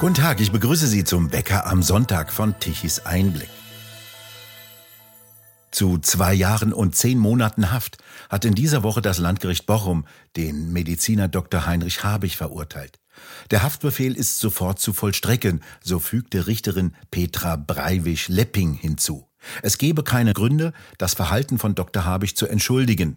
Guten 0.00 0.14
Tag, 0.14 0.40
ich 0.40 0.52
begrüße 0.52 0.86
Sie 0.86 1.02
zum 1.02 1.32
Wecker 1.32 1.66
am 1.66 1.82
Sonntag 1.82 2.32
von 2.32 2.58
Tichys 2.60 3.00
Einblick. 3.00 3.48
Zu 5.72 5.98
zwei 5.98 6.34
Jahren 6.34 6.72
und 6.72 6.94
zehn 6.94 7.18
Monaten 7.18 7.72
Haft 7.72 7.98
hat 8.28 8.44
in 8.44 8.54
dieser 8.54 8.84
Woche 8.84 9.02
das 9.02 9.18
Landgericht 9.18 9.66
Bochum 9.66 10.06
den 10.36 10.72
Mediziner 10.72 11.26
Dr. 11.26 11.66
Heinrich 11.66 12.04
Habich 12.04 12.36
verurteilt. 12.36 13.00
Der 13.50 13.64
Haftbefehl 13.64 14.16
ist 14.16 14.38
sofort 14.38 14.78
zu 14.78 14.92
vollstrecken, 14.92 15.62
so 15.82 15.98
fügte 15.98 16.46
Richterin 16.46 16.94
Petra 17.10 17.56
Breiwisch-Lepping 17.56 18.74
hinzu. 18.74 19.26
Es 19.62 19.78
gebe 19.78 20.04
keine 20.04 20.32
Gründe, 20.32 20.72
das 20.96 21.14
Verhalten 21.14 21.58
von 21.58 21.74
Dr. 21.74 22.04
Habich 22.04 22.36
zu 22.36 22.46
entschuldigen. 22.46 23.16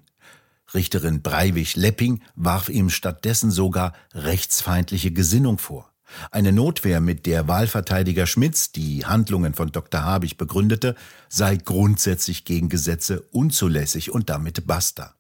Richterin 0.74 1.22
Breiwisch-Lepping 1.22 2.22
warf 2.36 2.70
ihm 2.70 2.90
stattdessen 2.90 3.52
sogar 3.52 3.94
rechtsfeindliche 4.14 5.12
Gesinnung 5.12 5.58
vor. 5.58 5.92
Eine 6.30 6.52
Notwehr, 6.52 7.00
mit 7.02 7.26
der 7.26 7.48
Wahlverteidiger 7.48 8.28
Schmitz 8.28 8.72
die 8.72 9.06
Handlungen 9.06 9.54
von 9.54 9.72
Dr. 9.72 10.04
Habich 10.04 10.38
begründete, 10.38 10.96
sei 11.30 11.56
grundsätzlich 11.56 12.46
gegen 12.46 12.70
Gesetze 12.70 13.22
unzulässig 13.32 14.12
und 14.12 14.30
damit 14.30 14.68
basta. 14.68 15.16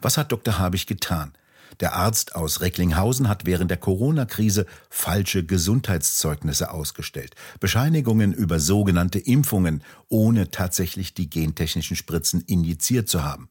Was 0.00 0.16
hat 0.16 0.32
Dr. 0.32 0.58
Habich 0.58 0.86
getan? 0.86 1.32
Der 1.80 1.94
Arzt 1.94 2.34
aus 2.34 2.60
Recklinghausen 2.60 3.28
hat 3.28 3.46
während 3.46 3.70
der 3.70 3.78
Corona-Krise 3.78 4.66
falsche 4.90 5.44
Gesundheitszeugnisse 5.44 6.70
ausgestellt, 6.70 7.34
Bescheinigungen 7.60 8.32
über 8.32 8.60
sogenannte 8.60 9.18
Impfungen, 9.18 9.82
ohne 10.08 10.50
tatsächlich 10.50 11.14
die 11.14 11.30
gentechnischen 11.30 11.96
Spritzen 11.96 12.42
injiziert 12.42 13.08
zu 13.08 13.24
haben. 13.24 13.48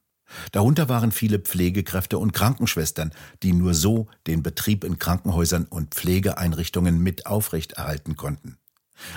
Darunter 0.51 0.89
waren 0.89 1.11
viele 1.11 1.39
Pflegekräfte 1.39 2.17
und 2.17 2.33
Krankenschwestern, 2.33 3.11
die 3.43 3.53
nur 3.53 3.73
so 3.73 4.07
den 4.27 4.43
Betrieb 4.43 4.83
in 4.83 4.99
Krankenhäusern 4.99 5.65
und 5.65 5.95
Pflegeeinrichtungen 5.95 6.99
mit 6.99 7.25
aufrechterhalten 7.25 8.15
konnten. 8.15 8.57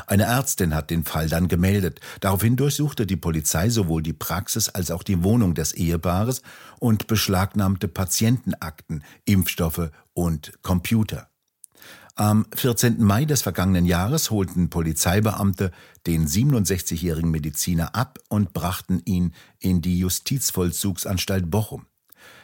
Eine 0.07 0.25
Ärztin 0.25 0.75
hat 0.75 0.91
den 0.91 1.05
Fall 1.05 1.29
dann 1.29 1.49
gemeldet. 1.49 2.01
Daraufhin 2.21 2.57
durchsuchte 2.57 3.07
die 3.07 3.17
Polizei 3.17 3.69
sowohl 3.69 4.03
die 4.03 4.13
Praxis 4.13 4.69
als 4.69 4.91
auch 4.91 5.03
die 5.03 5.23
Wohnung 5.23 5.55
des 5.55 5.73
Ehepaares 5.73 6.43
und 6.81 7.07
beschlagnahmte 7.07 7.89
Patientenakten, 7.89 9.05
Impfstoffe 9.25 9.91
und 10.15 10.53
Computer. 10.63 11.29
Am 12.17 12.47
14. 12.55 13.03
Mai 13.03 13.25
des 13.25 13.43
vergangenen 13.43 13.87
Jahres 13.87 14.31
holten 14.31 14.71
Polizeibeamte 14.71 15.73
den 16.07 16.29
67-jährigen 16.29 17.29
Mediziner 17.29 17.97
ab 17.97 18.21
und 18.29 18.53
brachten 18.53 19.03
ihn 19.05 19.35
in 19.59 19.83
die 19.83 19.99
Justizvollzugsanstalt 19.99 21.51
Bochum. 21.51 21.87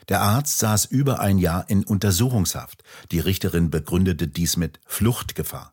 Der 0.08 0.22
Arzt 0.22 0.58
saß 0.58 0.86
über 0.86 1.20
ein 1.20 1.38
Jahr 1.38 1.70
in 1.70 1.84
Untersuchungshaft. 1.84 2.82
Die 3.12 3.20
Richterin 3.20 3.70
begründete 3.70 4.26
dies 4.26 4.56
mit 4.56 4.80
Fluchtgefahr. 4.86 5.72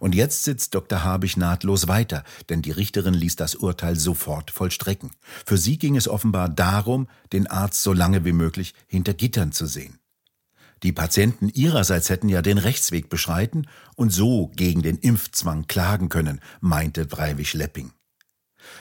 Und 0.00 0.16
jetzt 0.16 0.42
sitzt 0.42 0.74
Dr. 0.74 1.04
Habich 1.04 1.36
nahtlos 1.36 1.86
weiter, 1.86 2.24
denn 2.48 2.60
die 2.60 2.72
Richterin 2.72 3.14
ließ 3.14 3.36
das 3.36 3.54
Urteil 3.54 3.94
sofort 3.94 4.50
vollstrecken. 4.50 5.12
Für 5.46 5.58
sie 5.58 5.78
ging 5.78 5.94
es 5.94 6.08
offenbar 6.08 6.48
darum, 6.48 7.06
den 7.32 7.46
Arzt 7.46 7.84
so 7.84 7.92
lange 7.92 8.24
wie 8.24 8.32
möglich 8.32 8.74
hinter 8.88 9.14
Gittern 9.14 9.52
zu 9.52 9.66
sehen. 9.66 9.97
Die 10.82 10.92
Patienten 10.92 11.48
ihrerseits 11.48 12.08
hätten 12.08 12.28
ja 12.28 12.42
den 12.42 12.58
Rechtsweg 12.58 13.08
beschreiten 13.08 13.66
und 13.96 14.12
so 14.12 14.50
gegen 14.54 14.82
den 14.82 14.98
Impfzwang 14.98 15.66
klagen 15.66 16.08
können, 16.08 16.40
meinte 16.60 17.04
Breiwig-Lepping. 17.04 17.92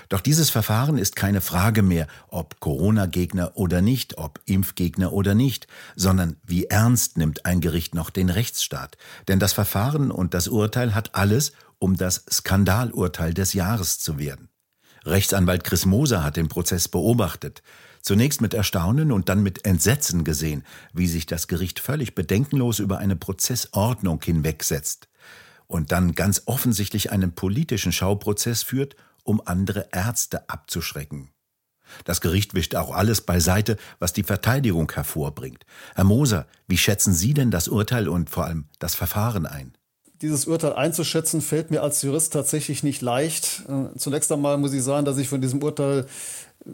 Doch 0.10 0.22
dieses 0.22 0.50
Verfahren 0.50 0.98
ist 0.98 1.16
keine 1.16 1.42
Frage 1.42 1.82
mehr, 1.82 2.08
ob 2.28 2.60
Corona-Gegner 2.60 3.52
oder 3.56 3.82
nicht, 3.82 4.18
ob 4.18 4.42
Impfgegner 4.46 5.14
oder 5.14 5.34
nicht, 5.34 5.68
sondern 5.96 6.38
wie 6.44 6.66
ernst 6.66 7.18
nimmt 7.18 7.46
ein 7.46 7.62
Gericht 7.62 7.96
noch 7.96 8.10
den 8.10 8.30
Rechtsstaat. 8.30 8.98
Denn 9.28 9.40
das 9.40 9.54
Verfahren 9.54 10.12
und 10.12 10.34
das 10.34 10.48
Urteil 10.48 10.94
hat 10.94 11.16
alles, 11.16 11.54
um 11.80 11.96
das 11.96 12.26
Skandalurteil 12.30 13.34
des 13.34 13.54
Jahres 13.54 14.00
zu 14.00 14.18
werden. 14.18 14.50
Rechtsanwalt 15.06 15.64
Chris 15.64 15.86
Moser 15.86 16.24
hat 16.24 16.38
den 16.38 16.50
Prozess 16.50 16.88
beobachtet 16.88 17.62
zunächst 18.08 18.40
mit 18.40 18.54
Erstaunen 18.54 19.12
und 19.12 19.28
dann 19.28 19.44
mit 19.44 19.66
Entsetzen 19.66 20.24
gesehen, 20.24 20.64
wie 20.94 21.08
sich 21.08 21.26
das 21.26 21.48
Gericht 21.48 21.80
völlig 21.80 22.16
bedenkenlos 22.16 22.80
über 22.80 23.00
eine 23.00 23.18
Prozessordnung 23.18 24.22
hinwegsetzt 24.24 25.10
und 25.68 25.92
dann 25.92 26.14
ganz 26.14 26.44
offensichtlich 26.46 27.12
einen 27.12 27.34
politischen 27.34 27.92
Schauprozess 27.92 28.64
führt, 28.64 28.96
um 29.24 29.42
andere 29.46 29.90
Ärzte 29.92 30.50
abzuschrecken. 30.50 31.32
Das 32.06 32.22
Gericht 32.22 32.54
wischt 32.54 32.76
auch 32.76 32.92
alles 32.96 33.22
beiseite, 33.22 33.76
was 34.00 34.14
die 34.14 34.24
Verteidigung 34.24 34.90
hervorbringt. 34.90 35.66
Herr 35.96 36.06
Moser, 36.06 36.48
wie 36.68 36.78
schätzen 36.78 37.14
Sie 37.14 37.34
denn 37.34 37.52
das 37.52 37.68
Urteil 37.68 38.08
und 38.08 38.30
vor 38.30 38.46
allem 38.46 38.70
das 38.80 38.96
Verfahren 38.96 39.46
ein? 39.46 39.74
Dieses 40.22 40.48
Urteil 40.48 40.74
einzuschätzen, 40.74 41.42
fällt 41.42 41.72
mir 41.72 41.84
als 41.84 42.02
Jurist 42.02 42.34
tatsächlich 42.34 42.84
nicht 42.84 43.02
leicht. 43.02 43.64
Äh, 43.68 43.98
zunächst 43.98 44.32
einmal 44.32 44.58
muss 44.58 44.74
ich 44.74 44.82
sagen, 44.82 45.06
dass 45.06 45.18
ich 45.18 45.30
von 45.30 45.42
diesem 45.42 45.62
Urteil 45.62 46.08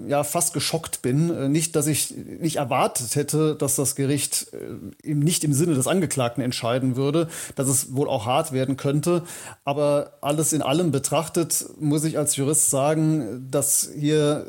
ja 0.07 0.23
fast 0.23 0.53
geschockt 0.53 1.01
bin. 1.01 1.29
Äh, 1.29 1.49
nicht, 1.49 1.75
dass 1.75 1.87
ich 1.87 2.13
nicht 2.15 2.57
erwartet 2.57 3.15
hätte, 3.15 3.55
dass 3.55 3.75
das 3.75 3.95
Gericht 3.95 4.47
äh, 4.53 5.07
eben 5.07 5.19
nicht 5.19 5.43
im 5.43 5.53
Sinne 5.53 5.75
des 5.75 5.87
Angeklagten 5.87 6.43
entscheiden 6.43 6.95
würde, 6.95 7.27
dass 7.55 7.67
es 7.67 7.95
wohl 7.95 8.07
auch 8.07 8.25
hart 8.25 8.51
werden 8.51 8.77
könnte. 8.77 9.23
Aber 9.63 10.13
alles 10.21 10.53
in 10.53 10.61
allem 10.61 10.91
betrachtet 10.91 11.65
muss 11.79 12.03
ich 12.03 12.17
als 12.17 12.35
Jurist 12.35 12.69
sagen, 12.69 13.47
dass 13.49 13.89
hier 13.97 14.45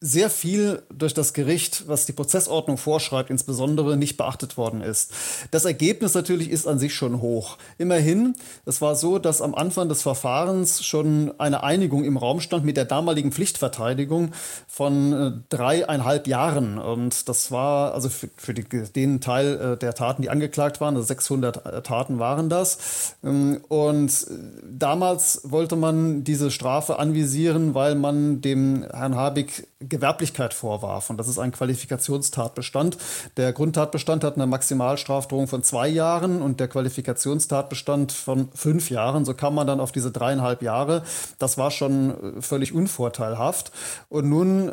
sehr 0.00 0.30
viel 0.30 0.82
durch 0.92 1.14
das 1.14 1.32
Gericht, 1.32 1.84
was 1.86 2.06
die 2.06 2.12
Prozessordnung 2.12 2.78
vorschreibt, 2.78 3.30
insbesondere 3.30 3.96
nicht 3.96 4.16
beachtet 4.16 4.56
worden 4.56 4.80
ist. 4.80 5.12
Das 5.50 5.64
Ergebnis 5.64 6.14
natürlich 6.14 6.50
ist 6.50 6.66
an 6.66 6.78
sich 6.78 6.94
schon 6.94 7.20
hoch. 7.20 7.58
Immerhin, 7.78 8.34
es 8.64 8.80
war 8.80 8.96
so, 8.96 9.18
dass 9.18 9.42
am 9.42 9.54
Anfang 9.54 9.88
des 9.88 10.02
Verfahrens 10.02 10.84
schon 10.84 11.32
eine 11.38 11.62
Einigung 11.62 12.04
im 12.04 12.16
Raum 12.16 12.40
stand 12.40 12.64
mit 12.64 12.76
der 12.76 12.84
damaligen 12.84 13.32
Pflichtverteidigung, 13.32 14.32
von 14.66 15.12
äh, 15.12 15.32
dreieinhalb 15.48 16.26
Jahren. 16.26 16.78
Und 16.78 17.28
das 17.28 17.50
war 17.50 17.94
also 17.94 18.08
für, 18.08 18.28
für 18.36 18.54
die, 18.54 18.64
den 18.64 19.20
Teil 19.20 19.74
äh, 19.74 19.76
der 19.76 19.94
Taten, 19.94 20.22
die 20.22 20.30
angeklagt 20.30 20.80
waren, 20.80 20.96
also 20.96 21.06
600 21.06 21.66
äh, 21.66 21.82
Taten 21.82 22.18
waren 22.18 22.48
das. 22.48 23.16
Ähm, 23.22 23.60
und 23.68 24.26
damals 24.62 25.40
wollte 25.44 25.76
man 25.76 26.24
diese 26.24 26.50
Strafe 26.50 26.98
anvisieren, 26.98 27.74
weil 27.74 27.94
man 27.94 28.40
dem 28.40 28.84
Herrn 28.92 29.14
Habig 29.14 29.66
Gewerblichkeit 29.88 30.54
vorwarf. 30.54 31.10
Und 31.10 31.18
das 31.18 31.28
ist 31.28 31.38
ein 31.38 31.52
Qualifikationstatbestand. 31.52 32.96
Der 33.36 33.52
Grundtatbestand 33.52 34.24
hat 34.24 34.36
eine 34.36 34.46
Maximalstrafdrohung 34.46 35.46
von 35.46 35.62
zwei 35.62 35.88
Jahren 35.88 36.42
und 36.42 36.60
der 36.60 36.68
Qualifikationstatbestand 36.68 38.12
von 38.12 38.48
fünf 38.54 38.90
Jahren. 38.90 39.24
So 39.24 39.34
kam 39.34 39.54
man 39.54 39.66
dann 39.66 39.80
auf 39.80 39.92
diese 39.92 40.10
dreieinhalb 40.10 40.62
Jahre. 40.62 41.02
Das 41.38 41.58
war 41.58 41.70
schon 41.70 42.40
völlig 42.40 42.72
unvorteilhaft. 42.74 43.72
Und 44.08 44.28
nun 44.28 44.53
äh, 44.68 44.72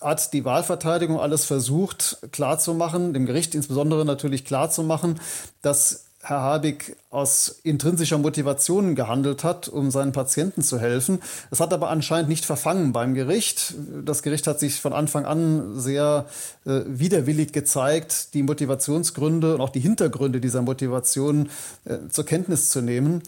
hat 0.00 0.32
die 0.32 0.44
Wahlverteidigung 0.44 1.18
alles 1.18 1.44
versucht 1.44 2.18
klarzumachen, 2.32 3.12
dem 3.12 3.26
Gericht 3.26 3.54
insbesondere 3.54 4.04
natürlich 4.04 4.44
klarzumachen, 4.44 5.20
dass 5.62 6.04
Herr 6.20 6.40
Habig 6.40 6.96
aus 7.10 7.60
intrinsischer 7.62 8.18
Motivation 8.18 8.94
gehandelt 8.96 9.44
hat, 9.44 9.68
um 9.68 9.90
seinen 9.90 10.12
Patienten 10.12 10.62
zu 10.62 10.80
helfen. 10.80 11.20
Es 11.50 11.60
hat 11.60 11.72
aber 11.72 11.90
anscheinend 11.90 12.28
nicht 12.28 12.44
verfangen 12.44 12.92
beim 12.92 13.14
Gericht. 13.14 13.74
Das 14.04 14.22
Gericht 14.22 14.46
hat 14.46 14.58
sich 14.58 14.80
von 14.80 14.92
Anfang 14.92 15.24
an 15.26 15.78
sehr 15.78 16.26
äh, 16.66 16.80
widerwillig 16.86 17.52
gezeigt, 17.52 18.34
die 18.34 18.42
Motivationsgründe 18.42 19.54
und 19.54 19.60
auch 19.60 19.70
die 19.70 19.80
Hintergründe 19.80 20.40
dieser 20.40 20.62
Motivation 20.62 21.50
äh, 21.84 22.08
zur 22.10 22.24
Kenntnis 22.24 22.70
zu 22.70 22.82
nehmen. 22.82 23.22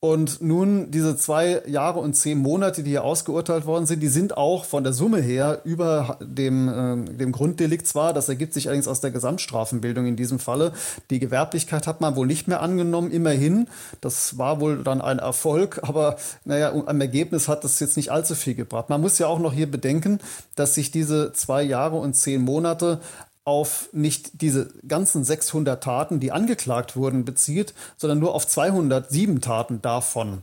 Und 0.00 0.40
nun 0.40 0.92
diese 0.92 1.16
zwei 1.16 1.60
Jahre 1.66 1.98
und 1.98 2.14
zehn 2.14 2.38
Monate, 2.38 2.84
die 2.84 2.90
hier 2.90 3.02
ausgeurteilt 3.02 3.66
worden 3.66 3.84
sind, 3.84 4.00
die 4.00 4.06
sind 4.06 4.36
auch 4.36 4.64
von 4.64 4.84
der 4.84 4.92
Summe 4.92 5.20
her 5.20 5.62
über 5.64 6.18
dem, 6.20 6.68
äh, 6.68 7.14
dem 7.16 7.32
Grunddelikt 7.32 7.84
zwar, 7.84 8.12
das 8.12 8.28
ergibt 8.28 8.54
sich 8.54 8.68
allerdings 8.68 8.86
aus 8.86 9.00
der 9.00 9.10
Gesamtstrafenbildung 9.10 10.06
in 10.06 10.14
diesem 10.14 10.38
Falle. 10.38 10.72
Die 11.10 11.18
Gewerblichkeit 11.18 11.88
hat 11.88 12.00
man 12.00 12.14
wohl 12.14 12.28
nicht 12.28 12.46
mehr 12.46 12.62
angenommen, 12.62 13.10
immerhin. 13.10 13.66
Das 14.00 14.38
war 14.38 14.60
wohl 14.60 14.84
dann 14.84 15.00
ein 15.00 15.18
Erfolg, 15.18 15.80
aber 15.82 16.16
naja, 16.44 16.72
am 16.72 17.00
Ergebnis 17.00 17.48
hat 17.48 17.64
das 17.64 17.80
jetzt 17.80 17.96
nicht 17.96 18.12
allzu 18.12 18.36
viel 18.36 18.54
gebracht. 18.54 18.90
Man 18.90 19.00
muss 19.00 19.18
ja 19.18 19.26
auch 19.26 19.40
noch 19.40 19.52
hier 19.52 19.68
bedenken, 19.68 20.20
dass 20.54 20.76
sich 20.76 20.92
diese 20.92 21.32
zwei 21.32 21.64
Jahre 21.64 21.96
und 21.96 22.14
zehn 22.14 22.40
Monate 22.42 23.00
auf 23.48 23.88
nicht 23.92 24.42
diese 24.42 24.68
ganzen 24.86 25.24
600 25.24 25.82
Taten, 25.82 26.20
die 26.20 26.32
angeklagt 26.32 26.96
wurden, 26.96 27.24
bezieht, 27.24 27.72
sondern 27.96 28.18
nur 28.18 28.34
auf 28.34 28.46
207 28.46 29.40
Taten 29.40 29.80
davon. 29.80 30.42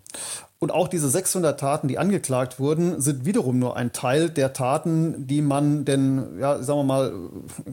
Und 0.66 0.72
auch 0.72 0.88
diese 0.88 1.08
600 1.08 1.60
Taten, 1.60 1.88
die 1.88 2.00
angeklagt 2.00 2.60
wurden, 2.60 3.00
sind 3.00 3.24
wiederum 3.24 3.60
nur 3.60 3.78
ein 3.78 3.94
Teil 3.94 4.32
der 4.32 4.52
Taten, 4.52 5.28
die 5.28 5.44
man 5.44 5.86
denn, 5.86 6.40
ja, 6.40 6.58
sagen 6.64 6.80
wir 6.80 6.84
mal, 6.84 7.14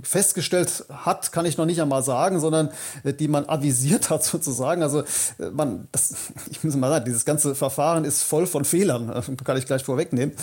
festgestellt 0.03 0.85
hat, 0.91 1.33
kann 1.33 1.47
ich 1.47 1.57
noch 1.57 1.65
nicht 1.65 1.81
einmal 1.81 2.03
sagen, 2.03 2.39
sondern 2.39 2.69
äh, 3.03 3.15
die 3.15 3.29
man 3.29 3.49
avisiert 3.49 4.11
hat 4.11 4.23
sozusagen. 4.25 4.83
Also 4.83 5.05
äh, 5.39 5.49
man, 5.55 5.89
das, 5.91 6.15
ich 6.51 6.63
muss 6.63 6.77
mal 6.77 6.91
sagen, 6.91 7.07
dieses 7.07 7.25
ganze 7.25 7.55
Verfahren 7.55 8.05
ist 8.05 8.25
voll 8.25 8.47
von 8.47 8.67
Fehlern, 8.67 9.09
äh, 9.09 9.23
kann 9.43 9.57
ich 9.57 9.65
gleich 9.65 9.85
vorwegnehmen. 9.85 10.35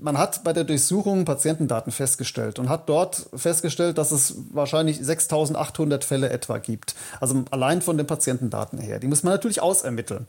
Man 0.00 0.16
hat 0.16 0.42
bei 0.44 0.54
der 0.54 0.64
Durchsuchung 0.64 1.26
Patientendaten 1.26 1.92
festgestellt 1.92 2.58
und 2.58 2.70
hat 2.70 2.88
dort 2.88 3.26
festgestellt, 3.34 3.98
dass 3.98 4.12
es 4.12 4.34
wahrscheinlich 4.50 4.98
6800 5.04 6.06
Fälle 6.06 6.30
etwa 6.30 6.56
gibt. 6.56 6.94
Also 7.20 7.44
allein 7.50 7.82
von 7.82 7.98
den 7.98 8.06
Patientendaten 8.06 8.78
her. 8.78 8.98
Die 8.98 9.08
muss 9.08 9.24
man 9.24 9.34
natürlich 9.34 9.60
ausermitteln. 9.60 10.26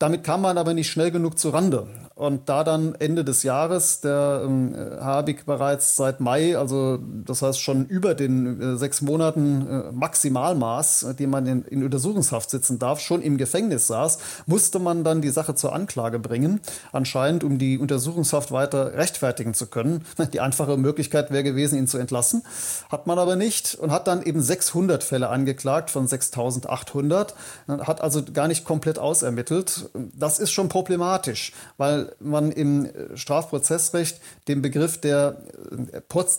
Damit 0.00 0.24
kam 0.24 0.40
man 0.40 0.58
aber 0.58 0.71
nicht 0.74 0.90
schnell 0.90 1.10
genug 1.10 1.38
zu 1.38 1.50
Rande. 1.50 1.86
Und 2.14 2.48
da 2.48 2.62
dann 2.62 2.94
Ende 2.94 3.24
des 3.24 3.42
Jahres 3.42 4.00
der 4.00 4.42
ähm, 4.44 4.76
Habig 5.00 5.44
bereits 5.44 5.96
seit 5.96 6.20
Mai, 6.20 6.56
also 6.56 6.98
das 7.24 7.42
heißt 7.42 7.58
schon 7.58 7.86
über 7.86 8.14
den 8.14 8.60
äh, 8.60 8.76
sechs 8.76 9.00
Monaten 9.00 9.66
äh, 9.66 9.92
Maximalmaß, 9.92 11.02
äh, 11.02 11.14
die 11.14 11.26
man 11.26 11.46
in, 11.46 11.62
in 11.64 11.82
Untersuchungshaft 11.82 12.50
sitzen 12.50 12.78
darf, 12.78 13.00
schon 13.00 13.22
im 13.22 13.38
Gefängnis 13.38 13.88
saß, 13.88 14.18
musste 14.46 14.78
man 14.78 15.02
dann 15.02 15.20
die 15.20 15.30
Sache 15.30 15.56
zur 15.56 15.72
Anklage 15.72 16.18
bringen. 16.18 16.60
Anscheinend, 16.92 17.42
um 17.42 17.58
die 17.58 17.78
Untersuchungshaft 17.78 18.52
weiter 18.52 18.92
rechtfertigen 18.94 19.54
zu 19.54 19.66
können. 19.66 20.04
Die 20.32 20.40
einfache 20.40 20.76
Möglichkeit 20.76 21.30
wäre 21.32 21.42
gewesen, 21.42 21.76
ihn 21.76 21.88
zu 21.88 21.98
entlassen. 21.98 22.42
Hat 22.88 23.08
man 23.08 23.18
aber 23.18 23.34
nicht 23.34 23.74
und 23.74 23.90
hat 23.90 24.06
dann 24.06 24.22
eben 24.22 24.42
600 24.42 25.02
Fälle 25.02 25.28
angeklagt 25.28 25.90
von 25.90 26.06
6800. 26.06 27.34
Hat 27.66 28.00
also 28.00 28.22
gar 28.22 28.46
nicht 28.46 28.64
komplett 28.64 29.00
ausermittelt. 29.00 29.90
Das 30.14 30.38
ist 30.38 30.51
schon 30.52 30.68
problematisch, 30.68 31.52
weil 31.76 32.14
man 32.20 32.52
im 32.52 32.88
Strafprozessrecht 33.14 34.20
den 34.48 34.62
Begriff 34.62 35.00
der 35.00 35.36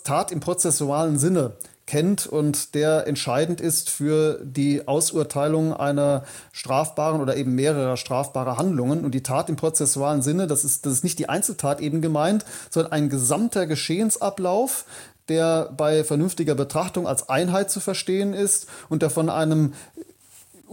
Tat 0.04 0.32
im 0.32 0.40
prozessualen 0.40 1.18
Sinne 1.18 1.54
kennt 1.86 2.28
und 2.28 2.76
der 2.76 3.08
entscheidend 3.08 3.60
ist 3.60 3.90
für 3.90 4.40
die 4.44 4.88
Ausurteilung 4.88 5.74
einer 5.74 6.24
strafbaren 6.52 7.22
oder 7.22 7.36
eben 7.36 7.56
mehrerer 7.56 7.98
strafbarer 7.98 8.58
Handlungen. 8.58 9.04
Und 9.04 9.14
die 9.14 9.24
Tat 9.24 9.50
im 9.50 9.58
prozessualen 9.58 10.22
Sinne, 10.22 10.48
das 10.48 10.64
ist, 10.64 10.86
das 10.86 10.94
ist 10.94 11.04
nicht 11.04 11.20
die 11.20 11.30
Einzeltat 11.30 11.82
eben 11.82 12.02
gemeint, 12.02 12.46
sondern 12.70 12.94
ein 12.94 13.10
gesamter 13.10 13.68
Geschehensablauf, 13.68 14.86
der 15.30 15.72
bei 15.76 16.04
vernünftiger 16.04 16.56
Betrachtung 16.56 17.08
als 17.08 17.30
Einheit 17.30 17.70
zu 17.70 17.80
verstehen 17.80 18.34
ist 18.34 18.68
und 18.90 19.02
der 19.02 19.10
von 19.10 19.30
einem 19.30 19.74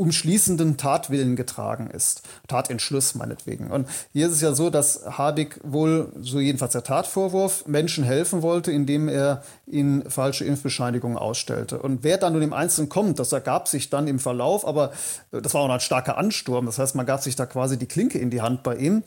umschließenden 0.00 0.78
Tatwillen 0.78 1.36
getragen 1.36 1.90
ist. 1.90 2.22
Tatentschluss 2.48 3.14
meinetwegen. 3.14 3.70
Und 3.70 3.86
hier 4.14 4.28
ist 4.28 4.32
es 4.32 4.40
ja 4.40 4.54
so, 4.54 4.70
dass 4.70 5.04
Habig 5.18 5.60
wohl, 5.62 6.10
so 6.22 6.40
jedenfalls 6.40 6.72
der 6.72 6.84
Tatvorwurf, 6.84 7.66
Menschen 7.66 8.02
helfen 8.02 8.40
wollte, 8.40 8.72
indem 8.72 9.10
er 9.10 9.42
ihnen 9.66 10.10
falsche 10.10 10.46
Impfbescheinigungen 10.46 11.18
ausstellte. 11.18 11.80
Und 11.80 12.02
wer 12.02 12.16
dann 12.16 12.32
nun 12.32 12.40
im 12.40 12.54
Einzelnen 12.54 12.88
kommt, 12.88 13.18
das 13.18 13.32
ergab 13.32 13.68
sich 13.68 13.90
dann 13.90 14.08
im 14.08 14.18
Verlauf, 14.18 14.66
aber 14.66 14.92
das 15.32 15.52
war 15.52 15.60
auch 15.60 15.68
ein 15.68 15.80
starker 15.80 16.16
Ansturm. 16.16 16.64
Das 16.64 16.78
heißt, 16.78 16.94
man 16.94 17.04
gab 17.04 17.22
sich 17.22 17.36
da 17.36 17.44
quasi 17.44 17.78
die 17.78 17.86
Klinke 17.86 18.18
in 18.18 18.30
die 18.30 18.40
Hand 18.40 18.62
bei 18.62 18.76
ihm. 18.76 19.02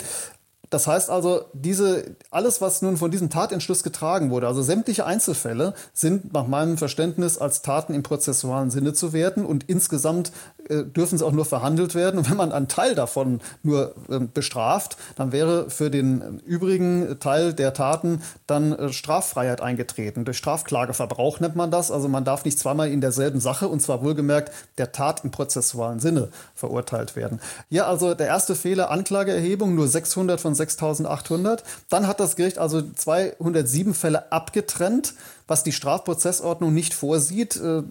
Das 0.73 0.87
heißt 0.87 1.11
also, 1.11 1.45
diese, 1.53 2.15
alles, 2.31 2.59
was 2.59 2.81
nun 2.81 2.97
von 2.97 3.11
diesem 3.11 3.29
Tatentschluss 3.29 3.83
getragen 3.83 4.31
wurde, 4.31 4.47
also 4.47 4.63
sämtliche 4.63 5.05
Einzelfälle, 5.05 5.75
sind 5.93 6.33
nach 6.33 6.47
meinem 6.47 6.79
Verständnis 6.79 7.37
als 7.37 7.61
Taten 7.61 7.93
im 7.93 8.01
prozessualen 8.01 8.71
Sinne 8.71 8.93
zu 8.93 9.13
werten 9.13 9.45
und 9.45 9.69
insgesamt 9.69 10.31
äh, 10.69 10.83
dürfen 10.83 11.19
sie 11.19 11.25
auch 11.25 11.31
nur 11.31 11.45
verhandelt 11.45 11.93
werden. 11.93 12.17
Und 12.17 12.27
wenn 12.27 12.37
man 12.37 12.51
einen 12.51 12.67
Teil 12.69 12.95
davon 12.95 13.39
nur 13.61 13.93
äh, 14.09 14.17
bestraft, 14.19 14.97
dann 15.15 15.31
wäre 15.31 15.69
für 15.69 15.91
den 15.91 16.39
übrigen 16.39 17.19
Teil 17.19 17.53
der 17.53 17.75
Taten 17.75 18.23
dann 18.47 18.73
äh, 18.73 18.91
Straffreiheit 18.91 19.61
eingetreten. 19.61 20.25
Durch 20.25 20.37
Strafklageverbrauch 20.37 21.39
nennt 21.39 21.55
man 21.55 21.69
das. 21.69 21.91
Also 21.91 22.07
man 22.07 22.25
darf 22.25 22.45
nicht 22.45 22.57
zweimal 22.57 22.89
in 22.89 22.99
derselben 22.99 23.39
Sache, 23.39 23.67
und 23.67 23.79
zwar 23.81 24.01
wohlgemerkt 24.01 24.51
der 24.79 24.91
Tat 24.91 25.23
im 25.23 25.29
prozessualen 25.29 25.99
Sinne, 25.99 26.29
verurteilt 26.55 27.15
werden. 27.15 27.39
Hier 27.69 27.85
also 27.85 28.15
der 28.15 28.25
erste 28.25 28.55
Fehler, 28.55 28.89
Anklageerhebung, 28.89 29.75
nur 29.75 29.87
600 29.87 30.41
von 30.41 30.55
6800. 30.71 31.63
Dann 31.89 32.07
hat 32.07 32.19
das 32.19 32.35
Gericht 32.35 32.57
also 32.57 32.81
207 32.81 33.93
Fälle 33.93 34.31
abgetrennt 34.31 35.13
was 35.53 35.63
die 35.63 35.71
Strafprozessordnung 35.71 36.73
nicht 36.73 36.95
vorsieht. 36.95 37.57
Äh, 37.57 37.83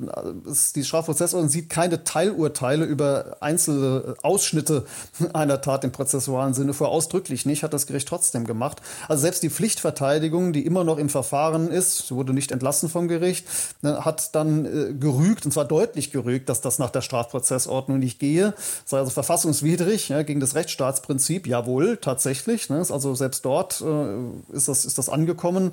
die 0.74 0.82
Strafprozessordnung 0.82 1.48
sieht 1.48 1.70
keine 1.70 2.02
Teilurteile 2.02 2.84
über 2.84 3.36
einzelne 3.38 4.16
Ausschnitte 4.22 4.84
einer 5.32 5.60
Tat 5.60 5.84
im 5.84 5.92
prozessualen 5.92 6.54
Sinne 6.54 6.74
vor. 6.74 6.88
Ausdrücklich 6.88 7.46
nicht, 7.46 7.62
hat 7.62 7.72
das 7.72 7.86
Gericht 7.86 8.08
trotzdem 8.08 8.48
gemacht. 8.48 8.82
Also 9.06 9.20
selbst 9.22 9.44
die 9.44 9.48
Pflichtverteidigung, 9.48 10.52
die 10.52 10.66
immer 10.66 10.82
noch 10.82 10.98
im 10.98 11.08
Verfahren 11.08 11.70
ist, 11.70 12.10
wurde 12.10 12.32
nicht 12.32 12.50
entlassen 12.50 12.88
vom 12.88 13.06
Gericht, 13.06 13.46
ne, 13.80 14.04
hat 14.04 14.34
dann 14.34 14.64
äh, 14.64 14.92
gerügt, 14.94 15.44
und 15.44 15.52
zwar 15.52 15.64
deutlich 15.64 16.10
gerügt, 16.10 16.48
dass 16.48 16.62
das 16.62 16.80
nach 16.80 16.90
der 16.90 17.02
Strafprozessordnung 17.02 18.00
nicht 18.00 18.18
gehe. 18.18 18.54
Sei 18.84 18.98
also 18.98 19.12
verfassungswidrig 19.12 20.08
ja, 20.08 20.24
gegen 20.24 20.40
das 20.40 20.56
Rechtsstaatsprinzip. 20.56 21.46
Jawohl, 21.46 21.96
tatsächlich. 21.96 22.70
Ne, 22.70 22.78
also 22.78 23.14
selbst 23.14 23.44
dort 23.44 23.80
äh, 23.82 24.52
ist, 24.52 24.66
das, 24.66 24.84
ist 24.84 24.98
das 24.98 25.08
angekommen. 25.08 25.72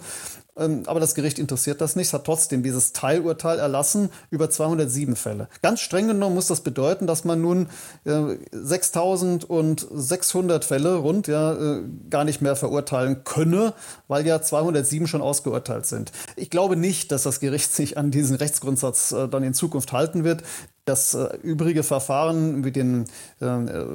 Ähm, 0.59 0.83
aber 0.85 0.99
das 0.99 1.15
Gericht 1.15 1.39
interessiert 1.39 1.81
das 1.81 1.95
nicht, 1.95 2.13
hat 2.13 2.25
trotzdem 2.25 2.63
dieses 2.63 2.93
Teilurteil 2.93 3.59
erlassen 3.59 4.09
über 4.29 4.49
207 4.49 5.15
Fälle. 5.15 5.47
Ganz 5.61 5.79
streng 5.79 6.07
genommen 6.07 6.35
muss 6.35 6.47
das 6.47 6.61
bedeuten, 6.61 7.07
dass 7.07 7.23
man 7.23 7.41
nun 7.41 7.67
äh, 8.05 8.35
6600 8.51 10.65
Fälle 10.65 10.95
rund 10.95 11.27
ja 11.27 11.53
äh, 11.53 11.81
gar 12.09 12.23
nicht 12.23 12.41
mehr 12.41 12.55
verurteilen 12.55 13.23
könne, 13.23 13.73
weil 14.07 14.25
ja 14.27 14.41
207 14.41 15.07
schon 15.07 15.21
ausgeurteilt 15.21 15.85
sind. 15.85 16.11
Ich 16.35 16.49
glaube 16.49 16.75
nicht, 16.75 17.11
dass 17.11 17.23
das 17.23 17.39
Gericht 17.39 17.73
sich 17.73 17.97
an 17.97 18.11
diesen 18.11 18.35
Rechtsgrundsatz 18.35 19.11
äh, 19.11 19.27
dann 19.27 19.43
in 19.43 19.53
Zukunft 19.53 19.93
halten 19.93 20.23
wird. 20.23 20.43
Das 20.89 21.13
äh, 21.13 21.37
übrige 21.43 21.83
Verfahren 21.83 22.61
mit 22.61 22.75
den 22.75 23.05
äh, 23.39 23.45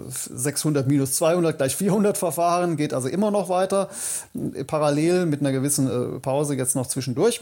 600 0.08 0.86
minus 0.86 1.16
200 1.16 1.58
gleich 1.58 1.74
400 1.74 2.16
Verfahren 2.16 2.76
geht 2.76 2.94
also 2.94 3.08
immer 3.08 3.32
noch 3.32 3.48
weiter, 3.48 3.88
äh, 4.54 4.62
parallel 4.62 5.26
mit 5.26 5.40
einer 5.40 5.50
gewissen 5.50 5.88
äh, 5.88 6.20
Pause 6.20 6.54
jetzt 6.54 6.76
noch 6.76 6.86
zwischendurch. 6.86 7.40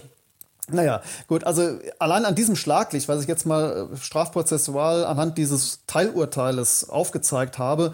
Naja, 0.71 1.03
gut, 1.27 1.45
also 1.45 1.79
allein 1.99 2.25
an 2.25 2.35
diesem 2.35 2.57
Schlaglicht, 2.57 3.09
was 3.09 3.21
ich 3.21 3.29
jetzt 3.29 3.45
mal 3.45 3.91
äh, 3.93 3.97
strafprozessual 3.97 5.05
anhand 5.05 5.37
dieses 5.37 5.81
Teilurteiles 5.87 6.89
aufgezeigt 6.89 7.59
habe, 7.59 7.93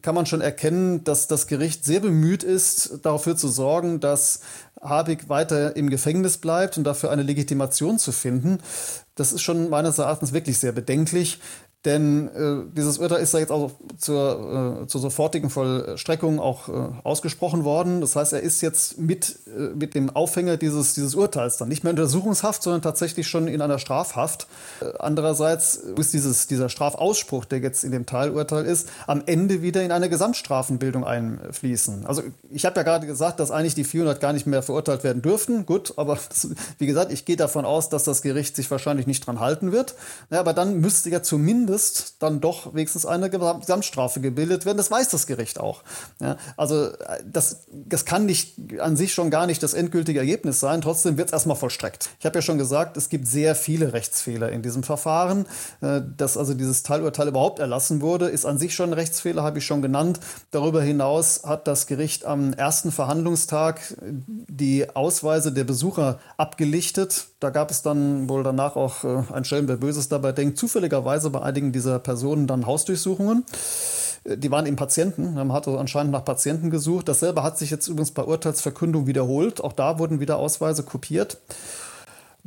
kann 0.00 0.14
man 0.14 0.24
schon 0.24 0.40
erkennen, 0.40 1.04
dass 1.04 1.26
das 1.26 1.48
Gericht 1.48 1.84
sehr 1.84 2.00
bemüht 2.00 2.44
ist, 2.44 3.00
dafür 3.02 3.36
zu 3.36 3.48
sorgen, 3.48 4.00
dass 4.00 4.40
Habig 4.80 5.28
weiter 5.28 5.76
im 5.76 5.90
Gefängnis 5.90 6.38
bleibt 6.38 6.78
und 6.78 6.84
dafür 6.84 7.10
eine 7.10 7.22
Legitimation 7.22 7.98
zu 7.98 8.12
finden. 8.12 8.58
Das 9.14 9.32
ist 9.32 9.42
schon 9.42 9.68
meines 9.68 9.98
Erachtens 9.98 10.32
wirklich 10.32 10.58
sehr 10.58 10.72
bedenklich. 10.72 11.40
Denn 11.84 12.28
äh, 12.28 12.72
dieses 12.74 12.96
Urteil 12.96 13.20
ist 13.22 13.34
ja 13.34 13.40
jetzt 13.40 13.52
auch 13.52 13.72
zur, 13.98 14.82
äh, 14.84 14.86
zur 14.86 15.00
sofortigen 15.02 15.50
Vollstreckung 15.50 16.40
auch 16.40 16.68
äh, 16.70 16.72
ausgesprochen 17.02 17.64
worden. 17.64 18.00
Das 18.00 18.16
heißt, 18.16 18.32
er 18.32 18.40
ist 18.40 18.62
jetzt 18.62 18.98
mit, 18.98 19.38
äh, 19.46 19.74
mit 19.74 19.94
dem 19.94 20.08
Aufhänger 20.08 20.56
dieses, 20.56 20.94
dieses 20.94 21.14
Urteils 21.14 21.58
dann 21.58 21.68
nicht 21.68 21.84
mehr 21.84 21.90
in 21.90 21.98
Untersuchungshaft, 21.98 22.62
sondern 22.62 22.80
tatsächlich 22.80 23.28
schon 23.28 23.48
in 23.48 23.60
einer 23.60 23.78
Strafhaft. 23.78 24.46
Äh, 24.80 24.86
andererseits 24.98 25.80
muss 25.94 26.10
dieses, 26.10 26.46
dieser 26.46 26.70
Strafausspruch, 26.70 27.44
der 27.44 27.58
jetzt 27.58 27.84
in 27.84 27.92
dem 27.92 28.06
Teilurteil 28.06 28.64
ist, 28.64 28.88
am 29.06 29.22
Ende 29.26 29.60
wieder 29.60 29.82
in 29.82 29.92
eine 29.92 30.08
Gesamtstrafenbildung 30.08 31.04
einfließen. 31.04 32.06
Also 32.06 32.22
ich 32.50 32.64
habe 32.64 32.76
ja 32.76 32.82
gerade 32.82 33.06
gesagt, 33.06 33.40
dass 33.40 33.50
eigentlich 33.50 33.74
die 33.74 33.84
400 33.84 34.22
gar 34.22 34.32
nicht 34.32 34.46
mehr 34.46 34.62
verurteilt 34.62 35.04
werden 35.04 35.20
dürften. 35.20 35.66
Gut, 35.66 35.92
aber 35.96 36.14
das, 36.30 36.48
wie 36.78 36.86
gesagt, 36.86 37.12
ich 37.12 37.26
gehe 37.26 37.36
davon 37.36 37.66
aus, 37.66 37.90
dass 37.90 38.04
das 38.04 38.22
Gericht 38.22 38.56
sich 38.56 38.70
wahrscheinlich 38.70 39.06
nicht 39.06 39.26
dran 39.26 39.38
halten 39.38 39.70
wird. 39.70 39.96
Ja, 40.30 40.40
aber 40.40 40.54
dann 40.54 40.80
müsste 40.80 41.10
ja 41.10 41.22
zumindest 41.22 41.73
zumindest 41.74 42.22
dann 42.22 42.40
doch 42.40 42.74
wenigstens 42.74 43.06
eine 43.06 43.30
Gesamtstrafe 43.30 44.20
gebildet 44.20 44.64
werden. 44.64 44.76
Das 44.76 44.90
weiß 44.90 45.08
das 45.08 45.26
Gericht 45.26 45.58
auch. 45.58 45.82
Ja, 46.20 46.36
also 46.56 46.90
das, 47.24 47.66
das 47.72 48.04
kann 48.04 48.26
nicht 48.26 48.54
an 48.80 48.96
sich 48.96 49.12
schon 49.12 49.30
gar 49.30 49.46
nicht 49.46 49.62
das 49.62 49.74
endgültige 49.74 50.18
Ergebnis 50.18 50.60
sein. 50.60 50.80
Trotzdem 50.80 51.16
wird 51.16 51.28
es 51.28 51.32
erstmal 51.32 51.56
vollstreckt. 51.56 52.10
Ich 52.20 52.26
habe 52.26 52.38
ja 52.38 52.42
schon 52.42 52.58
gesagt, 52.58 52.96
es 52.96 53.08
gibt 53.08 53.26
sehr 53.26 53.54
viele 53.54 53.92
Rechtsfehler 53.92 54.50
in 54.50 54.62
diesem 54.62 54.82
Verfahren. 54.82 55.46
Äh, 55.80 56.02
dass 56.16 56.36
also 56.36 56.54
dieses 56.54 56.82
Teilurteil 56.82 57.28
überhaupt 57.28 57.58
erlassen 57.58 58.00
wurde, 58.00 58.28
ist 58.28 58.44
an 58.44 58.58
sich 58.58 58.74
schon 58.74 58.90
ein 58.90 58.94
Rechtsfehler, 58.94 59.42
habe 59.42 59.58
ich 59.58 59.66
schon 59.66 59.82
genannt. 59.82 60.20
Darüber 60.50 60.82
hinaus 60.82 61.42
hat 61.44 61.66
das 61.66 61.86
Gericht 61.86 62.24
am 62.24 62.52
ersten 62.52 62.92
Verhandlungstag 62.92 63.80
die 64.00 64.94
Ausweise 64.94 65.52
der 65.52 65.64
Besucher 65.64 66.20
abgelichtet. 66.36 67.26
Da 67.40 67.50
gab 67.50 67.70
es 67.70 67.82
dann 67.82 68.28
wohl 68.28 68.42
danach 68.42 68.76
auch 68.76 69.04
äh, 69.04 69.22
ein 69.32 69.44
Schelm, 69.44 69.68
wer 69.68 69.76
Böses 69.76 70.08
dabei 70.08 70.32
denkt, 70.32 70.58
zufälligerweise 70.58 71.30
bei 71.30 71.42
einigen 71.42 71.63
dieser 71.72 71.98
Personen 71.98 72.46
dann 72.46 72.66
Hausdurchsuchungen. 72.66 73.44
Äh, 74.24 74.38
die 74.38 74.50
waren 74.50 74.66
eben 74.66 74.76
Patienten, 74.76 75.34
man 75.34 75.52
hatte 75.52 75.78
anscheinend 75.78 76.12
nach 76.12 76.24
Patienten 76.24 76.70
gesucht. 76.70 77.08
Dasselbe 77.08 77.42
hat 77.42 77.58
sich 77.58 77.70
jetzt 77.70 77.88
übrigens 77.88 78.10
bei 78.10 78.22
Urteilsverkündung 78.22 79.06
wiederholt. 79.06 79.62
Auch 79.62 79.72
da 79.72 79.98
wurden 79.98 80.20
wieder 80.20 80.38
Ausweise 80.38 80.82
kopiert. 80.82 81.38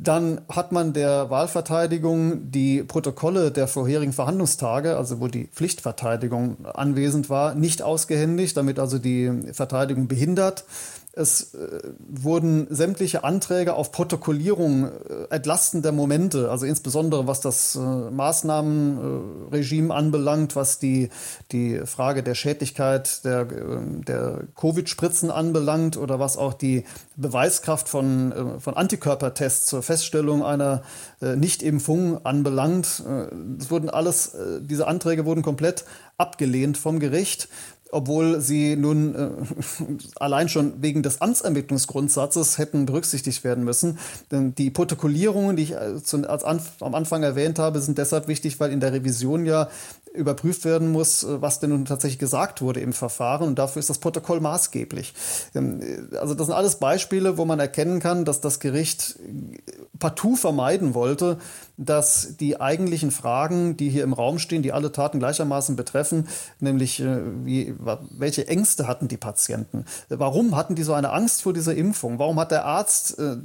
Dann 0.00 0.40
hat 0.48 0.70
man 0.70 0.92
der 0.92 1.28
Wahlverteidigung 1.28 2.52
die 2.52 2.84
Protokolle 2.84 3.50
der 3.50 3.66
vorherigen 3.66 4.12
Verhandlungstage, 4.12 4.96
also 4.96 5.20
wo 5.20 5.26
die 5.26 5.46
Pflichtverteidigung 5.46 6.66
anwesend 6.72 7.28
war, 7.30 7.56
nicht 7.56 7.82
ausgehändigt, 7.82 8.56
damit 8.56 8.78
also 8.78 9.00
die 9.00 9.52
Verteidigung 9.52 10.06
behindert. 10.06 10.64
Es 11.18 11.54
äh, 11.54 11.80
wurden 12.08 12.68
sämtliche 12.70 13.24
Anträge 13.24 13.74
auf 13.74 13.90
Protokollierung 13.90 14.84
äh, 14.84 14.90
entlastender 15.30 15.90
Momente, 15.90 16.48
also 16.48 16.64
insbesondere 16.64 17.26
was 17.26 17.40
das 17.40 17.74
äh, 17.74 17.80
Maßnahmenregime 17.80 19.92
anbelangt, 19.92 20.54
was 20.54 20.78
die, 20.78 21.08
die 21.50 21.80
Frage 21.86 22.22
der 22.22 22.36
Schädlichkeit 22.36 23.24
der, 23.24 23.46
der 23.46 24.44
Covid-Spritzen 24.54 25.32
anbelangt 25.32 25.96
oder 25.96 26.20
was 26.20 26.36
auch 26.36 26.54
die 26.54 26.84
Beweiskraft 27.16 27.88
von, 27.88 28.60
von 28.60 28.74
Antikörpertests 28.74 29.66
zur 29.66 29.82
Feststellung 29.82 30.44
einer 30.44 30.82
Nichtimpfung 31.20 32.24
anbelangt. 32.24 33.02
Es 33.58 33.70
wurden 33.72 33.90
alles, 33.90 34.36
diese 34.60 34.86
Anträge 34.86 35.24
wurden 35.24 35.42
komplett 35.42 35.84
abgelehnt 36.16 36.78
vom 36.78 37.00
Gericht 37.00 37.48
obwohl 37.90 38.40
sie 38.40 38.76
nun 38.76 39.14
äh, 39.14 39.30
allein 40.16 40.48
schon 40.48 40.82
wegen 40.82 41.02
des 41.02 41.20
Amtsermittlungsgrundsatzes 41.20 42.58
hätten 42.58 42.86
berücksichtigt 42.86 43.44
werden 43.44 43.64
müssen. 43.64 43.98
Denn 44.30 44.54
die 44.54 44.70
Protokollierungen, 44.70 45.56
die 45.56 45.64
ich 45.64 45.72
äh, 45.72 46.02
zu, 46.02 46.28
als 46.28 46.44
am 46.44 46.94
Anfang 46.94 47.22
erwähnt 47.22 47.58
habe, 47.58 47.80
sind 47.80 47.98
deshalb 47.98 48.28
wichtig, 48.28 48.60
weil 48.60 48.72
in 48.72 48.80
der 48.80 48.92
Revision 48.92 49.46
ja 49.46 49.68
überprüft 50.18 50.64
werden 50.64 50.92
muss, 50.92 51.24
äh, 51.24 51.40
was 51.40 51.60
denn 51.60 51.70
nun 51.70 51.84
tatsächlich 51.84 52.18
gesagt 52.18 52.60
wurde 52.60 52.80
im 52.80 52.92
Verfahren. 52.92 53.48
Und 53.48 53.58
dafür 53.58 53.80
ist 53.80 53.90
das 53.90 53.98
Protokoll 53.98 54.40
maßgeblich. 54.40 55.14
Ähm, 55.54 55.80
äh, 55.80 56.16
also 56.16 56.34
das 56.34 56.46
sind 56.46 56.56
alles 56.56 56.76
Beispiele, 56.76 57.38
wo 57.38 57.44
man 57.44 57.60
erkennen 57.60 58.00
kann, 58.00 58.24
dass 58.24 58.40
das 58.40 58.60
Gericht 58.60 59.18
partout 59.98 60.36
vermeiden 60.36 60.94
wollte, 60.94 61.38
dass 61.76 62.36
die 62.36 62.60
eigentlichen 62.60 63.10
Fragen, 63.10 63.76
die 63.76 63.88
hier 63.88 64.02
im 64.02 64.12
Raum 64.12 64.38
stehen, 64.38 64.62
die 64.62 64.72
alle 64.72 64.90
Taten 64.90 65.20
gleichermaßen 65.20 65.76
betreffen, 65.76 66.26
nämlich 66.60 67.00
äh, 67.00 67.20
wie, 67.44 67.74
welche 68.10 68.48
Ängste 68.48 68.88
hatten 68.88 69.08
die 69.08 69.16
Patienten? 69.16 69.84
Warum 70.08 70.56
hatten 70.56 70.74
die 70.74 70.82
so 70.82 70.92
eine 70.92 71.10
Angst 71.10 71.42
vor 71.42 71.52
dieser 71.52 71.74
Impfung? 71.74 72.18
Warum 72.18 72.38
hat 72.40 72.50
der 72.50 72.64
Arzt, 72.64 73.18
äh, 73.18 73.36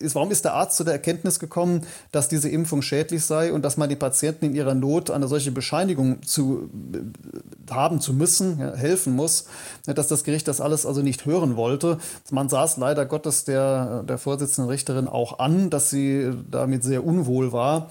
ist, 0.00 0.14
warum 0.14 0.30
ist 0.30 0.44
der 0.44 0.54
Arzt 0.54 0.76
zu 0.76 0.84
der 0.84 0.94
Erkenntnis 0.94 1.38
gekommen, 1.38 1.86
dass 2.10 2.28
diese 2.28 2.48
Impfung 2.48 2.82
schädlich 2.82 3.24
sei 3.24 3.52
und 3.52 3.62
dass 3.62 3.76
man 3.76 3.88
die 3.88 3.96
Patienten 3.96 4.46
in 4.46 4.54
ihrer 4.54 4.74
Not 4.74 5.10
eine 5.10 5.28
solche 5.28 5.52
Bescheinigung 5.52 6.22
zu 6.22 6.70
äh, 6.92 7.72
haben 7.72 8.00
zu 8.00 8.12
müssen, 8.12 8.58
ja, 8.58 8.74
helfen 8.74 9.14
muss, 9.14 9.44
dass 9.86 10.08
das 10.08 10.24
Gericht 10.24 10.48
das 10.48 10.60
alles 10.60 10.86
also 10.86 11.02
nicht 11.02 11.26
hören 11.26 11.56
wollte. 11.56 11.98
Man 12.30 12.48
saß 12.48 12.78
leider 12.78 13.06
Gottes 13.06 13.44
der, 13.44 14.02
der 14.02 14.18
Vorsitzenden 14.18 14.70
Richterin 14.70 15.06
auch 15.06 15.38
an, 15.38 15.70
dass 15.70 15.90
sie 15.90 16.32
damit 16.50 16.82
sehr 16.82 17.04
unwohl 17.04 17.52
war 17.52 17.88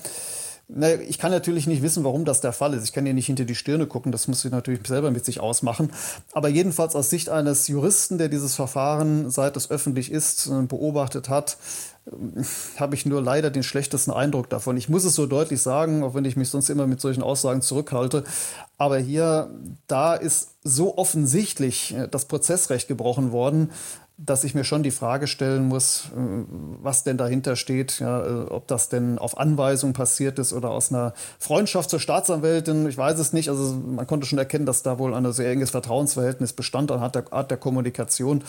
war. 0.70 1.00
Ich 1.02 1.18
kann 1.18 1.32
natürlich 1.32 1.68
nicht 1.68 1.82
wissen, 1.82 2.04
warum 2.04 2.26
das 2.26 2.42
der 2.42 2.54
Fall 2.54 2.74
ist. 2.74 2.84
Ich 2.84 2.94
kann 2.94 3.06
ja 3.06 3.14
nicht 3.14 3.26
hinter 3.26 3.46
die 3.46 3.56
Stirne 3.56 3.88
gucken, 3.88 4.12
das 4.12 4.28
muss 4.28 4.46
ich 4.46 4.52
natürlich 4.52 4.86
selber 4.88 5.12
mit 5.12 5.26
sich 5.26 5.40
ausmachen. 5.40 5.92
Aber 6.32 6.48
jedenfalls 6.48 6.96
aus 6.96 7.10
Sicht 7.10 7.30
eines 7.30 7.68
Juristen, 7.68 8.18
der 8.18 8.30
dieses 8.30 8.56
Verfahren, 8.56 9.30
seit 9.30 9.58
es 9.58 9.72
öffentlich 9.72 10.12
ist, 10.12 10.48
äh, 10.48 10.62
beobachtet 10.64 11.30
hat, 11.30 11.58
äh, 12.06 12.44
habe 12.78 12.96
ich 12.96 13.06
nur 13.06 13.22
leider 13.22 13.50
den 13.50 13.64
schlechtesten 13.64 14.12
Eindruck 14.12 14.50
davon. 14.50 14.78
Ich 14.78 14.90
muss 14.90 15.04
es 15.04 15.16
so 15.16 15.26
deutlich 15.26 15.62
sagen, 15.62 16.04
auch 16.04 16.14
wenn 16.14 16.26
ich 16.26 16.36
mich 16.36 16.50
sonst 16.50 16.70
immer 16.70 16.88
mit 16.88 17.02
solchen 17.02 17.24
Aussagen 17.24 17.62
zurückhalte. 17.62 18.24
Aber 18.78 18.98
hier, 18.98 19.50
da 19.88 20.14
ist 20.14 20.56
so 20.64 20.98
offensichtlich 20.98 21.96
äh, 21.96 22.08
das 22.08 22.26
Prozessrecht 22.26 22.88
gebrochen 22.88 23.32
worden, 23.32 23.72
dass 24.22 24.44
ich 24.44 24.54
mir 24.54 24.66
schon 24.66 24.84
die 24.84 24.92
Frage 24.92 25.28
stellen 25.28 25.68
muss, 25.68 26.10
äh, 26.16 26.46
was 26.82 27.04
denn 27.04 27.18
dahinter 27.18 27.56
steht, 27.56 28.00
ja, 28.00 28.26
äh, 28.26 28.46
ob 28.50 28.68
das 28.68 28.90
denn 28.90 29.18
auf 29.18 29.38
Anweisung 29.38 29.94
passiert 29.94 30.40
ist 30.40 30.52
oder 30.52 30.72
aus 30.72 30.92
einer 30.92 31.14
Freundschaft 31.40 31.90
zur 31.90 32.00
Staatsanwältin. 32.00 32.88
Ich 32.90 32.98
weiß 32.98 33.18
es 33.20 33.34
nicht. 33.34 33.50
Also 33.50 33.74
man 33.74 34.06
konnte 34.08 34.28
schon 34.28 34.38
erkennen, 34.38 34.66
dass 34.66 34.84
da 34.84 35.00
wohl 35.00 35.14
ein 35.14 35.32
sehr 35.32 35.52
enges 35.52 35.70
Vertrauensverhältnis 35.70 36.54
bestand 36.54 36.92
an 36.92 37.12
der 37.12 37.32
Art 37.32 37.50
der 37.50 37.58
Kommunikation. 37.58 38.44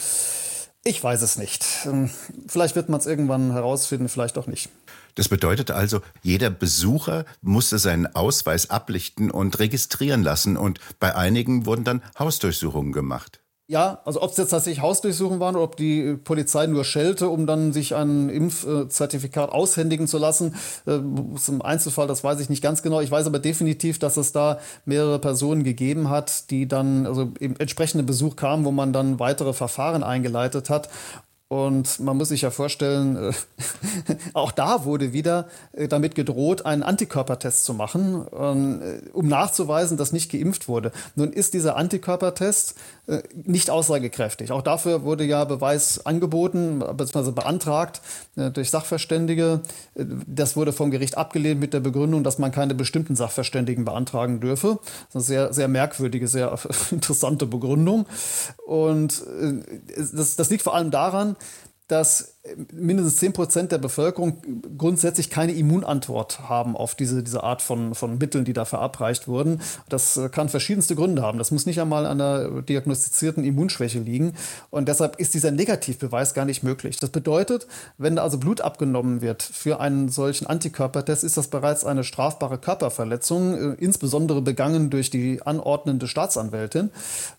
Ich 0.83 1.03
weiß 1.03 1.23
es 1.23 1.37
nicht. 1.37 1.65
Ähm, 1.85 2.11
vielleicht 2.49 2.75
wird 2.75 2.89
man 2.89 2.99
es 2.99 3.07
irgendwann 3.07 3.53
herausfinden, 3.53 4.09
vielleicht 4.09 4.39
auch 4.39 4.47
nicht. 4.47 4.71
Das 5.15 5.29
bedeutet 5.29 5.71
also, 5.71 6.01
jeder 6.23 6.51
Besucher 6.51 7.27
musste 7.43 7.79
seinen 7.79 8.07
Ausweis 8.15 8.71
ablichten 8.71 9.31
und 9.31 9.59
registrieren 9.59 10.23
lassen 10.23 10.57
und 10.57 10.81
bei 10.99 11.15
einigen 11.15 11.67
wurden 11.67 11.85
dann 11.85 12.03
Hausdurchsuchungen 12.19 12.93
gemacht. 12.93 13.40
Ja, 13.71 14.01
also 14.05 14.21
ob 14.21 14.33
es 14.33 14.37
jetzt 14.37 14.51
tatsächlich 14.51 14.83
Hausdurchsuchungen 14.83 15.39
waren 15.39 15.55
oder 15.55 15.63
ob 15.63 15.77
die 15.77 16.17
Polizei 16.17 16.67
nur 16.67 16.83
schellte, 16.83 17.29
um 17.29 17.47
dann 17.47 17.73
sich 17.73 17.95
ein 17.95 18.29
Impfzertifikat 18.29 19.53
aushändigen 19.53 20.09
zu 20.09 20.19
lassen. 20.19 20.57
Äh, 20.87 20.95
Im 20.97 21.63
Einzelfall, 21.63 22.09
das 22.09 22.25
weiß 22.25 22.41
ich 22.41 22.49
nicht 22.49 22.65
ganz 22.65 22.83
genau. 22.83 23.01
Ich 23.01 23.13
weiß 23.13 23.29
aber 23.29 23.39
definitiv, 23.39 24.01
dass 24.01 24.17
es 24.17 24.33
da 24.33 24.59
mehrere 24.87 25.21
Personen 25.21 25.63
gegeben 25.63 26.11
hat, 26.11 26.51
die 26.51 26.67
dann, 26.67 27.07
also 27.07 27.31
im 27.39 27.55
entsprechenden 27.61 28.07
Besuch 28.07 28.35
kamen, 28.35 28.65
wo 28.65 28.73
man 28.73 28.93
dann 28.93 29.21
weitere 29.21 29.53
Verfahren 29.53 30.03
eingeleitet 30.03 30.69
hat. 30.69 30.89
Und 31.53 31.99
man 31.99 32.17
muss 32.17 32.29
sich 32.29 32.43
ja 32.43 32.53
vorstellen, 32.53 33.17
äh, 33.17 33.33
auch 34.35 34.53
da 34.53 34.85
wurde 34.85 35.13
wieder 35.13 35.49
äh, 35.73 35.89
damit 35.89 36.15
gedroht, 36.15 36.65
einen 36.65 36.85
Antikörpertest 36.85 37.65
zu 37.65 37.75
machen, 37.75 38.25
ähm, 38.39 38.81
äh, 38.81 39.11
um 39.13 39.27
nachzuweisen, 39.27 39.97
dass 39.97 40.13
nicht 40.13 40.31
geimpft 40.31 40.69
wurde. 40.69 40.93
Nun 41.17 41.33
ist 41.33 41.53
dieser 41.53 41.77
Antikörpertest 41.77 42.77
nicht 43.35 43.71
aussagekräftig. 43.71 44.53
Auch 44.53 44.63
dafür 44.63 45.03
wurde 45.03 45.25
ja 45.25 45.43
Beweis 45.45 46.07
angeboten, 46.07 46.79
bzw. 46.97 47.33
beantragt 47.33 48.03
durch 48.37 48.71
Sachverständige. 48.71 49.63
Das 49.97 50.55
wurde 50.55 50.73
vom 50.73 50.93
Gericht 50.93 51.19
abgelehnt 51.19 51.59
mit 51.59 51.75
der 51.75 51.81
Begründung, 51.81 52.23
dass 52.23 52.39
man 52.39 52.53
keine 52.53 52.77
bestimmten 52.77 53.17
Sachverständigen 53.17 53.85
beantragen 53.85 54.39
dürfe. 54.39 54.79
Das 54.83 54.93
ist 55.09 55.15
eine 55.15 55.23
sehr, 55.25 55.53
sehr 55.53 55.67
merkwürdige, 55.67 56.29
sehr 56.29 56.57
interessante 56.93 57.47
Begründung. 57.47 58.07
Und 58.65 59.25
das, 60.13 60.37
das 60.37 60.51
liegt 60.51 60.63
vor 60.63 60.77
allem 60.77 60.93
daran, 60.93 61.35
dass 61.89 62.40
mindestens 62.73 63.17
10 63.17 63.33
Prozent 63.35 63.73
der 63.73 63.79
Bevölkerung 63.79 64.39
grundsätzlich 64.79 65.29
keine 65.29 65.53
Immunantwort 65.53 66.49
haben 66.49 66.75
auf 66.75 66.95
diese, 66.95 67.23
diese 67.23 67.43
Art 67.43 67.61
von, 67.61 67.95
von 67.95 68.17
Mitteln, 68.17 68.47
die 68.47 68.55
da 68.55 68.65
verabreicht 68.65 69.29
wurden. 69.29 69.61
Das 69.91 70.17
äh, 70.17 70.31
kann 70.31 70.49
verschiedenste 70.49 70.97
Gründe 70.97 71.21
haben. 71.21 71.37
Das 71.37 71.51
muss 71.51 71.67
nicht 71.67 71.81
einmal 71.81 72.07
an 72.07 72.21
einer 72.21 72.63
diagnostizierten 72.63 73.45
Immunschwäche 73.45 73.99
liegen. 73.99 74.33
Und 74.71 74.89
deshalb 74.89 75.21
ist 75.21 75.35
dieser 75.35 75.51
Negativbeweis 75.51 76.33
gar 76.33 76.47
nicht 76.47 76.63
möglich. 76.63 76.99
Das 76.99 77.11
bedeutet, 77.11 77.67
wenn 77.99 78.17
da 78.17 78.23
also 78.23 78.39
Blut 78.39 78.63
abgenommen 78.63 79.21
wird 79.21 79.43
für 79.43 79.79
einen 79.79 80.09
solchen 80.09 80.47
Antikörpertest, 80.47 81.25
ist 81.25 81.37
das 81.37 81.49
bereits 81.49 81.85
eine 81.85 82.05
strafbare 82.05 82.57
Körperverletzung, 82.57 83.55
äh, 83.55 83.75
insbesondere 83.75 84.41
begangen 84.41 84.89
durch 84.89 85.11
die 85.11 85.43
anordnende 85.43 86.07
Staatsanwältin. 86.07 86.91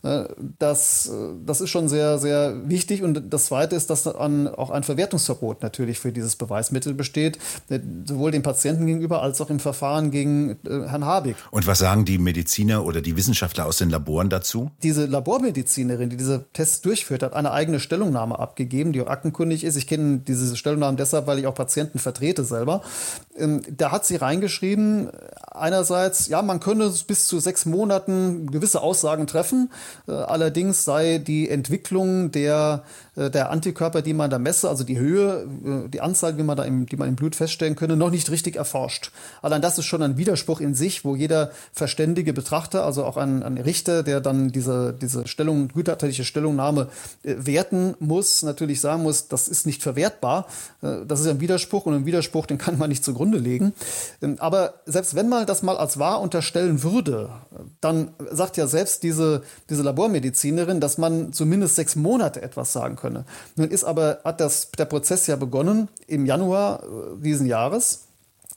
Äh, 0.03 0.25
das, 0.60 1.12
das 1.43 1.60
ist 1.60 1.72
schon 1.72 1.89
sehr, 1.89 2.20
sehr 2.20 2.70
wichtig. 2.70 3.01
Und 3.01 3.34
das 3.34 3.46
Zweite 3.46 3.75
ist, 3.75 3.89
dass 3.89 4.03
dann 4.03 4.48
auch 4.48 4.70
ein 4.70 4.84
Verwertungsverbot 4.91 5.63
natürlich 5.63 6.00
für 6.00 6.12
dieses 6.12 6.36
Beweismittel 6.36 6.93
besteht, 6.93 7.39
äh, 7.69 7.79
sowohl 8.05 8.31
dem 8.31 8.43
Patienten 8.43 8.86
gegenüber 8.86 9.21
als 9.21 9.39
auch 9.41 9.50
im 9.50 9.60
Verfahren 9.60 10.12
gegen 10.12 10.51
äh, 10.65 10.88
Herrn 10.88 11.05
Habig. 11.05 11.36
Und 11.51 11.67
was 11.67 11.79
sagen 11.79 12.05
die 12.05 12.17
Mediziner 12.17 12.86
oder 12.86 13.01
die 13.01 13.15
Wissenschaftler 13.15 13.65
aus 13.65 13.77
den 13.77 13.89
Laboren 13.89 14.29
dazu? 14.29 14.71
Diese 14.83 15.05
Labormedizinerin, 15.05 16.10
die 16.10 16.17
diese 16.17 16.45
Tests 16.53 16.81
durchführt, 16.81 17.24
hat 17.24 17.33
eine 17.33 17.51
eigene 17.51 17.79
Stellungnahme 17.79 18.38
abgegeben, 18.38 18.93
die 18.93 19.01
auch 19.01 19.07
aktenkundig 19.07 19.63
ist. 19.63 19.75
Ich 19.75 19.88
kenne 19.88 20.19
diese 20.19 20.55
Stellungnahme 20.55 20.98
deshalb, 20.98 21.27
weil 21.27 21.39
ich 21.39 21.48
auch 21.48 21.55
Patienten 21.55 22.00
vertrete 22.00 22.43
selber. 22.43 22.81
Ähm, 23.38 23.62
da 23.69 23.91
hat 23.91 24.05
sie 24.05 24.17
reingeschrieben, 24.17 25.10
einerseits, 25.51 26.27
ja, 26.27 26.41
man 26.41 26.60
könne 26.60 26.91
bis 27.07 27.27
zu 27.27 27.39
sechs 27.39 27.65
Monaten 27.65 28.51
gewisse 28.51 28.81
Aussagen 28.81 29.27
treffen. 29.27 29.71
Äh, 30.07 30.12
allerdings 30.12 30.83
sei 30.83 31.17
die 31.17 31.50
Entwicklung 31.50 32.31
der, 32.31 32.83
äh, 33.15 33.29
der 33.29 33.51
Antikörper, 33.51 34.01
die 34.01 34.13
man 34.13 34.29
da 34.29 34.39
messe, 34.39 34.69
also 34.69 34.80
die 34.83 35.00
Höhe, 35.00 35.47
äh, 35.65 35.89
die 35.89 36.01
Anzahl, 36.01 36.38
wie 36.38 36.43
man 36.43 36.57
da 36.57 36.63
im, 36.63 36.85
die 36.85 36.97
man 36.97 37.09
im 37.09 37.15
Blut 37.15 37.35
feststellen 37.35 37.75
könne, 37.75 37.95
noch 37.95 38.11
nicht 38.11 38.29
richtig 38.29 38.55
erforscht. 38.55 39.11
Allein 39.41 39.61
das 39.61 39.77
ist 39.77 39.85
schon 39.85 40.01
ein 40.01 40.17
Widerspruch 40.17 40.61
in 40.61 40.73
sich, 40.73 41.05
wo 41.05 41.15
jeder 41.15 41.51
verständige 41.73 42.33
Betrachter, 42.33 42.85
also 42.85 43.05
auch 43.05 43.17
ein, 43.17 43.43
ein 43.43 43.57
Richter, 43.57 44.03
der 44.03 44.21
dann 44.21 44.51
diese, 44.51 44.93
diese 44.93 45.27
Stellung, 45.27 45.69
güterliche 45.69 46.23
Stellungnahme 46.23 46.88
werten 47.23 47.95
muss, 48.00 48.43
natürlich 48.43 48.81
sagen 48.81 49.03
muss, 49.03 49.27
das 49.27 49.47
ist 49.47 49.65
nicht 49.65 49.81
verwertbar. 49.81 50.47
Das 50.81 51.19
ist 51.19 51.27
ein 51.27 51.39
Widerspruch 51.39 51.85
und 51.85 51.93
ein 51.93 52.05
Widerspruch, 52.05 52.45
den 52.45 52.57
kann 52.57 52.77
man 52.77 52.89
nicht 52.89 53.03
zugrunde 53.03 53.38
legen. 53.38 53.73
Ähm, 54.21 54.35
aber 54.39 54.75
selbst 54.85 55.15
wenn 55.15 55.29
man 55.29 55.45
das 55.45 55.63
mal 55.63 55.77
als 55.77 56.00
wahr 56.00 56.21
unterstellen 56.21 56.83
würde, 56.83 57.29
dann 57.81 58.13
sagt 58.31 58.57
ja 58.57 58.67
selbst 58.67 59.03
diese, 59.03 59.43
diese 59.69 59.83
Labormedizinerin, 59.83 60.79
dass 60.79 60.97
man 60.97 61.33
zumindest 61.33 61.75
sechs 61.75 61.95
Monate 61.95 62.41
etwas 62.41 62.73
sagen 62.73 62.95
könne. 62.95 63.25
Nun 63.55 63.69
ist 63.69 63.83
aber, 63.83 64.19
hat 64.23 64.41
das, 64.41 64.71
der 64.78 64.86
Prozess 64.86 65.28
ja 65.28 65.36
begonnen 65.36 65.90
im 66.08 66.25
Januar 66.25 66.84
äh, 66.84 67.22
diesen 67.22 67.46
Jahres. 67.46 68.08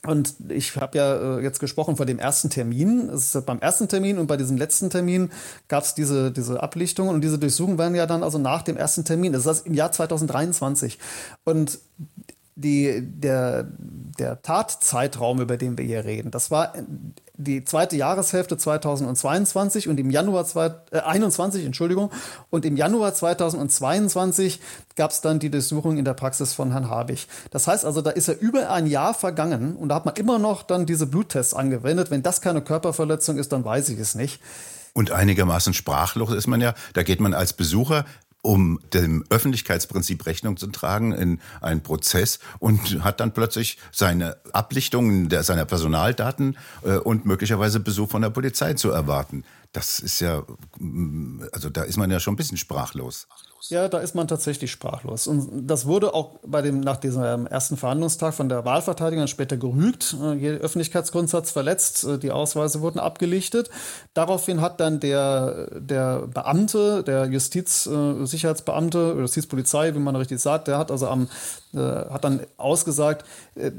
Und 0.05 0.35
ich 0.49 0.75
habe 0.75 0.97
ja 0.97 1.37
äh, 1.37 1.41
jetzt 1.41 1.59
gesprochen 1.59 1.95
von 1.95 2.05
dem 2.05 2.19
ersten 2.19 2.49
Termin. 2.49 3.09
Es 3.09 3.33
ist 3.33 3.45
beim 3.45 3.59
ersten 3.59 3.87
Termin 3.87 4.17
und 4.19 4.27
bei 4.27 4.37
diesem 4.37 4.57
letzten 4.57 4.89
Termin 4.89 5.31
gab 5.67 5.83
es 5.83 5.95
diese, 5.95 6.31
diese 6.31 6.61
Ablichtungen 6.61 7.13
und 7.15 7.21
diese 7.21 7.39
Durchsuchungen 7.39 7.77
werden 7.77 7.95
ja 7.95 8.05
dann 8.05 8.23
also 8.23 8.37
nach 8.37 8.61
dem 8.61 8.77
ersten 8.77 9.03
Termin. 9.03 9.33
Das 9.33 9.41
ist 9.41 9.47
das 9.47 9.61
im 9.61 9.73
Jahr 9.73 9.91
2023. 9.91 10.99
Und 11.43 11.79
die, 12.55 13.01
der, 13.01 13.67
der 14.19 14.41
Tatzeitraum, 14.41 15.41
über 15.41 15.57
den 15.57 15.77
wir 15.77 15.85
hier 15.85 16.05
reden, 16.05 16.31
das 16.31 16.51
war 16.51 16.73
die 17.37 17.63
zweite 17.63 17.95
Jahreshälfte 17.95 18.57
2022 18.57 19.87
und 19.87 19.99
im 19.99 20.09
Januar 20.09 20.45
zwei, 20.45 20.73
äh, 20.91 20.99
21, 20.99 21.65
Entschuldigung, 21.65 22.11
und 22.49 22.65
im 22.65 22.77
Januar 22.77 23.13
2022 23.13 24.59
gab 24.95 25.11
es 25.11 25.21
dann 25.21 25.39
die 25.39 25.49
Durchsuchung 25.49 25.97
in 25.97 26.05
der 26.05 26.13
Praxis 26.13 26.53
von 26.53 26.71
Herrn 26.71 26.89
Habich. 26.89 27.27
Das 27.51 27.67
heißt 27.67 27.85
also, 27.85 28.01
da 28.01 28.11
ist 28.11 28.27
ja 28.27 28.33
über 28.33 28.69
ein 28.71 28.87
Jahr 28.87 29.13
vergangen 29.13 29.75
und 29.75 29.89
da 29.89 29.95
hat 29.95 30.05
man 30.05 30.15
immer 30.15 30.39
noch 30.39 30.63
dann 30.63 30.85
diese 30.85 31.07
Bluttests 31.07 31.53
angewendet. 31.53 32.11
Wenn 32.11 32.23
das 32.23 32.41
keine 32.41 32.61
Körperverletzung 32.61 33.37
ist, 33.37 33.51
dann 33.51 33.65
weiß 33.65 33.89
ich 33.89 33.99
es 33.99 34.15
nicht. 34.15 34.41
Und 34.93 35.11
einigermaßen 35.11 35.73
sprachlos 35.73 36.31
ist 36.31 36.47
man 36.47 36.61
ja. 36.61 36.73
Da 36.93 37.03
geht 37.03 37.19
man 37.19 37.33
als 37.33 37.51
Besucher 37.51 38.05
um 38.45 38.79
dem 38.93 39.25
Öffentlichkeitsprinzip 39.29 40.25
Rechnung 40.27 40.55
zu 40.55 40.67
tragen 40.67 41.13
in 41.13 41.41
einen 41.61 41.81
Prozess 41.81 42.39
und 42.59 43.03
hat 43.03 43.19
dann 43.19 43.33
plötzlich 43.33 43.79
seine 43.91 44.37
Ablichtungen 44.53 45.29
der, 45.29 45.43
seiner 45.43 45.65
Personaldaten 45.65 46.55
äh, 46.83 46.97
und 46.97 47.25
möglicherweise 47.25 47.79
Besuch 47.79 48.11
von 48.11 48.21
der 48.21 48.29
Polizei 48.29 48.75
zu 48.75 48.91
erwarten. 48.91 49.43
Das 49.73 49.97
ist 49.99 50.21
ja, 50.21 50.43
also 51.51 51.69
da 51.71 51.83
ist 51.83 51.97
man 51.97 52.11
ja 52.11 52.19
schon 52.19 52.35
ein 52.35 52.37
bisschen 52.37 52.57
sprachlos. 52.57 53.27
Ja, 53.69 53.87
da 53.87 53.97
ist 53.99 54.13
man 54.13 54.27
tatsächlich 54.27 54.71
sprachlos. 54.71 55.27
Und 55.27 55.67
das 55.67 55.85
wurde 55.85 56.13
auch 56.13 56.39
bei 56.45 56.61
dem, 56.61 56.81
nach 56.81 56.97
diesem 56.97 57.47
ersten 57.47 57.77
Verhandlungstag 57.77 58.33
von 58.33 58.47
der 58.47 58.63
Wahlverteidigung 58.63 59.27
später 59.27 59.57
gerügt. 59.57 60.15
Äh, 60.21 60.57
Öffentlichkeitsgrundsatz 60.57 61.51
verletzt, 61.51 62.03
äh, 62.03 62.19
die 62.19 62.31
Ausweise 62.31 62.81
wurden 62.81 62.99
abgelichtet. 62.99 63.69
Daraufhin 64.13 64.61
hat 64.61 64.79
dann 64.79 64.99
der, 64.99 65.67
der 65.79 66.27
Beamte, 66.27 67.03
der 67.03 67.25
Justizsicherheitsbeamte, 67.25 69.15
Justizpolizei, 69.19 69.95
wie 69.95 69.99
man 69.99 70.15
richtig 70.15 70.39
sagt, 70.39 70.67
der 70.67 70.77
hat 70.77 70.91
also 70.91 71.07
am, 71.07 71.27
äh, 71.73 71.79
hat 71.79 72.23
dann 72.23 72.41
ausgesagt, 72.57 73.25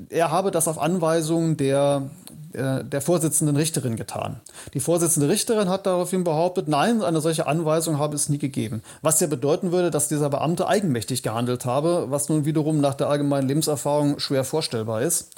er 0.08 0.30
habe 0.30 0.50
das 0.50 0.68
auf 0.68 0.78
Anweisung 0.78 1.56
der 1.56 2.10
der 2.56 3.02
Vorsitzenden 3.02 3.56
Richterin 3.56 3.96
getan. 3.96 4.40
Die 4.72 4.80
Vorsitzende 4.80 5.28
Richterin 5.28 5.68
hat 5.68 5.84
daraufhin 5.84 6.24
behauptet, 6.24 6.68
nein, 6.68 7.02
eine 7.02 7.20
solche 7.20 7.46
Anweisung 7.46 7.98
habe 7.98 8.14
es 8.14 8.30
nie 8.30 8.38
gegeben. 8.38 8.82
Was 9.02 9.20
ja 9.20 9.26
bedeuten 9.26 9.72
würde, 9.72 9.75
dass 9.90 10.08
dieser 10.08 10.30
Beamte 10.30 10.66
eigenmächtig 10.66 11.22
gehandelt 11.22 11.64
habe, 11.64 12.06
was 12.10 12.28
nun 12.28 12.44
wiederum 12.44 12.80
nach 12.80 12.94
der 12.94 13.08
allgemeinen 13.08 13.48
Lebenserfahrung 13.48 14.18
schwer 14.18 14.44
vorstellbar 14.44 15.02
ist. 15.02 15.30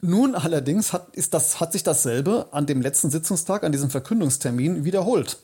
Nun 0.00 0.34
allerdings 0.34 0.92
hat, 0.92 1.08
ist 1.12 1.34
das, 1.34 1.60
hat 1.60 1.72
sich 1.72 1.82
dasselbe 1.82 2.46
an 2.52 2.66
dem 2.66 2.80
letzten 2.80 3.10
Sitzungstag, 3.10 3.64
an 3.64 3.72
diesem 3.72 3.90
Verkündungstermin 3.90 4.84
wiederholt. 4.84 5.38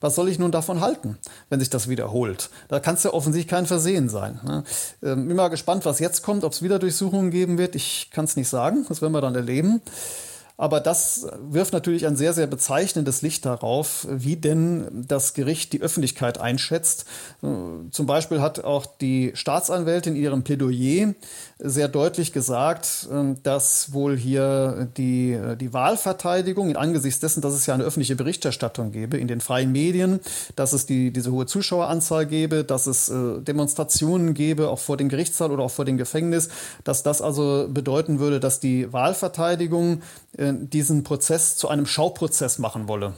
Was 0.00 0.14
soll 0.14 0.28
ich 0.28 0.38
nun 0.38 0.52
davon 0.52 0.80
halten, 0.80 1.18
wenn 1.48 1.58
sich 1.58 1.70
das 1.70 1.88
wiederholt? 1.88 2.50
Da 2.68 2.78
kann 2.78 2.94
es 2.94 3.02
ja 3.02 3.12
offensichtlich 3.12 3.50
kein 3.50 3.66
Versehen 3.66 4.08
sein. 4.08 4.40
Ne? 4.44 4.64
Ähm, 5.02 5.26
bin 5.26 5.36
mal 5.36 5.48
gespannt, 5.48 5.84
was 5.84 5.98
jetzt 5.98 6.22
kommt, 6.22 6.44
ob 6.44 6.52
es 6.52 6.62
wieder 6.62 6.78
Durchsuchungen 6.78 7.30
geben 7.30 7.58
wird. 7.58 7.74
Ich 7.74 8.10
kann 8.12 8.24
es 8.24 8.36
nicht 8.36 8.48
sagen, 8.48 8.86
das 8.88 9.02
werden 9.02 9.12
wir 9.12 9.20
dann 9.20 9.34
erleben. 9.34 9.82
Aber 10.60 10.80
das 10.80 11.28
wirft 11.40 11.72
natürlich 11.72 12.04
ein 12.04 12.16
sehr, 12.16 12.32
sehr 12.32 12.48
bezeichnendes 12.48 13.22
Licht 13.22 13.46
darauf, 13.46 14.08
wie 14.10 14.34
denn 14.34 15.04
das 15.06 15.32
Gericht 15.32 15.72
die 15.72 15.80
Öffentlichkeit 15.80 16.38
einschätzt. 16.38 17.04
Zum 17.40 18.06
Beispiel 18.06 18.40
hat 18.40 18.64
auch 18.64 18.84
die 18.84 19.30
Staatsanwältin 19.34 20.16
in 20.16 20.22
ihrem 20.22 20.42
Plädoyer 20.42 21.14
sehr 21.60 21.86
deutlich 21.86 22.32
gesagt, 22.32 23.08
dass 23.44 23.92
wohl 23.92 24.16
hier 24.16 24.88
die, 24.96 25.38
die 25.60 25.72
Wahlverteidigung 25.72 26.74
angesichts 26.74 27.20
dessen, 27.20 27.40
dass 27.40 27.54
es 27.54 27.66
ja 27.66 27.74
eine 27.74 27.84
öffentliche 27.84 28.16
Berichterstattung 28.16 28.90
gäbe 28.90 29.16
in 29.16 29.28
den 29.28 29.40
freien 29.40 29.70
Medien, 29.70 30.18
dass 30.56 30.72
es 30.72 30.86
die, 30.86 31.12
diese 31.12 31.30
hohe 31.30 31.46
Zuschaueranzahl 31.46 32.26
gäbe, 32.26 32.64
dass 32.64 32.88
es 32.88 33.08
äh, 33.08 33.40
Demonstrationen 33.42 34.34
gäbe, 34.34 34.70
auch 34.70 34.80
vor 34.80 34.96
dem 34.96 35.08
Gerichtssaal 35.08 35.52
oder 35.52 35.62
auch 35.62 35.70
vor 35.70 35.84
dem 35.84 35.98
Gefängnis, 35.98 36.48
dass 36.82 37.04
das 37.04 37.22
also 37.22 37.68
bedeuten 37.70 38.18
würde, 38.18 38.40
dass 38.40 38.58
die 38.58 38.92
Wahlverteidigung 38.92 40.02
äh, 40.36 40.47
diesen 40.52 41.04
Prozess 41.04 41.56
zu 41.56 41.68
einem 41.68 41.86
Schauprozess 41.86 42.58
machen 42.58 42.88
wolle. 42.88 43.14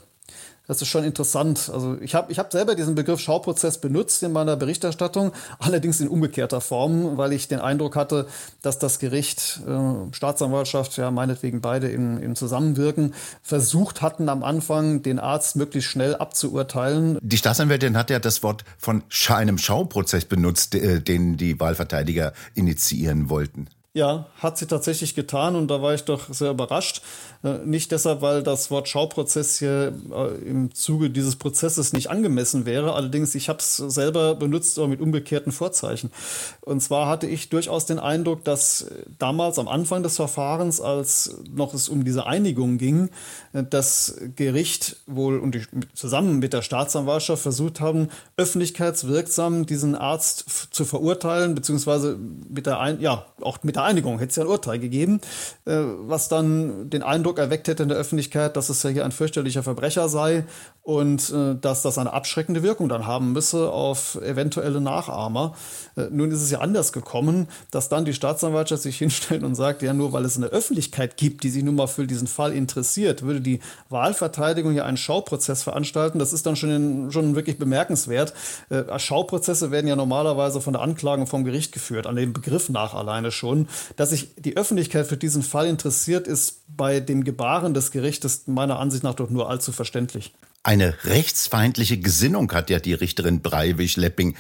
Das 0.71 0.81
ist 0.81 0.87
schon 0.87 1.03
interessant. 1.03 1.69
Also 1.75 1.99
ich 2.01 2.15
habe 2.15 2.31
ich 2.31 2.39
hab 2.39 2.53
selber 2.53 2.77
diesen 2.77 2.95
Begriff 2.95 3.19
Schauprozess 3.19 3.79
benutzt 3.79 4.23
in 4.23 4.31
meiner 4.31 4.55
Berichterstattung, 4.55 5.33
allerdings 5.59 5.99
in 5.99 6.07
umgekehrter 6.07 6.61
Form, 6.61 7.17
weil 7.17 7.33
ich 7.33 7.49
den 7.49 7.59
Eindruck 7.59 7.97
hatte, 7.97 8.29
dass 8.63 8.79
das 8.79 9.01
Gericht, 9.01 9.63
äh, 9.67 10.15
Staatsanwaltschaft, 10.15 10.97
ja 10.97 11.11
meinetwegen 11.11 11.61
beide 11.61 11.89
im, 11.89 12.23
im 12.23 12.37
Zusammenwirken, 12.37 13.15
versucht 13.43 14.01
hatten 14.01 14.29
am 14.29 14.45
Anfang, 14.45 15.03
den 15.03 15.19
Arzt 15.19 15.57
möglichst 15.57 15.91
schnell 15.91 16.15
abzuurteilen. 16.15 17.19
Die 17.21 17.37
Staatsanwältin 17.37 17.97
hat 17.97 18.09
ja 18.09 18.21
das 18.21 18.45
Wort 18.45 18.65
von 18.79 19.03
einem 19.29 19.59
Schauprozess 19.59 20.25
benutzt, 20.25 20.77
äh, 20.77 21.01
den 21.01 21.37
die 21.37 21.59
Wahlverteidiger 21.59 22.33
initiieren 22.55 23.29
wollten. 23.29 23.67
Ja, 23.93 24.27
hat 24.37 24.57
sie 24.57 24.67
tatsächlich 24.67 25.17
getan 25.17 25.57
und 25.57 25.67
da 25.69 25.83
war 25.83 25.95
ich 25.95 26.05
doch 26.05 26.33
sehr 26.33 26.53
überrascht. 26.53 27.03
Äh, 27.43 27.59
nicht 27.65 27.91
deshalb, 27.91 28.23
weil 28.23 28.45
das 28.45 28.71
Wort 28.71 28.87
Schauprozess 28.87 29.59
hier 29.59 29.93
äh, 30.13 30.49
im 30.49 30.73
Zuge 30.73 31.11
dieses 31.11 31.35
Prozesses 31.35 31.93
nicht 31.93 32.09
angemessen 32.09 32.67
wäre. 32.67 32.93
Allerdings, 32.95 33.35
ich 33.35 33.49
habe 33.49 33.59
es 33.59 33.79
selber 33.79 34.37
benutzt, 34.37 34.79
aber 34.79 34.87
mit 34.87 35.01
umgekehrten 35.01 35.51
Vorzeichen. 35.51 36.13
Und 36.61 36.81
zwar 36.81 37.09
hatte 37.09 37.27
ich 37.27 37.49
durchaus 37.49 37.85
den 37.85 37.99
Eindruck, 37.99 38.45
dass 38.45 38.87
damals 39.19 39.59
am 39.59 39.67
Anfang 39.67 40.05
des 40.05 40.15
Verfahrens, 40.15 40.81
als 40.81 41.39
noch 41.53 41.75
es 41.75 41.89
um 41.89 42.05
diese 42.05 42.27
Einigung 42.27 42.79
ging, 42.79 43.11
äh, 43.55 43.65
das 43.69 44.15
Gericht 44.37 44.99
wohl 45.09 45.41
und 45.41 45.57
die, 45.57 45.63
zusammen 45.95 46.39
mit 46.39 46.53
der 46.53 46.63
Staatsanwaltschaft 46.63 47.43
versucht 47.43 47.81
haben, 47.81 48.09
öffentlichkeitswirksam 48.37 49.67
diesen 49.67 49.97
Arzt 49.97 50.45
zu 50.71 50.85
verurteilen, 50.85 51.57
beziehungsweise 51.57 52.17
mit 52.49 52.67
der 52.67 52.79
Ein 52.79 53.01
ja 53.01 53.27
auch 53.41 53.65
mit 53.65 53.77
der 53.77 53.80
Einigung 53.85 54.19
hätte 54.19 54.31
es 54.31 54.37
ja 54.37 54.45
ein 54.45 54.49
Urteil 54.49 54.79
gegeben, 54.79 55.21
was 55.65 56.29
dann 56.29 56.91
den 56.91 57.03
Eindruck 57.03 57.39
erweckt 57.39 57.69
hätte 57.69 57.83
in 57.83 57.89
der 57.89 57.99
Öffentlichkeit, 57.99 58.57
dass 58.57 58.69
es 58.69 58.83
ja 58.83 58.91
hier 58.91 59.05
ein 59.05 59.13
fürchterlicher 59.13 59.63
Verbrecher 59.63 60.09
sei 60.09 60.45
und 60.83 61.31
äh, 61.31 61.55
dass 61.61 61.83
das 61.83 61.99
eine 61.99 62.13
abschreckende 62.13 62.63
Wirkung 62.63 62.89
dann 62.89 63.07
haben 63.07 63.33
müsse 63.33 63.71
auf 63.71 64.19
eventuelle 64.23 64.81
Nachahmer. 64.81 65.55
Äh, 65.97 66.07
nun 66.11 66.31
ist 66.31 66.43
es 66.43 66.51
ja 66.51 66.61
anders 66.61 66.93
gekommen, 66.93 67.49
dass 67.71 67.89
dann 67.89 68.05
die 68.05 68.15
Staatsanwaltschaft 68.15 68.83
sich 68.83 68.99
hinstellt 68.99 69.43
und 69.43 69.55
sagt, 69.55 69.83
ja, 69.83 69.93
nur 69.93 70.13
weil 70.13 70.25
es 70.25 70.37
eine 70.37 70.47
Öffentlichkeit 70.47 71.17
gibt, 71.17 71.45
die 71.45 71.51
sich 71.51 71.63
nun 71.63 71.77
mal 71.77 71.87
für 71.87 72.07
diesen 72.07 72.27
Fall 72.27 72.53
interessiert, 72.53 73.23
würde 73.23 73.41
die 73.41 73.61
Wahlverteidigung 73.89 74.73
ja 74.75 74.85
einen 74.85 74.97
Schauprozess 74.97 75.63
veranstalten. 75.63 76.19
Das 76.19 76.33
ist 76.33 76.47
dann 76.47 76.57
schon, 76.57 77.13
schon 77.13 77.37
wirklich 77.37 77.59
bemerkenswert. 77.59 78.33
Äh, 78.71 78.99
Schauprozesse 78.99 79.71
werden 79.71 79.87
ja 79.87 79.97
normalerweise 79.97 80.61
von 80.61 80.73
der 80.73 80.83
Anklage 80.83 81.27
vom 81.27 81.45
Gericht 81.45 81.73
geführt, 81.73 82.07
an 82.07 82.17
dem 82.17 82.33
Begriff 82.33 82.69
nach 82.69 82.95
alleine 82.95 83.31
schon. 83.31 83.69
Dass 83.97 84.11
sich 84.11 84.35
die 84.37 84.57
Öffentlichkeit 84.57 85.07
für 85.07 85.17
diesen 85.17 85.43
Fall 85.43 85.67
interessiert, 85.67 86.27
ist 86.27 86.63
bei 86.69 87.01
dem 87.01 87.25
Gebaren 87.25 87.75
des 87.75 87.91
Gerichtes 87.91 88.47
meiner 88.47 88.79
Ansicht 88.79 89.05
nach 89.05 89.15
doch 89.15 89.31
nur 89.31 89.49
allzu 89.49 89.73
verständlich. 89.73 90.33
Eine 90.63 90.95
rechtsfeindliche 91.05 91.99
Gesinnung 91.99 92.53
hat 92.53 92.71
ja 92.71 92.79
die 92.79 92.95
Richterin 92.95 93.41
Breiwig-Lepping 93.41 94.37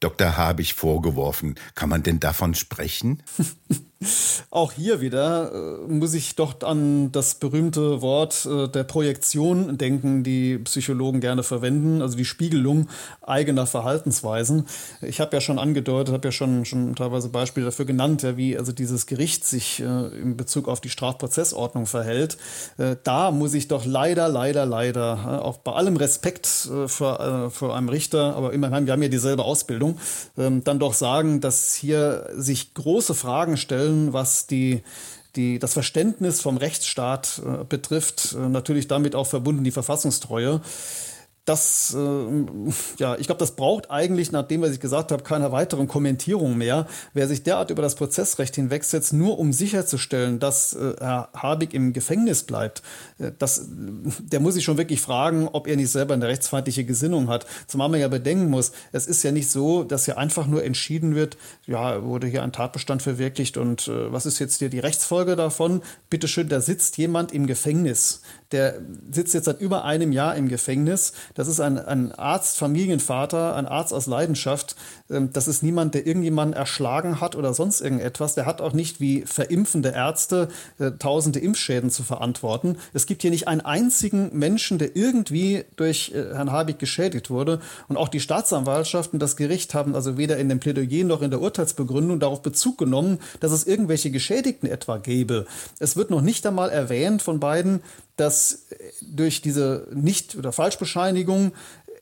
Dr. 0.00 0.36
Habich 0.36 0.74
vorgeworfen. 0.74 1.54
Kann 1.74 1.88
man 1.88 2.02
denn 2.02 2.20
davon 2.20 2.54
sprechen? 2.54 3.22
Auch 4.50 4.72
hier 4.72 5.00
wieder 5.00 5.52
äh, 5.52 5.92
muss 5.92 6.14
ich 6.14 6.36
doch 6.36 6.60
an 6.62 7.12
das 7.12 7.36
berühmte 7.36 8.02
Wort 8.02 8.46
äh, 8.46 8.68
der 8.68 8.84
Projektion 8.84 9.78
denken, 9.78 10.24
die 10.24 10.58
Psychologen 10.58 11.20
gerne 11.20 11.42
verwenden, 11.42 12.02
also 12.02 12.16
die 12.16 12.24
Spiegelung 12.24 12.88
eigener 13.22 13.66
Verhaltensweisen. 13.66 14.66
Ich 15.00 15.20
habe 15.20 15.36
ja 15.36 15.40
schon 15.40 15.58
angedeutet, 15.58 16.12
habe 16.12 16.28
ja 16.28 16.32
schon, 16.32 16.64
schon 16.64 16.94
teilweise 16.94 17.28
Beispiele 17.28 17.66
dafür 17.66 17.84
genannt, 17.84 18.22
ja, 18.22 18.36
wie 18.36 18.56
also 18.58 18.72
dieses 18.72 19.06
Gericht 19.06 19.44
sich 19.44 19.80
äh, 19.80 19.84
in 19.84 20.36
Bezug 20.36 20.68
auf 20.68 20.80
die 20.80 20.88
Strafprozessordnung 20.90 21.86
verhält. 21.86 22.36
Äh, 22.78 22.96
da 23.04 23.30
muss 23.30 23.54
ich 23.54 23.68
doch 23.68 23.84
leider, 23.84 24.28
leider, 24.28 24.66
leider, 24.66 25.18
äh, 25.24 25.44
auch 25.44 25.58
bei 25.58 25.72
allem 25.72 25.96
Respekt 25.96 26.68
äh, 26.70 26.88
vor, 26.88 27.50
vor 27.50 27.76
einem 27.76 27.88
Richter, 27.88 28.36
aber 28.36 28.52
immerhin, 28.52 28.86
wir 28.86 28.92
haben 28.92 29.02
ja 29.02 29.08
dieselbe 29.08 29.44
Ausbildung, 29.44 29.98
ähm, 30.36 30.64
dann 30.64 30.78
doch 30.78 30.94
sagen, 30.94 31.40
dass 31.40 31.74
hier 31.74 32.28
sich 32.34 32.74
große 32.74 33.14
Fragen 33.14 33.56
stellen, 33.56 33.91
allem, 33.92 34.12
was 34.12 34.46
die, 34.46 34.82
die, 35.36 35.58
das 35.58 35.72
Verständnis 35.72 36.40
vom 36.40 36.56
Rechtsstaat 36.56 37.42
äh, 37.44 37.64
betrifft, 37.64 38.34
äh, 38.34 38.48
natürlich 38.48 38.88
damit 38.88 39.14
auch 39.14 39.26
verbunden 39.26 39.64
die 39.64 39.70
Verfassungstreue 39.70 40.60
das, 41.44 41.96
äh, 41.98 42.44
ja, 42.98 43.16
ich 43.16 43.26
glaube, 43.26 43.40
das 43.40 43.56
braucht 43.56 43.90
eigentlich, 43.90 44.30
nachdem 44.30 44.62
was 44.62 44.70
ich 44.70 44.78
gesagt 44.78 45.10
habe, 45.10 45.24
keine 45.24 45.50
weiteren 45.50 45.88
Kommentierungen 45.88 46.56
mehr. 46.56 46.86
Wer 47.14 47.26
sich 47.26 47.42
derart 47.42 47.70
über 47.70 47.82
das 47.82 47.96
Prozessrecht 47.96 48.54
hinwegsetzt, 48.54 49.12
nur 49.12 49.40
um 49.40 49.52
sicherzustellen, 49.52 50.38
dass 50.38 50.72
äh, 50.74 50.94
Herr 51.00 51.30
Habig 51.34 51.74
im 51.74 51.92
Gefängnis 51.92 52.44
bleibt, 52.44 52.82
äh, 53.18 53.32
das, 53.36 53.66
der 53.68 54.38
muss 54.38 54.54
sich 54.54 54.62
schon 54.62 54.78
wirklich 54.78 55.00
fragen, 55.00 55.48
ob 55.52 55.66
er 55.66 55.74
nicht 55.74 55.90
selber 55.90 56.14
eine 56.14 56.28
rechtsfeindliche 56.28 56.84
Gesinnung 56.84 57.28
hat. 57.28 57.44
Zumal 57.66 57.88
man 57.88 57.98
ja 57.98 58.08
bedenken 58.08 58.48
muss, 58.48 58.70
es 58.92 59.08
ist 59.08 59.24
ja 59.24 59.32
nicht 59.32 59.50
so, 59.50 59.82
dass 59.82 60.04
hier 60.04 60.18
einfach 60.18 60.46
nur 60.46 60.62
entschieden 60.62 61.16
wird, 61.16 61.36
ja, 61.66 62.04
wurde 62.04 62.28
hier 62.28 62.44
ein 62.44 62.52
Tatbestand 62.52 63.02
verwirklicht 63.02 63.56
und 63.56 63.88
äh, 63.88 64.12
was 64.12 64.26
ist 64.26 64.38
jetzt 64.38 64.60
hier 64.60 64.68
die 64.68 64.78
Rechtsfolge 64.78 65.34
davon? 65.34 65.82
Bitteschön, 66.08 66.48
da 66.48 66.60
sitzt 66.60 66.98
jemand 66.98 67.32
im 67.32 67.48
Gefängnis 67.48 68.20
der 68.52 68.80
sitzt 69.10 69.34
jetzt 69.34 69.46
seit 69.46 69.60
über 69.60 69.84
einem 69.84 70.12
Jahr 70.12 70.36
im 70.36 70.48
Gefängnis. 70.48 71.12
Das 71.34 71.48
ist 71.48 71.60
ein, 71.60 71.78
ein 71.78 72.12
Arzt, 72.12 72.58
Familienvater, 72.58 73.56
ein 73.56 73.66
Arzt 73.66 73.92
aus 73.92 74.06
Leidenschaft. 74.06 74.76
Ähm, 75.10 75.32
das 75.32 75.48
ist 75.48 75.62
niemand, 75.62 75.94
der 75.94 76.06
irgendjemanden 76.06 76.56
erschlagen 76.56 77.20
hat 77.20 77.36
oder 77.36 77.54
sonst 77.54 77.80
irgendetwas. 77.80 78.34
Der 78.34 78.46
hat 78.46 78.60
auch 78.60 78.72
nicht 78.72 79.00
wie 79.00 79.22
verimpfende 79.22 79.90
Ärzte 79.90 80.48
äh, 80.78 80.92
tausende 80.92 81.38
Impfschäden 81.38 81.90
zu 81.90 82.02
verantworten. 82.02 82.76
Es 82.92 83.06
gibt 83.06 83.22
hier 83.22 83.30
nicht 83.30 83.48
einen 83.48 83.60
einzigen 83.60 84.36
Menschen, 84.36 84.78
der 84.78 84.96
irgendwie 84.96 85.64
durch 85.76 86.12
äh, 86.14 86.34
Herrn 86.34 86.52
Habig 86.52 86.78
geschädigt 86.78 87.30
wurde. 87.30 87.60
Und 87.88 87.96
auch 87.96 88.08
die 88.08 88.20
Staatsanwaltschaft 88.20 89.12
und 89.12 89.20
das 89.20 89.36
Gericht 89.36 89.74
haben 89.74 89.94
also 89.94 90.16
weder 90.16 90.36
in 90.36 90.48
dem 90.48 90.60
Plädoyer 90.60 91.04
noch 91.04 91.22
in 91.22 91.30
der 91.30 91.40
Urteilsbegründung 91.40 92.20
darauf 92.20 92.42
Bezug 92.42 92.78
genommen, 92.78 93.18
dass 93.40 93.52
es 93.52 93.66
irgendwelche 93.66 94.10
Geschädigten 94.10 94.68
etwa 94.68 94.98
gäbe. 94.98 95.46
Es 95.78 95.96
wird 95.96 96.10
noch 96.10 96.22
nicht 96.22 96.46
einmal 96.46 96.70
erwähnt 96.70 97.22
von 97.22 97.40
beiden, 97.40 97.82
dass 98.16 98.66
durch 99.00 99.40
diese 99.40 99.88
Nicht- 99.92 100.36
oder 100.36 100.52
Falschbescheinigung 100.52 101.52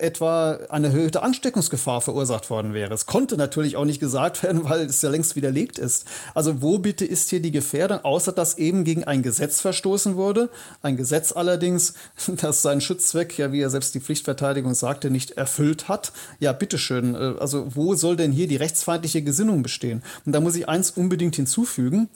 etwa 0.00 0.58
eine 0.68 0.88
erhöhte 0.88 1.22
Ansteckungsgefahr 1.22 2.00
verursacht 2.00 2.50
worden 2.50 2.74
wäre. 2.74 2.92
Es 2.92 3.06
konnte 3.06 3.36
natürlich 3.36 3.76
auch 3.76 3.84
nicht 3.84 4.00
gesagt 4.00 4.42
werden, 4.42 4.64
weil 4.64 4.86
es 4.86 5.02
ja 5.02 5.10
längst 5.10 5.36
widerlegt 5.36 5.78
ist. 5.78 6.06
Also 6.34 6.62
wo 6.62 6.78
bitte 6.78 7.04
ist 7.04 7.30
hier 7.30 7.40
die 7.40 7.50
Gefährdung, 7.50 8.04
außer 8.04 8.32
dass 8.32 8.58
eben 8.58 8.84
gegen 8.84 9.04
ein 9.04 9.22
Gesetz 9.22 9.60
verstoßen 9.60 10.16
wurde? 10.16 10.50
Ein 10.82 10.96
Gesetz 10.96 11.32
allerdings, 11.32 11.94
das 12.26 12.62
seinen 12.62 12.80
Schutzzweck, 12.80 13.38
ja 13.38 13.52
wie 13.52 13.60
er 13.60 13.70
selbst 13.70 13.94
die 13.94 14.00
Pflichtverteidigung 14.00 14.74
sagte, 14.74 15.10
nicht 15.10 15.32
erfüllt 15.32 15.88
hat. 15.88 16.12
Ja, 16.38 16.52
bitteschön. 16.52 17.14
Äh, 17.14 17.34
also 17.38 17.66
wo 17.74 17.94
soll 17.94 18.16
denn 18.16 18.32
hier 18.32 18.48
die 18.48 18.56
rechtsfeindliche 18.56 19.22
Gesinnung 19.22 19.62
bestehen? 19.62 20.02
Und 20.26 20.32
da 20.32 20.40
muss 20.40 20.56
ich 20.56 20.68
eins 20.68 20.90
unbedingt 20.90 21.36
hinzufügen. 21.36 22.08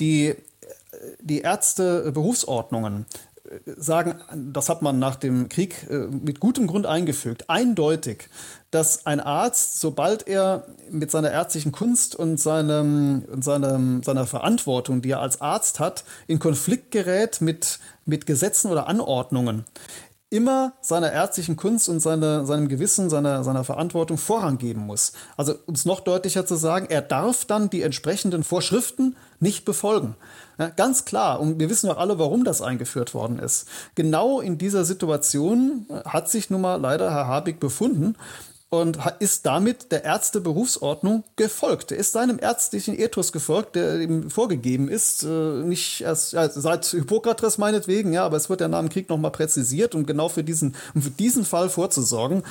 Die 0.00 0.34
die 1.20 1.40
Ärzteberufsordnungen 1.40 3.06
sagen, 3.64 4.14
das 4.52 4.68
hat 4.68 4.82
man 4.82 4.98
nach 4.98 5.16
dem 5.16 5.48
Krieg 5.48 5.86
äh, 5.90 6.06
mit 6.08 6.40
gutem 6.40 6.66
Grund 6.66 6.86
eingefügt, 6.86 7.48
eindeutig, 7.48 8.28
dass 8.70 9.06
ein 9.06 9.20
Arzt, 9.20 9.80
sobald 9.80 10.26
er 10.26 10.66
mit 10.90 11.10
seiner 11.10 11.30
ärztlichen 11.30 11.72
Kunst 11.72 12.16
und 12.16 12.40
seinem, 12.40 13.24
und 13.30 13.44
seinem, 13.44 14.02
seiner 14.02 14.26
Verantwortung, 14.26 15.02
die 15.02 15.10
er 15.10 15.20
als 15.20 15.40
Arzt 15.40 15.80
hat, 15.80 16.04
in 16.26 16.38
Konflikt 16.38 16.90
gerät 16.90 17.40
mit, 17.40 17.78
mit 18.06 18.26
Gesetzen 18.26 18.70
oder 18.70 18.88
Anordnungen, 18.88 19.64
immer 20.32 20.72
seiner 20.80 21.12
ärztlichen 21.12 21.56
Kunst 21.56 21.90
und 21.90 22.00
seine, 22.00 22.46
seinem 22.46 22.68
Gewissen, 22.68 23.10
seiner, 23.10 23.44
seiner 23.44 23.64
Verantwortung 23.64 24.16
Vorrang 24.16 24.56
geben 24.56 24.80
muss. 24.80 25.12
Also 25.36 25.54
um 25.66 25.74
es 25.74 25.84
noch 25.84 26.00
deutlicher 26.00 26.46
zu 26.46 26.56
sagen, 26.56 26.86
er 26.88 27.02
darf 27.02 27.44
dann 27.44 27.68
die 27.68 27.82
entsprechenden 27.82 28.42
Vorschriften 28.42 29.16
nicht 29.40 29.66
befolgen. 29.66 30.16
Ja, 30.58 30.68
ganz 30.68 31.04
klar, 31.04 31.40
und 31.40 31.58
wir 31.58 31.70
wissen 31.70 31.90
auch 31.90 31.96
alle, 31.96 32.18
warum 32.18 32.44
das 32.44 32.60
eingeführt 32.60 33.14
worden 33.14 33.38
ist. 33.38 33.66
Genau 33.94 34.40
in 34.40 34.58
dieser 34.58 34.84
Situation 34.84 35.86
hat 36.04 36.28
sich 36.28 36.50
nun 36.50 36.60
mal 36.60 36.76
leider 36.76 37.10
Herr 37.10 37.26
Habig 37.26 37.58
befunden 37.58 38.16
und 38.72 38.98
ist 39.18 39.44
damit 39.44 39.92
der 39.92 40.04
Ärzteberufsordnung 40.04 41.24
gefolgt. 41.36 41.92
Er 41.92 41.98
ist 41.98 42.12
seinem 42.12 42.38
ärztlichen 42.40 42.98
Ethos 42.98 43.30
gefolgt, 43.30 43.76
der 43.76 44.00
ihm 44.00 44.30
vorgegeben 44.30 44.88
ist, 44.88 45.24
äh, 45.24 45.28
nicht 45.28 46.00
erst 46.00 46.32
ja, 46.32 46.48
seit 46.48 46.86
Hippokrates 46.86 47.58
meinetwegen, 47.58 48.14
ja, 48.14 48.24
aber 48.24 48.38
es 48.38 48.48
wird 48.48 48.62
ja 48.62 48.68
nach 48.68 48.80
dem 48.80 48.88
Krieg 48.88 49.10
nochmal 49.10 49.30
präzisiert, 49.30 49.94
um 49.94 50.06
genau 50.06 50.30
für 50.30 50.42
diesen, 50.42 50.74
um 50.94 51.02
für 51.02 51.10
diesen 51.10 51.44
Fall 51.44 51.68
vorzusorgen. 51.68 52.44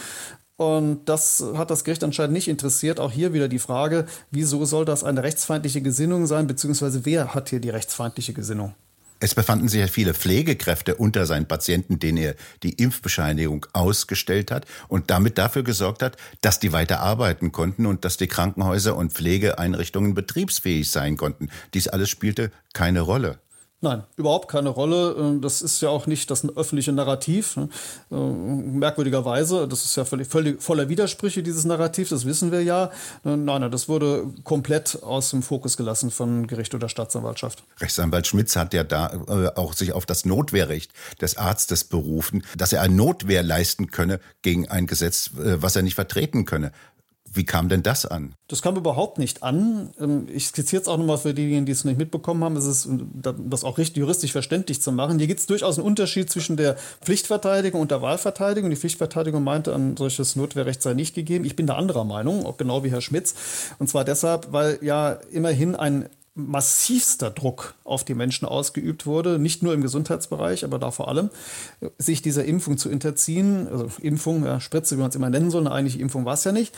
Und 0.62 1.06
das 1.06 1.44
hat 1.56 1.72
das 1.72 1.84
Gericht 1.84 2.04
anscheinend 2.04 2.34
nicht 2.34 2.48
interessiert. 2.48 3.00
Auch 3.00 3.12
hier 3.12 3.34
wieder 3.34 3.48
die 3.48 3.58
Frage, 3.58 4.06
wieso 4.30 4.64
soll 4.66 4.86
das 4.86 5.04
eine 5.04 5.24
rechtsfeindliche 5.24 5.82
Gesinnung 5.82 6.28
sein, 6.28 6.46
beziehungsweise 6.46 7.04
wer 7.04 7.34
hat 7.34 7.50
hier 7.50 7.60
die 7.60 7.72
rechtsfeindliche 7.72 8.34
Gesinnung? 8.34 8.76
Es 9.20 9.34
befanden 9.34 9.70
sich 9.70 9.80
ja 9.80 9.88
viele 9.88 10.14
Pflegekräfte 10.14 10.94
unter 10.94 11.26
seinen 11.26 11.48
Patienten, 11.48 11.98
denen 11.98 12.20
er 12.20 12.36
die 12.62 12.74
Impfbescheinigung 12.74 13.66
ausgestellt 13.74 14.52
hat 14.52 14.68
und 14.88 15.10
damit 15.10 15.40
dafür 15.40 15.64
gesorgt 15.64 16.04
hat, 16.04 16.16
dass 16.42 16.60
die 16.60 16.74
weiter 16.74 17.00
arbeiten 17.00 17.52
konnten 17.52 17.88
und 17.88 18.06
dass 18.06 18.18
die 18.18 18.28
Krankenhäuser 18.28 18.96
und 18.96 19.14
Pflegeeinrichtungen 19.14 20.14
betriebsfähig 20.14 20.92
sein 20.92 21.18
konnten. 21.18 21.50
Dies 21.74 21.88
alles 21.88 22.12
spielte 22.12 22.52
keine 22.74 23.02
Rolle. 23.02 23.40
Nein, 23.84 24.04
überhaupt 24.16 24.48
keine 24.48 24.70
Rolle. 24.70 25.16
Ähm, 25.18 25.42
das 25.42 25.64
ist 25.64 25.82
ja 25.82 25.90
auch 25.90 26.06
nicht 26.06 26.30
das 26.30 26.48
öffentliche 26.56 26.92
Narrativ. 26.92 27.58
Ne? 27.58 27.68
Ähm, 28.12 28.78
merkwürdigerweise, 28.78 29.68
das 29.68 29.84
ist 29.84 29.98
ja 29.98 30.06
völlig, 30.06 30.28
völlig 30.28 30.62
voller 30.62 30.88
Widersprüche, 30.88 31.42
dieses 31.42 31.66
Narrativ, 31.66 32.10
das 32.10 32.26
wissen 32.26 32.52
wir 32.52 32.62
ja. 32.62 32.92
Äh, 33.26 33.36
nein, 33.36 33.62
nein, 33.62 33.72
das 33.72 33.90
wurde 33.90 34.28
komplett 34.44 35.02
aus 35.02 35.32
dem 35.32 35.42
Fokus 35.42 35.78
gelassen 35.78 36.12
von 36.12 36.46
Gericht 36.46 36.76
oder 36.76 36.90
Staatsanwaltschaft. 36.90 37.64
Rechtsanwalt 37.80 38.28
Schmitz 38.28 38.56
hat 38.56 38.76
ja 38.76 38.84
da 38.84 39.14
äh, 39.28 39.48
auch 39.56 39.74
sich 39.74 39.94
auf 39.94 40.06
das 40.06 40.26
Notwehrrecht 40.26 40.92
des 41.20 41.38
Arztes 41.38 41.84
berufen, 41.84 42.44
dass 42.56 42.74
er 42.74 42.84
eine 42.84 42.94
Notwehr 42.94 43.42
leisten 43.42 43.90
könne 43.90 44.20
gegen 44.44 44.68
ein 44.70 44.86
Gesetz, 44.86 45.32
äh, 45.38 45.60
was 45.60 45.76
er 45.76 45.82
nicht 45.82 45.96
vertreten 45.96 46.46
könne. 46.46 46.72
Wie 47.34 47.46
kam 47.46 47.70
denn 47.70 47.82
das 47.82 48.06
an? 48.06 48.36
Das 48.50 48.62
kam 48.62 48.76
überhaupt 48.76 49.18
nicht 49.18 49.42
an. 49.42 49.92
Ähm, 50.00 50.28
ich 50.34 50.48
skizziere 50.48 50.82
es 50.82 50.88
auch 50.90 50.98
nochmal 50.98 51.18
für 51.18 51.34
diejenigen, 51.34 51.66
die 51.66 51.72
es 51.72 51.86
nicht 51.86 51.98
mitbekommen 51.98 52.44
haben. 52.44 52.58
Es 52.58 52.66
ist, 52.66 52.90
das 53.14 53.64
auch 53.64 53.78
richtig 53.78 53.98
juristisch 53.98 54.34
verständlich 54.34 54.82
zu 54.82 54.92
machen. 54.92 55.18
Hier 55.18 55.28
gibt 55.28 55.40
es 55.40 55.46
durchaus 55.46 55.78
einen 55.78 55.88
Unterschied 55.88 56.30
zwischen 56.30 56.58
der 56.58 56.76
Pflichtverteidigung 57.02 57.80
und 57.80 57.92
der 57.92 58.02
Wahlverteidigung. 58.02 58.70
Die 58.70 58.76
Pflichtverteidigung 58.76 59.46
meinte, 59.46 59.74
ein 59.74 59.96
solches 59.96 60.36
Notwehrrecht 60.36 60.82
sei 60.82 60.94
nicht 60.94 61.16
gegeben. 61.16 61.46
Ich 61.46 61.56
bin 61.56 61.68
da 61.68 61.76
anderer 61.76 62.04
Meinung, 62.04 62.46
auch 62.46 62.58
genau 62.58 62.84
wie 62.84 62.92
Herr 62.92 63.02
Schmitz. 63.02 63.34
Und 63.80 63.88
zwar 63.88 64.04
deshalb, 64.04 64.52
weil 64.52 64.80
ja 64.82 65.14
immerhin 65.32 65.76
ein 65.78 66.10
massivster 66.34 67.30
Druck 67.30 67.76
auf 67.84 68.04
die 68.06 68.14
Menschen 68.14 68.48
ausgeübt 68.48 69.06
wurde, 69.06 69.38
nicht 69.38 69.64
nur 69.64 69.74
im 69.74 69.82
Gesundheitsbereich, 69.82 70.64
aber 70.64 70.80
da 70.80 70.92
vor 70.92 71.10
allem, 71.10 71.30
sich 71.98 72.22
dieser 72.22 72.46
Impfung 72.46 72.78
zu 72.78 72.90
unterziehen, 72.90 73.68
also 73.68 73.90
Impfung, 74.02 74.46
ja, 74.46 74.60
Spritze, 74.62 74.96
wie 74.96 75.02
man 75.02 75.10
es 75.10 75.16
immer 75.16 75.30
nennen 75.30 75.52
soll, 75.52 75.62
eine 75.62 75.76
eigentliche 75.76 76.00
Impfung 76.00 76.24
war 76.26 76.36
es 76.36 76.44
ja 76.44 76.52
nicht. 76.52 76.74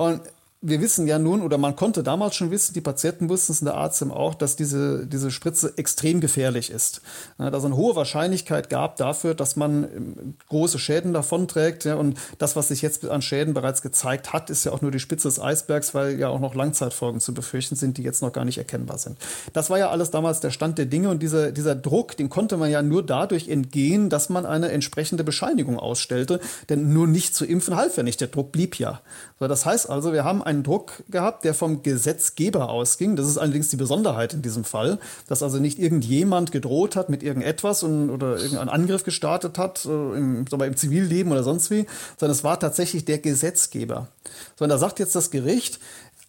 Und 0.00 0.22
wir 0.60 0.80
wissen 0.80 1.06
ja 1.06 1.20
nun, 1.20 1.40
oder 1.42 1.56
man 1.56 1.76
konnte 1.76 2.02
damals 2.02 2.34
schon 2.34 2.50
wissen, 2.50 2.74
die 2.74 2.80
Patienten 2.80 3.28
wussten 3.28 3.52
es 3.52 3.60
in 3.60 3.66
der 3.66 3.76
Arzt 3.76 4.02
auch, 4.02 4.34
dass 4.34 4.56
diese, 4.56 5.06
diese 5.06 5.30
Spritze 5.30 5.72
extrem 5.76 6.20
gefährlich 6.20 6.70
ist. 6.70 7.00
Ja, 7.38 7.50
dass 7.50 7.60
es 7.60 7.66
eine 7.66 7.76
hohe 7.76 7.94
Wahrscheinlichkeit 7.94 8.68
gab 8.68 8.96
dafür, 8.96 9.34
dass 9.34 9.54
man 9.54 9.84
ähm, 9.84 10.34
große 10.48 10.80
Schäden 10.80 11.12
davonträgt. 11.12 11.84
Ja, 11.84 11.94
und 11.94 12.18
das, 12.38 12.56
was 12.56 12.68
sich 12.68 12.82
jetzt 12.82 13.06
an 13.08 13.22
Schäden 13.22 13.54
bereits 13.54 13.82
gezeigt 13.82 14.32
hat, 14.32 14.50
ist 14.50 14.64
ja 14.64 14.72
auch 14.72 14.82
nur 14.82 14.90
die 14.90 14.98
Spitze 14.98 15.28
des 15.28 15.40
Eisbergs, 15.40 15.94
weil 15.94 16.18
ja 16.18 16.28
auch 16.28 16.40
noch 16.40 16.56
Langzeitfolgen 16.56 17.20
zu 17.20 17.34
befürchten 17.34 17.76
sind, 17.76 17.96
die 17.96 18.02
jetzt 18.02 18.22
noch 18.22 18.32
gar 18.32 18.44
nicht 18.44 18.58
erkennbar 18.58 18.98
sind. 18.98 19.16
Das 19.52 19.70
war 19.70 19.78
ja 19.78 19.90
alles 19.90 20.10
damals 20.10 20.40
der 20.40 20.50
Stand 20.50 20.78
der 20.78 20.86
Dinge 20.86 21.08
und 21.08 21.22
dieser, 21.22 21.52
dieser 21.52 21.76
Druck, 21.76 22.16
den 22.16 22.30
konnte 22.30 22.56
man 22.56 22.70
ja 22.70 22.82
nur 22.82 23.06
dadurch 23.06 23.48
entgehen, 23.48 24.10
dass 24.10 24.28
man 24.28 24.44
eine 24.44 24.72
entsprechende 24.72 25.22
Bescheinigung 25.22 25.78
ausstellte. 25.78 26.40
Denn 26.68 26.92
nur 26.92 27.06
nicht 27.06 27.36
zu 27.36 27.44
impfen 27.44 27.76
half 27.76 27.96
ja 27.96 28.02
nicht. 28.02 28.20
Der 28.20 28.28
Druck 28.28 28.50
blieb 28.50 28.76
ja. 28.78 29.00
So, 29.38 29.46
das 29.46 29.64
heißt 29.64 29.88
also, 29.88 30.12
wir 30.12 30.24
haben 30.24 30.42
einen 30.48 30.62
Druck 30.62 31.04
gehabt, 31.10 31.44
der 31.44 31.54
vom 31.54 31.82
Gesetzgeber 31.82 32.70
ausging. 32.70 33.16
Das 33.16 33.28
ist 33.28 33.38
allerdings 33.38 33.68
die 33.68 33.76
Besonderheit 33.76 34.32
in 34.32 34.42
diesem 34.42 34.64
Fall, 34.64 34.98
dass 35.28 35.42
also 35.42 35.58
nicht 35.58 35.78
irgendjemand 35.78 36.50
gedroht 36.52 36.96
hat 36.96 37.10
mit 37.10 37.22
irgendetwas 37.22 37.82
und, 37.82 38.10
oder 38.10 38.38
irgendeinen 38.38 38.70
Angriff 38.70 39.04
gestartet 39.04 39.58
hat, 39.58 39.84
äh, 39.84 39.88
im, 39.88 40.46
im 40.50 40.76
Zivilleben 40.76 41.30
oder 41.30 41.44
sonst 41.44 41.70
wie, 41.70 41.86
sondern 42.18 42.36
es 42.36 42.44
war 42.44 42.58
tatsächlich 42.58 43.04
der 43.04 43.18
Gesetzgeber. 43.18 44.08
So, 44.56 44.64
und 44.64 44.70
da 44.70 44.78
sagt 44.78 44.98
jetzt 44.98 45.14
das 45.14 45.30
Gericht, 45.30 45.78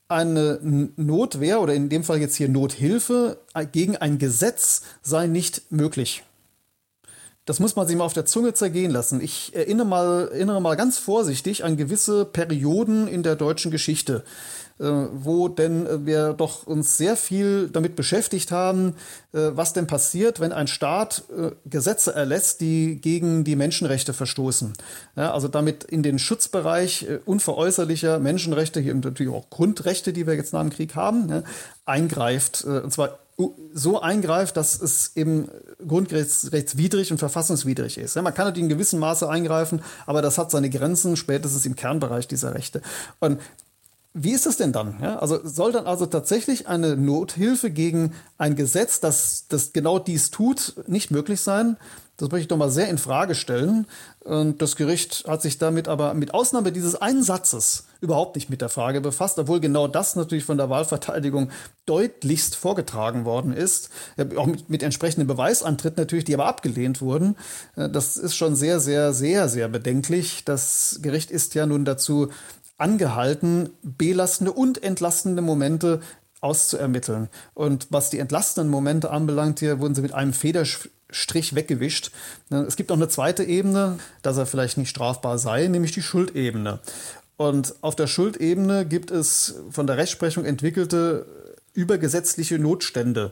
eine 0.09 0.59
Notwehr 0.95 1.61
oder 1.61 1.75
in 1.75 1.87
dem 1.87 2.03
Fall 2.03 2.19
jetzt 2.19 2.35
hier 2.35 2.49
Nothilfe 2.49 3.37
gegen 3.71 3.95
ein 3.95 4.17
Gesetz 4.17 4.81
sei 5.03 5.27
nicht 5.27 5.71
möglich. 5.71 6.23
Das 7.49 7.59
muss 7.59 7.75
man 7.75 7.87
sich 7.87 7.97
mal 7.97 8.03
auf 8.03 8.13
der 8.13 8.27
Zunge 8.27 8.53
zergehen 8.53 8.91
lassen. 8.91 9.21
Ich 9.21 9.55
erinnere 9.55 9.87
mal, 9.87 10.29
erinnere 10.31 10.61
mal 10.61 10.75
ganz 10.75 10.99
vorsichtig 10.99 11.63
an 11.63 11.77
gewisse 11.77 12.23
Perioden 12.25 13.07
in 13.07 13.23
der 13.23 13.35
deutschen 13.35 13.71
Geschichte, 13.71 14.23
wo 14.79 15.49
denn 15.49 16.05
wir 16.05 16.33
doch 16.33 16.65
uns 16.65 16.97
sehr 16.97 17.17
viel 17.17 17.67
damit 17.67 17.95
beschäftigt 17.97 18.51
haben, 18.51 18.95
äh, 19.33 19.51
was 19.51 19.73
denn 19.73 19.87
passiert, 19.87 20.39
wenn 20.39 20.53
ein 20.53 20.67
Staat 20.67 21.23
äh, 21.35 21.51
Gesetze 21.69 22.15
erlässt, 22.15 22.61
die 22.61 22.99
gegen 23.01 23.43
die 23.43 23.57
Menschenrechte 23.57 24.13
verstoßen. 24.13 24.73
Ja, 25.15 25.33
also 25.33 25.49
damit 25.49 25.83
in 25.83 26.01
den 26.01 26.17
Schutzbereich 26.17 27.07
unveräußerlicher 27.25 28.19
Menschenrechte, 28.19 28.79
hier 28.79 28.95
natürlich 28.95 29.33
auch 29.33 29.49
Grundrechte, 29.49 30.13
die 30.13 30.25
wir 30.25 30.35
jetzt 30.35 30.53
nach 30.53 30.61
dem 30.61 30.69
Krieg 30.69 30.95
haben, 30.95 31.29
ja, 31.29 31.43
eingreift. 31.85 32.63
Und 32.63 32.93
zwar 32.93 33.19
so 33.73 34.01
eingreift, 34.01 34.57
dass 34.57 34.81
es 34.81 35.15
eben 35.15 35.49
grundrechtswidrig 35.85 37.11
und 37.11 37.17
verfassungswidrig 37.19 37.97
ist. 37.97 38.15
man 38.15 38.33
kann 38.33 38.45
natürlich 38.45 38.63
in 38.63 38.69
gewissem 38.69 38.99
Maße 38.99 39.29
eingreifen, 39.29 39.81
aber 40.05 40.21
das 40.21 40.37
hat 40.37 40.51
seine 40.51 40.69
Grenzen, 40.69 41.15
spätestens 41.15 41.65
im 41.65 41.75
Kernbereich 41.75 42.27
dieser 42.27 42.53
Rechte. 42.53 42.81
Und 43.19 43.39
wie 44.13 44.31
ist 44.31 44.47
es 44.47 44.57
denn 44.57 44.71
dann? 44.71 44.97
Ja, 45.01 45.19
also 45.19 45.39
soll 45.43 45.71
dann 45.71 45.85
also 45.85 46.05
tatsächlich 46.05 46.67
eine 46.67 46.95
Nothilfe 46.95 47.69
gegen 47.69 48.13
ein 48.37 48.55
Gesetz, 48.55 48.99
das, 48.99 49.45
das 49.49 49.71
genau 49.71 49.99
dies 49.99 50.31
tut, 50.31 50.75
nicht 50.87 51.11
möglich 51.11 51.41
sein? 51.41 51.77
Das 52.19 52.29
möchte 52.29 52.41
ich 52.41 52.47
doch 52.49 52.57
mal 52.57 52.69
sehr 52.69 52.89
in 52.89 52.97
Frage 52.97 53.33
stellen. 53.33 53.87
Und 54.19 54.61
das 54.61 54.75
Gericht 54.75 55.23
hat 55.27 55.41
sich 55.41 55.57
damit 55.57 55.87
aber 55.87 56.13
mit 56.13 56.33
Ausnahme 56.33 56.73
dieses 56.73 56.95
einen 56.95 57.23
Satzes 57.23 57.85
überhaupt 58.01 58.35
nicht 58.35 58.49
mit 58.49 58.61
der 58.61 58.67
Frage 58.67 58.99
befasst, 58.99 59.39
obwohl 59.39 59.61
genau 59.61 59.87
das 59.87 60.17
natürlich 60.17 60.43
von 60.43 60.57
der 60.57 60.69
Wahlverteidigung 60.69 61.49
deutlichst 61.85 62.57
vorgetragen 62.57 63.23
worden 63.23 63.53
ist. 63.53 63.89
Auch 64.35 64.47
mit, 64.47 64.69
mit 64.69 64.83
entsprechenden 64.83 65.27
Beweisantritten 65.27 66.01
natürlich, 66.01 66.25
die 66.25 66.33
aber 66.33 66.45
abgelehnt 66.45 66.99
wurden. 66.99 67.37
Das 67.75 68.17
ist 68.17 68.35
schon 68.35 68.55
sehr, 68.55 68.81
sehr, 68.81 69.13
sehr, 69.13 69.47
sehr 69.47 69.69
bedenklich. 69.69 70.43
Das 70.43 70.99
Gericht 71.01 71.31
ist 71.31 71.55
ja 71.55 71.65
nun 71.65 71.85
dazu 71.85 72.29
angehalten, 72.79 73.69
belastende 73.83 74.51
und 74.51 74.81
entlastende 74.83 75.41
Momente 75.41 76.01
auszuermitteln. 76.41 77.27
Und 77.53 77.87
was 77.89 78.09
die 78.09 78.19
entlastenden 78.19 78.71
Momente 78.71 79.11
anbelangt, 79.11 79.59
hier 79.59 79.79
wurden 79.79 79.95
sie 79.95 80.01
mit 80.01 80.13
einem 80.13 80.33
Federstrich 80.33 81.55
weggewischt. 81.55 82.11
Es 82.49 82.75
gibt 82.75 82.91
auch 82.91 82.95
eine 82.95 83.09
zweite 83.09 83.43
Ebene, 83.43 83.99
dass 84.21 84.37
er 84.37 84.45
vielleicht 84.45 84.77
nicht 84.77 84.89
strafbar 84.89 85.37
sei, 85.37 85.67
nämlich 85.67 85.91
die 85.91 86.01
Schuldebene. 86.01 86.79
Und 87.35 87.75
auf 87.81 87.95
der 87.95 88.07
Schuldebene 88.07 88.85
gibt 88.85 89.11
es 89.11 89.55
von 89.69 89.87
der 89.87 89.97
Rechtsprechung 89.97 90.45
entwickelte 90.45 91.25
übergesetzliche 91.73 92.59
Notstände 92.59 93.31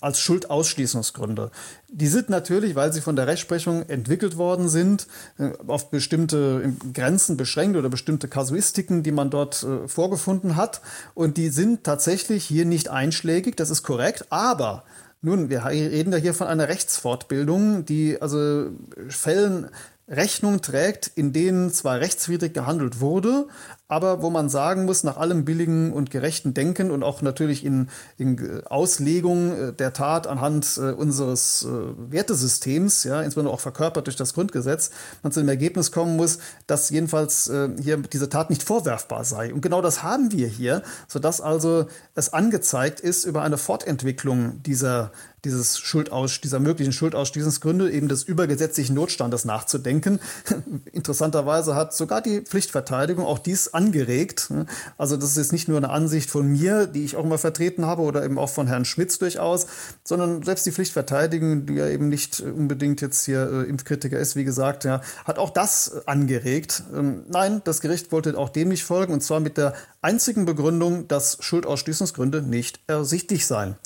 als 0.00 0.20
Schuldausschließungsgründe. 0.20 1.50
Die 1.88 2.06
sind 2.06 2.28
natürlich, 2.28 2.74
weil 2.74 2.92
sie 2.92 3.00
von 3.00 3.16
der 3.16 3.26
Rechtsprechung 3.26 3.88
entwickelt 3.88 4.36
worden 4.36 4.68
sind, 4.68 5.06
äh, 5.38 5.50
auf 5.66 5.90
bestimmte 5.90 6.72
Grenzen 6.92 7.36
beschränkt 7.36 7.76
oder 7.76 7.88
bestimmte 7.88 8.28
Kasuistiken, 8.28 9.02
die 9.02 9.12
man 9.12 9.30
dort 9.30 9.62
äh, 9.62 9.88
vorgefunden 9.88 10.56
hat. 10.56 10.80
Und 11.14 11.36
die 11.36 11.48
sind 11.48 11.84
tatsächlich 11.84 12.44
hier 12.44 12.64
nicht 12.64 12.88
einschlägig, 12.88 13.56
das 13.56 13.70
ist 13.70 13.82
korrekt, 13.82 14.26
aber 14.30 14.84
nun, 15.22 15.50
wir 15.50 15.66
reden 15.66 16.12
ja 16.12 16.18
hier 16.18 16.32
von 16.32 16.46
einer 16.46 16.68
Rechtsfortbildung, 16.68 17.84
die 17.84 18.20
also 18.22 18.70
Fällen 19.08 19.68
Rechnung 20.10 20.60
trägt, 20.60 21.10
in 21.14 21.32
denen 21.32 21.72
zwar 21.72 22.00
rechtswidrig 22.00 22.52
gehandelt 22.52 23.00
wurde, 23.00 23.46
aber 23.90 24.22
wo 24.22 24.30
man 24.30 24.48
sagen 24.48 24.84
muss, 24.84 25.02
nach 25.02 25.16
allem 25.16 25.44
billigen 25.44 25.92
und 25.92 26.12
gerechten 26.12 26.54
Denken 26.54 26.92
und 26.92 27.02
auch 27.02 27.22
natürlich 27.22 27.64
in, 27.64 27.88
in 28.16 28.62
Auslegung 28.66 29.52
äh, 29.52 29.72
der 29.72 29.92
Tat 29.92 30.28
anhand 30.28 30.78
äh, 30.78 30.92
unseres 30.92 31.66
äh, 31.68 32.12
Wertesystems, 32.12 33.02
ja, 33.02 33.20
insbesondere 33.20 33.52
auch 33.52 33.60
verkörpert 33.60 34.06
durch 34.06 34.14
das 34.14 34.32
Grundgesetz, 34.32 34.92
man 35.24 35.32
zu 35.32 35.40
dem 35.40 35.48
Ergebnis 35.48 35.90
kommen 35.90 36.16
muss, 36.16 36.38
dass 36.68 36.90
jedenfalls 36.90 37.48
äh, 37.48 37.68
hier 37.82 37.96
diese 37.96 38.28
Tat 38.28 38.48
nicht 38.48 38.62
vorwerfbar 38.62 39.24
sei. 39.24 39.52
Und 39.52 39.60
genau 39.60 39.82
das 39.82 40.04
haben 40.04 40.30
wir 40.30 40.46
hier, 40.46 40.82
sodass 41.08 41.40
also 41.40 41.86
es 42.14 42.32
angezeigt 42.32 43.00
ist 43.00 43.24
über 43.24 43.42
eine 43.42 43.58
Fortentwicklung 43.58 44.62
dieser 44.62 45.10
dieses 45.44 45.78
Schuldaus, 45.78 46.40
dieser 46.40 46.60
möglichen 46.60 46.92
Schuldausschließungsgründe, 46.92 47.90
eben 47.90 48.08
des 48.08 48.22
übergesetzlichen 48.22 48.94
Notstandes 48.94 49.44
nachzudenken. 49.44 50.20
Interessanterweise 50.92 51.74
hat 51.74 51.94
sogar 51.94 52.20
die 52.20 52.42
Pflichtverteidigung 52.42 53.24
auch 53.24 53.38
dies 53.38 53.72
angeregt. 53.80 54.52
Also 54.98 55.16
das 55.16 55.30
ist 55.30 55.36
jetzt 55.36 55.52
nicht 55.52 55.68
nur 55.68 55.78
eine 55.78 55.90
Ansicht 55.90 56.30
von 56.30 56.46
mir, 56.46 56.86
die 56.86 57.04
ich 57.04 57.16
auch 57.16 57.24
immer 57.24 57.38
vertreten 57.38 57.86
habe, 57.86 58.02
oder 58.02 58.24
eben 58.24 58.38
auch 58.38 58.50
von 58.50 58.66
Herrn 58.66 58.84
Schmitz 58.84 59.18
durchaus, 59.18 59.66
sondern 60.04 60.42
selbst 60.42 60.66
die 60.66 60.72
Pflichtverteidigung, 60.72 61.66
die 61.66 61.74
ja 61.74 61.88
eben 61.88 62.08
nicht 62.08 62.40
unbedingt 62.40 63.00
jetzt 63.00 63.24
hier 63.24 63.50
äh, 63.50 63.68
Impfkritiker 63.68 64.18
ist, 64.18 64.36
wie 64.36 64.44
gesagt, 64.44 64.84
ja, 64.84 65.00
hat 65.24 65.38
auch 65.38 65.50
das 65.50 66.06
angeregt. 66.06 66.82
Ähm, 66.94 67.24
nein, 67.28 67.62
das 67.64 67.80
Gericht 67.80 68.12
wollte 68.12 68.36
auch 68.36 68.50
dem 68.50 68.68
nicht 68.68 68.84
folgen, 68.84 69.14
und 69.14 69.22
zwar 69.22 69.40
mit 69.40 69.56
der 69.56 69.74
einzigen 70.02 70.44
Begründung, 70.44 71.08
dass 71.08 71.38
Schuldausschließungsgründe 71.40 72.42
nicht 72.42 72.80
ersichtlich 72.86 73.46
seien. 73.46 73.76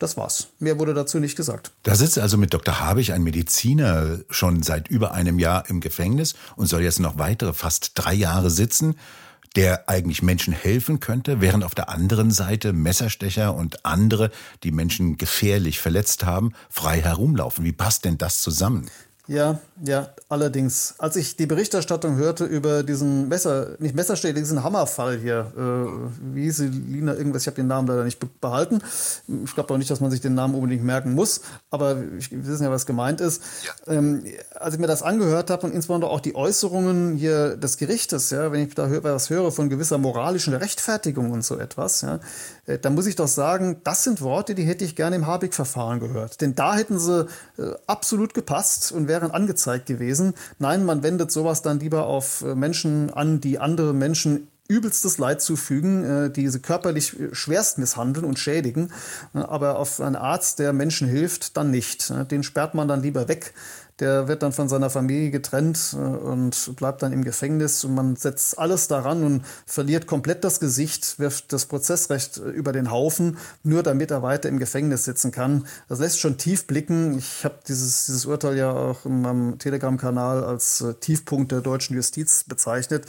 Das 0.00 0.16
war's. 0.16 0.48
Mehr 0.58 0.78
wurde 0.78 0.94
dazu 0.94 1.18
nicht 1.18 1.36
gesagt. 1.36 1.72
Da 1.82 1.94
sitzt 1.94 2.18
also 2.18 2.38
mit 2.38 2.54
Dr. 2.54 2.80
Habich 2.80 3.12
ein 3.12 3.22
Mediziner 3.22 4.20
schon 4.30 4.62
seit 4.62 4.88
über 4.88 5.12
einem 5.12 5.38
Jahr 5.38 5.68
im 5.68 5.80
Gefängnis 5.80 6.34
und 6.56 6.66
soll 6.66 6.80
jetzt 6.80 7.00
noch 7.00 7.18
weitere 7.18 7.52
fast 7.52 7.92
drei 7.96 8.14
Jahre 8.14 8.48
sitzen, 8.48 8.96
der 9.56 9.88
eigentlich 9.88 10.22
Menschen 10.22 10.52
helfen 10.52 11.00
könnte, 11.00 11.40
während 11.40 11.64
auf 11.64 11.74
der 11.74 11.88
anderen 11.88 12.30
Seite 12.30 12.72
Messerstecher 12.72 13.54
und 13.54 13.84
andere, 13.84 14.30
die 14.62 14.70
Menschen 14.70 15.16
gefährlich 15.16 15.80
verletzt 15.80 16.24
haben, 16.24 16.52
frei 16.68 17.00
herumlaufen. 17.00 17.64
Wie 17.64 17.72
passt 17.72 18.04
denn 18.04 18.18
das 18.18 18.42
zusammen? 18.42 18.88
Ja, 19.30 19.60
ja, 19.84 20.08
allerdings. 20.28 20.96
Als 20.98 21.14
ich 21.14 21.36
die 21.36 21.46
Berichterstattung 21.46 22.16
hörte 22.16 22.44
über 22.44 22.82
diesen 22.82 23.28
Messer, 23.28 23.76
nicht 23.78 23.94
Messerstich, 23.94 24.34
diesen 24.34 24.64
Hammerfall 24.64 25.18
hier, 25.18 25.52
äh, 25.56 26.34
wie 26.34 26.42
hieß 26.42 26.56
sie, 26.56 26.66
Lina 26.66 27.14
irgendwas, 27.14 27.42
ich 27.42 27.46
habe 27.46 27.54
den 27.54 27.68
Namen 27.68 27.86
leider 27.86 28.02
nicht 28.02 28.18
behalten. 28.40 28.82
Ich 29.44 29.54
glaube 29.54 29.72
auch 29.72 29.78
nicht, 29.78 29.88
dass 29.88 30.00
man 30.00 30.10
sich 30.10 30.20
den 30.20 30.34
Namen 30.34 30.56
unbedingt 30.56 30.82
merken 30.82 31.14
muss, 31.14 31.42
aber 31.70 32.00
wir 32.00 32.44
wissen 32.44 32.64
ja, 32.64 32.72
was 32.72 32.86
gemeint 32.86 33.20
ist. 33.20 33.40
Ja. 33.86 33.92
Ähm, 33.92 34.24
als 34.56 34.74
ich 34.74 34.80
mir 34.80 34.88
das 34.88 35.04
angehört 35.04 35.50
habe 35.50 35.64
und 35.64 35.74
insbesondere 35.74 36.10
auch 36.10 36.20
die 36.20 36.34
Äußerungen 36.34 37.16
hier 37.16 37.56
des 37.56 37.76
Gerichtes, 37.76 38.30
ja, 38.30 38.50
wenn 38.50 38.66
ich 38.66 38.74
da 38.74 38.90
was 39.04 39.30
höre 39.30 39.52
von 39.52 39.68
gewisser 39.68 39.98
moralischen 39.98 40.54
Rechtfertigung 40.54 41.30
und 41.30 41.44
so 41.44 41.56
etwas, 41.56 42.00
ja, 42.00 42.18
äh, 42.66 42.78
dann 42.78 42.94
muss 42.94 43.06
ich 43.06 43.16
doch 43.16 43.28
sagen, 43.28 43.80
das 43.84 44.04
sind 44.04 44.20
Worte, 44.20 44.54
die 44.54 44.64
hätte 44.64 44.84
ich 44.84 44.96
gerne 44.96 45.16
im 45.16 45.26
Habig-Verfahren 45.26 46.00
gehört. 46.00 46.40
Denn 46.40 46.54
da 46.54 46.74
hätten 46.74 46.98
sie 46.98 47.26
äh, 47.58 47.72
absolut 47.86 48.34
gepasst 48.34 48.92
und 48.92 49.08
wären 49.08 49.30
angezeigt 49.30 49.86
gewesen. 49.86 50.34
Nein, 50.58 50.84
man 50.84 51.02
wendet 51.02 51.30
sowas 51.30 51.62
dann 51.62 51.80
lieber 51.80 52.06
auf 52.06 52.42
äh, 52.42 52.54
Menschen 52.54 53.10
an, 53.12 53.40
die 53.40 53.58
andere 53.58 53.92
Menschen 53.94 54.48
übelstes 54.68 55.18
Leid 55.18 55.42
zufügen, 55.42 56.32
die 56.32 56.46
sie 56.46 56.60
körperlich 56.60 57.16
schwerst 57.32 57.78
misshandeln 57.78 58.24
und 58.24 58.38
schädigen. 58.38 58.92
Aber 59.32 59.80
auf 59.80 60.00
einen 60.00 60.14
Arzt, 60.14 60.60
der 60.60 60.72
Menschen 60.72 61.08
hilft, 61.08 61.56
dann 61.56 61.72
nicht. 61.72 62.12
Den 62.30 62.44
sperrt 62.44 62.74
man 62.74 62.86
dann 62.86 63.02
lieber 63.02 63.26
weg 63.26 63.52
der 64.00 64.28
wird 64.28 64.42
dann 64.42 64.52
von 64.52 64.68
seiner 64.68 64.90
Familie 64.90 65.30
getrennt 65.30 65.94
äh, 65.94 65.96
und 65.96 66.74
bleibt 66.76 67.02
dann 67.02 67.12
im 67.12 67.24
Gefängnis 67.24 67.84
und 67.84 67.94
man 67.94 68.16
setzt 68.16 68.58
alles 68.58 68.88
daran 68.88 69.22
und 69.22 69.44
verliert 69.66 70.06
komplett 70.06 70.42
das 70.44 70.60
Gesicht, 70.60 71.18
wirft 71.18 71.52
das 71.52 71.66
Prozessrecht 71.66 72.38
äh, 72.38 72.48
über 72.48 72.72
den 72.72 72.90
Haufen, 72.90 73.38
nur 73.62 73.82
damit 73.82 74.10
er 74.10 74.22
weiter 74.22 74.48
im 74.48 74.58
Gefängnis 74.58 75.04
sitzen 75.04 75.30
kann. 75.30 75.66
Das 75.88 76.00
lässt 76.00 76.20
schon 76.20 76.38
tief 76.38 76.66
blicken. 76.66 77.18
Ich 77.18 77.44
habe 77.44 77.58
dieses, 77.68 78.06
dieses 78.06 78.26
Urteil 78.26 78.56
ja 78.56 78.72
auch 78.72 79.04
in 79.04 79.20
meinem 79.20 79.58
Telegram-Kanal 79.58 80.44
als 80.44 80.80
äh, 80.80 80.94
Tiefpunkt 80.94 81.52
der 81.52 81.60
deutschen 81.60 81.94
Justiz 81.94 82.44
bezeichnet 82.44 83.06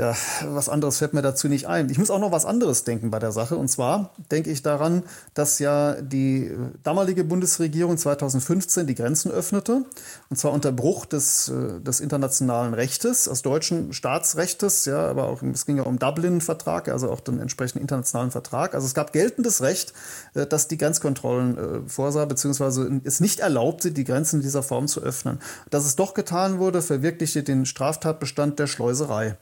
ja, 0.00 0.16
was 0.46 0.70
anderes 0.70 0.96
fällt 0.96 1.12
mir 1.12 1.20
dazu 1.20 1.46
nicht 1.46 1.68
ein. 1.68 1.90
Ich 1.90 1.98
muss 1.98 2.10
auch 2.10 2.18
noch 2.18 2.32
was 2.32 2.46
anderes 2.46 2.84
denken 2.84 3.10
bei 3.10 3.18
der 3.18 3.32
Sache. 3.32 3.56
Und 3.56 3.68
zwar 3.68 4.14
denke 4.30 4.50
ich 4.50 4.62
daran, 4.62 5.02
dass 5.34 5.58
ja 5.58 6.00
die 6.00 6.50
damalige 6.82 7.22
Bundesregierung 7.22 7.98
2015 7.98 8.86
die 8.86 8.94
Grenzen 8.94 9.30
öffnete. 9.30 9.84
Und 10.30 10.36
zwar 10.38 10.52
unter 10.52 10.72
Bruch 10.72 11.04
des, 11.04 11.50
äh, 11.50 11.80
des 11.82 12.00
internationalen 12.00 12.72
Rechtes, 12.72 13.24
des 13.24 13.42
deutschen 13.42 13.92
Staatsrechtes. 13.92 14.86
Ja, 14.86 15.06
aber 15.06 15.24
auch, 15.24 15.42
es 15.42 15.66
ging 15.66 15.76
ja 15.76 15.82
um 15.82 15.98
Dublin-Vertrag, 15.98 16.88
also 16.88 17.10
auch 17.10 17.20
den 17.20 17.38
entsprechenden 17.38 17.82
internationalen 17.82 18.30
Vertrag. 18.30 18.74
Also 18.74 18.86
es 18.86 18.94
gab 18.94 19.12
geltendes 19.12 19.60
Recht, 19.60 19.92
äh, 20.32 20.46
das 20.46 20.66
die 20.66 20.78
Grenzkontrollen 20.78 21.58
äh, 21.58 21.88
vorsah, 21.88 22.24
beziehungsweise 22.24 23.02
es 23.04 23.20
nicht 23.20 23.40
erlaubte, 23.40 23.92
die 23.92 24.04
Grenzen 24.04 24.36
in 24.36 24.42
dieser 24.42 24.62
Form 24.62 24.88
zu 24.88 25.02
öffnen. 25.02 25.40
Dass 25.68 25.84
es 25.84 25.94
doch 25.94 26.14
getan 26.14 26.58
wurde, 26.58 26.80
verwirklichte 26.80 27.42
den 27.42 27.66
Straftatbestand 27.66 28.58
der 28.58 28.66
Schleuserei. 28.66 29.36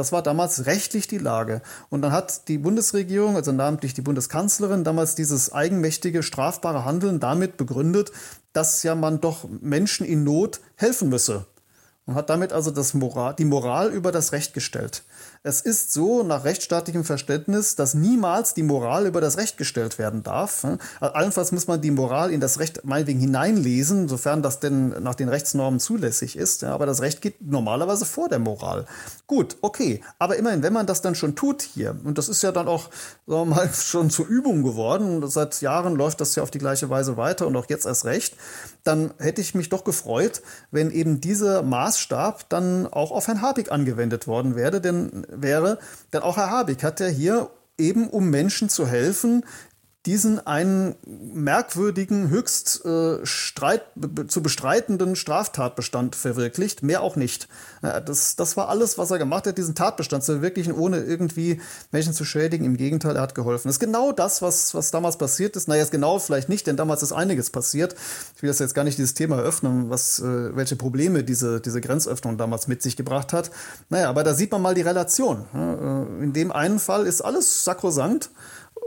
Das 0.00 0.12
war 0.12 0.22
damals 0.22 0.64
rechtlich 0.64 1.08
die 1.08 1.18
Lage. 1.18 1.60
Und 1.90 2.00
dann 2.00 2.10
hat 2.10 2.48
die 2.48 2.56
Bundesregierung, 2.56 3.36
also 3.36 3.52
namentlich 3.52 3.92
die 3.92 4.00
Bundeskanzlerin, 4.00 4.82
damals 4.82 5.14
dieses 5.14 5.52
eigenmächtige 5.52 6.22
strafbare 6.22 6.86
Handeln 6.86 7.20
damit 7.20 7.58
begründet, 7.58 8.10
dass 8.54 8.82
ja 8.82 8.94
man 8.94 9.20
doch 9.20 9.46
Menschen 9.60 10.06
in 10.06 10.24
Not 10.24 10.60
helfen 10.76 11.10
müsse. 11.10 11.44
Und 12.06 12.14
hat 12.14 12.30
damit 12.30 12.54
also 12.54 12.70
das 12.70 12.94
Moral, 12.94 13.34
die 13.34 13.44
Moral 13.44 13.90
über 13.90 14.10
das 14.10 14.32
Recht 14.32 14.54
gestellt. 14.54 15.02
Es 15.42 15.62
ist 15.62 15.94
so 15.94 16.22
nach 16.22 16.44
rechtsstaatlichem 16.44 17.02
Verständnis, 17.02 17.74
dass 17.74 17.94
niemals 17.94 18.52
die 18.52 18.62
Moral 18.62 19.06
über 19.06 19.22
das 19.22 19.38
Recht 19.38 19.56
gestellt 19.56 19.98
werden 19.98 20.22
darf. 20.22 20.66
Allenfalls 21.00 21.50
muss 21.50 21.66
man 21.66 21.80
die 21.80 21.90
Moral 21.90 22.30
in 22.30 22.40
das 22.40 22.58
Recht 22.58 22.84
meinetwegen 22.84 23.20
hineinlesen, 23.20 24.06
sofern 24.06 24.42
das 24.42 24.60
denn 24.60 24.90
nach 25.02 25.14
den 25.14 25.30
Rechtsnormen 25.30 25.80
zulässig 25.80 26.36
ist. 26.36 26.62
Aber 26.62 26.84
das 26.84 27.00
Recht 27.00 27.22
geht 27.22 27.40
normalerweise 27.40 28.04
vor 28.04 28.28
der 28.28 28.38
Moral. 28.38 28.84
Gut, 29.26 29.56
okay. 29.62 30.02
Aber 30.18 30.36
immerhin, 30.36 30.62
wenn 30.62 30.74
man 30.74 30.84
das 30.84 31.00
dann 31.00 31.14
schon 31.14 31.34
tut 31.36 31.62
hier, 31.62 31.96
und 32.04 32.18
das 32.18 32.28
ist 32.28 32.42
ja 32.42 32.52
dann 32.52 32.68
auch 32.68 32.90
sagen 33.26 33.48
wir 33.48 33.54
mal, 33.54 33.70
schon 33.72 34.10
zur 34.10 34.26
Übung 34.26 34.62
geworden, 34.62 35.26
seit 35.26 35.62
Jahren 35.62 35.96
läuft 35.96 36.20
das 36.20 36.34
ja 36.34 36.42
auf 36.42 36.50
die 36.50 36.58
gleiche 36.58 36.90
Weise 36.90 37.16
weiter 37.16 37.46
und 37.46 37.56
auch 37.56 37.66
jetzt 37.70 37.86
erst 37.86 38.04
recht, 38.04 38.36
dann 38.84 39.14
hätte 39.18 39.40
ich 39.40 39.54
mich 39.54 39.70
doch 39.70 39.84
gefreut, 39.84 40.42
wenn 40.70 40.90
eben 40.90 41.22
dieser 41.22 41.62
Maßstab 41.62 42.46
dann 42.50 42.86
auch 42.86 43.10
auf 43.10 43.26
Herrn 43.26 43.40
Habig 43.40 43.72
angewendet 43.72 44.26
worden 44.26 44.54
wäre, 44.54 44.82
denn 44.82 45.26
wäre, 45.30 45.78
denn 46.12 46.22
auch 46.22 46.36
Herr 46.36 46.50
Habeck 46.50 46.82
hat 46.82 47.00
ja 47.00 47.06
hier 47.06 47.50
eben, 47.78 48.08
um 48.08 48.30
Menschen 48.30 48.68
zu 48.68 48.86
helfen, 48.86 49.44
diesen 50.06 50.46
einen 50.46 50.94
merkwürdigen, 51.04 52.30
höchst 52.30 52.86
äh, 52.86 53.18
streit, 53.26 53.82
zu 54.28 54.42
bestreitenden 54.42 55.14
Straftatbestand 55.14 56.16
verwirklicht, 56.16 56.82
mehr 56.82 57.02
auch 57.02 57.16
nicht. 57.16 57.48
Ja, 57.82 58.00
das, 58.00 58.34
das 58.34 58.56
war 58.56 58.70
alles, 58.70 58.96
was 58.96 59.10
er 59.10 59.18
gemacht 59.18 59.46
hat, 59.46 59.58
diesen 59.58 59.74
Tatbestand 59.74 60.24
zu 60.24 60.32
verwirklichen, 60.32 60.72
ohne 60.72 61.00
irgendwie 61.00 61.60
Menschen 61.92 62.14
zu 62.14 62.24
schädigen. 62.24 62.64
Im 62.64 62.78
Gegenteil, 62.78 63.16
er 63.16 63.22
hat 63.22 63.34
geholfen. 63.34 63.68
Das 63.68 63.76
ist 63.76 63.80
genau 63.80 64.12
das, 64.12 64.40
was, 64.40 64.74
was 64.74 64.90
damals 64.90 65.18
passiert 65.18 65.54
ist. 65.54 65.68
Naja, 65.68 65.82
ist 65.82 65.92
genau 65.92 66.18
vielleicht 66.18 66.48
nicht, 66.48 66.66
denn 66.66 66.78
damals 66.78 67.02
ist 67.02 67.12
einiges 67.12 67.50
passiert. 67.50 67.94
Ich 68.36 68.42
will 68.42 68.48
das 68.48 68.58
jetzt 68.58 68.74
gar 68.74 68.84
nicht 68.84 68.96
dieses 68.96 69.12
Thema 69.12 69.36
eröffnen, 69.36 69.90
was, 69.90 70.18
äh, 70.18 70.56
welche 70.56 70.76
Probleme 70.76 71.24
diese, 71.24 71.60
diese 71.60 71.82
Grenzöffnung 71.82 72.38
damals 72.38 72.68
mit 72.68 72.80
sich 72.80 72.96
gebracht 72.96 73.34
hat. 73.34 73.50
Naja, 73.90 74.08
aber 74.08 74.24
da 74.24 74.32
sieht 74.32 74.50
man 74.50 74.62
mal 74.62 74.74
die 74.74 74.80
Relation. 74.80 75.44
Äh, 75.54 76.24
in 76.24 76.32
dem 76.32 76.52
einen 76.52 76.78
Fall 76.78 77.06
ist 77.06 77.20
alles 77.20 77.64
sakrosankt. 77.64 78.30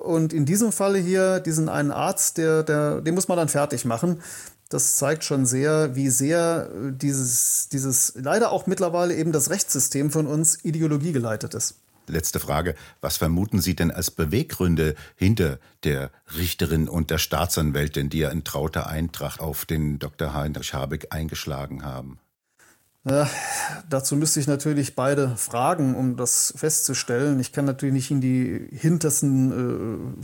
Und 0.04 0.34
in 0.34 0.46
diesem 0.46 0.74
Falle 0.74 1.00
hier, 1.00 1.39
diesen 1.39 1.70
einen 1.70 1.89
Arzt, 1.89 2.38
der, 2.38 2.63
der, 2.63 3.00
den 3.00 3.16
muss 3.16 3.30
man 3.30 3.38
dann 3.38 3.48
fertig 3.48 3.86
machen. 3.86 4.22
Das 4.68 4.98
zeigt 4.98 5.24
schon 5.24 5.46
sehr, 5.46 5.96
wie 5.96 6.10
sehr 6.10 6.70
dieses, 6.92 7.70
dieses 7.70 8.12
leider 8.16 8.52
auch 8.52 8.68
mittlerweile 8.68 9.16
eben 9.16 9.32
das 9.32 9.50
Rechtssystem 9.50 10.12
von 10.12 10.28
uns 10.28 10.66
Ideologie 10.66 11.13
geleitet 11.13 11.54
ist. 11.54 11.76
Letzte 12.08 12.42
Frage. 12.42 12.76
Was 13.00 13.16
vermuten 13.16 13.62
Sie 13.62 13.78
denn 13.78 13.92
als 13.92 14.12
Beweggründe 14.12 14.96
hinter 15.16 15.58
der 15.86 16.12
Richterin 16.36 16.89
und 16.89 17.10
der 17.10 17.18
Staatsanwältin, 17.18 18.10
die 18.10 18.20
ja 18.20 18.30
in 18.30 18.44
trauter 18.44 18.88
Eintracht 18.88 19.39
auf 19.39 19.63
den 19.63 20.00
Dr. 20.00 20.34
Heinrich 20.34 20.74
Habeck 20.74 21.08
eingeschlagen 21.12 21.86
haben? 21.86 22.20
Dazu 23.89 24.15
müsste 24.15 24.39
ich 24.39 24.47
natürlich 24.47 24.95
beide 24.95 25.36
fragen, 25.38 25.95
um 25.95 26.15
das 26.15 26.53
festzustellen. 26.55 27.39
Ich 27.39 27.51
kann 27.51 27.65
natürlich 27.65 27.93
nicht 27.93 28.12
in 28.12 28.21
die 28.21 28.67
hintersten 28.71 30.15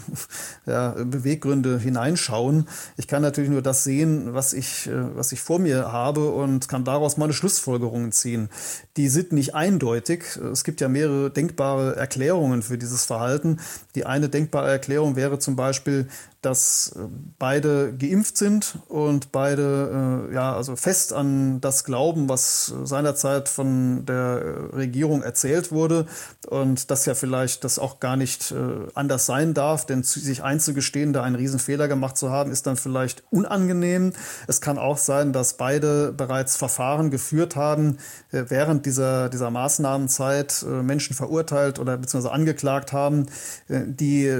äh, 0.65 0.71
ja, 0.71 0.89
Beweggründe 0.91 1.79
hineinschauen. 1.79 2.67
Ich 2.97 3.07
kann 3.07 3.21
natürlich 3.21 3.49
nur 3.49 3.61
das 3.61 3.83
sehen, 3.83 4.33
was 4.33 4.53
ich, 4.53 4.87
äh, 4.87 5.15
was 5.15 5.31
ich 5.31 5.41
vor 5.41 5.59
mir 5.59 5.91
habe 5.91 6.31
und 6.31 6.67
kann 6.67 6.83
daraus 6.83 7.17
meine 7.17 7.33
Schlussfolgerungen 7.33 8.11
ziehen. 8.11 8.49
Die 8.97 9.09
sind 9.09 9.31
nicht 9.31 9.55
eindeutig. 9.55 10.37
Es 10.51 10.63
gibt 10.63 10.81
ja 10.81 10.89
mehrere 10.89 11.29
denkbare 11.29 11.95
Erklärungen 11.95 12.61
für 12.61 12.77
dieses 12.77 13.05
Verhalten. 13.05 13.59
Die 13.95 14.05
eine 14.05 14.29
denkbare 14.29 14.69
Erklärung 14.69 15.15
wäre 15.15 15.39
zum 15.39 15.55
Beispiel, 15.55 16.07
dass 16.41 16.93
äh, 16.95 16.99
beide 17.37 17.93
geimpft 17.93 18.37
sind 18.37 18.77
und 18.87 19.31
beide 19.31 20.27
äh, 20.29 20.33
ja 20.33 20.55
also 20.55 20.75
fest 20.75 21.11
an 21.13 21.59
das 21.61 21.83
glauben, 21.83 22.29
was 22.29 22.73
seinerzeit 22.83 23.38
von 23.47 24.05
der 24.05 24.73
Regierung 24.73 25.21
erzählt 25.21 25.71
wurde 25.71 26.05
und 26.47 26.91
dass 26.91 27.05
ja 27.05 27.13
vielleicht 27.13 27.63
das 27.63 27.79
auch 27.79 27.99
gar 27.99 28.17
nicht 28.17 28.51
äh, 28.51 28.55
anders 28.95 29.25
sein 29.25 29.53
darf, 29.53 29.85
denn 29.85 30.03
sich 30.03 30.43
einzugestehen, 30.43 31.13
da 31.13 31.23
einen 31.23 31.35
Riesenfehler 31.35 31.87
gemacht 31.87 32.17
zu 32.17 32.29
haben, 32.31 32.51
ist 32.51 32.67
dann 32.67 32.75
vielleicht 32.75 33.23
unangenehm. 33.29 34.13
Es 34.47 34.59
kann 34.59 34.77
auch 34.77 34.97
sein, 34.97 35.31
dass 35.31 35.55
beide 35.55 36.11
bereits 36.11 36.57
Verfahren 36.57 37.11
geführt 37.11 37.55
haben, 37.55 37.97
äh, 38.31 38.43
während 38.49 38.85
dieser, 38.85 39.29
dieser 39.29 39.51
Maßnahmenzeit 39.51 40.65
äh, 40.67 40.83
Menschen 40.83 41.15
verurteilt 41.15 41.79
oder 41.79 41.97
beziehungsweise 41.97 42.33
angeklagt 42.33 42.91
haben, 42.91 43.27
äh, 43.67 43.81
die 43.85 44.35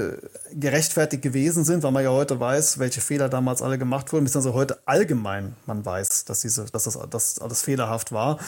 gerechtfertigt 0.52 1.22
gewesen 1.22 1.64
sind, 1.64 1.82
weil 1.82 1.92
man 1.92 2.04
ja 2.04 2.10
heute 2.10 2.40
weiß, 2.40 2.78
welche 2.78 3.00
Fehler 3.00 3.28
damals 3.28 3.62
alle 3.62 3.78
gemacht 3.78 4.12
wurden, 4.12 4.24
beziehungsweise 4.24 4.54
heute 4.54 4.78
allgemein 4.84 5.54
man 5.66 5.84
weiß, 5.84 6.24
dass, 6.24 6.40
diese, 6.40 6.66
dass 6.66 6.84
das 6.84 7.38
alles 7.38 7.62
fehlerhaft 7.62 8.12
war. 8.12 8.38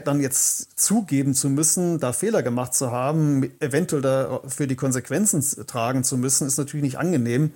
Dann 0.00 0.20
jetzt 0.20 0.78
zugeben 0.78 1.34
zu 1.34 1.48
müssen, 1.48 2.00
da 2.00 2.12
Fehler 2.12 2.42
gemacht 2.42 2.74
zu 2.74 2.90
haben, 2.90 3.50
eventuell 3.60 4.02
dafür 4.02 4.66
die 4.66 4.76
Konsequenzen 4.76 5.42
tragen 5.66 6.04
zu 6.04 6.16
müssen, 6.16 6.46
ist 6.46 6.58
natürlich 6.58 6.84
nicht 6.84 6.98
angenehm. 6.98 7.52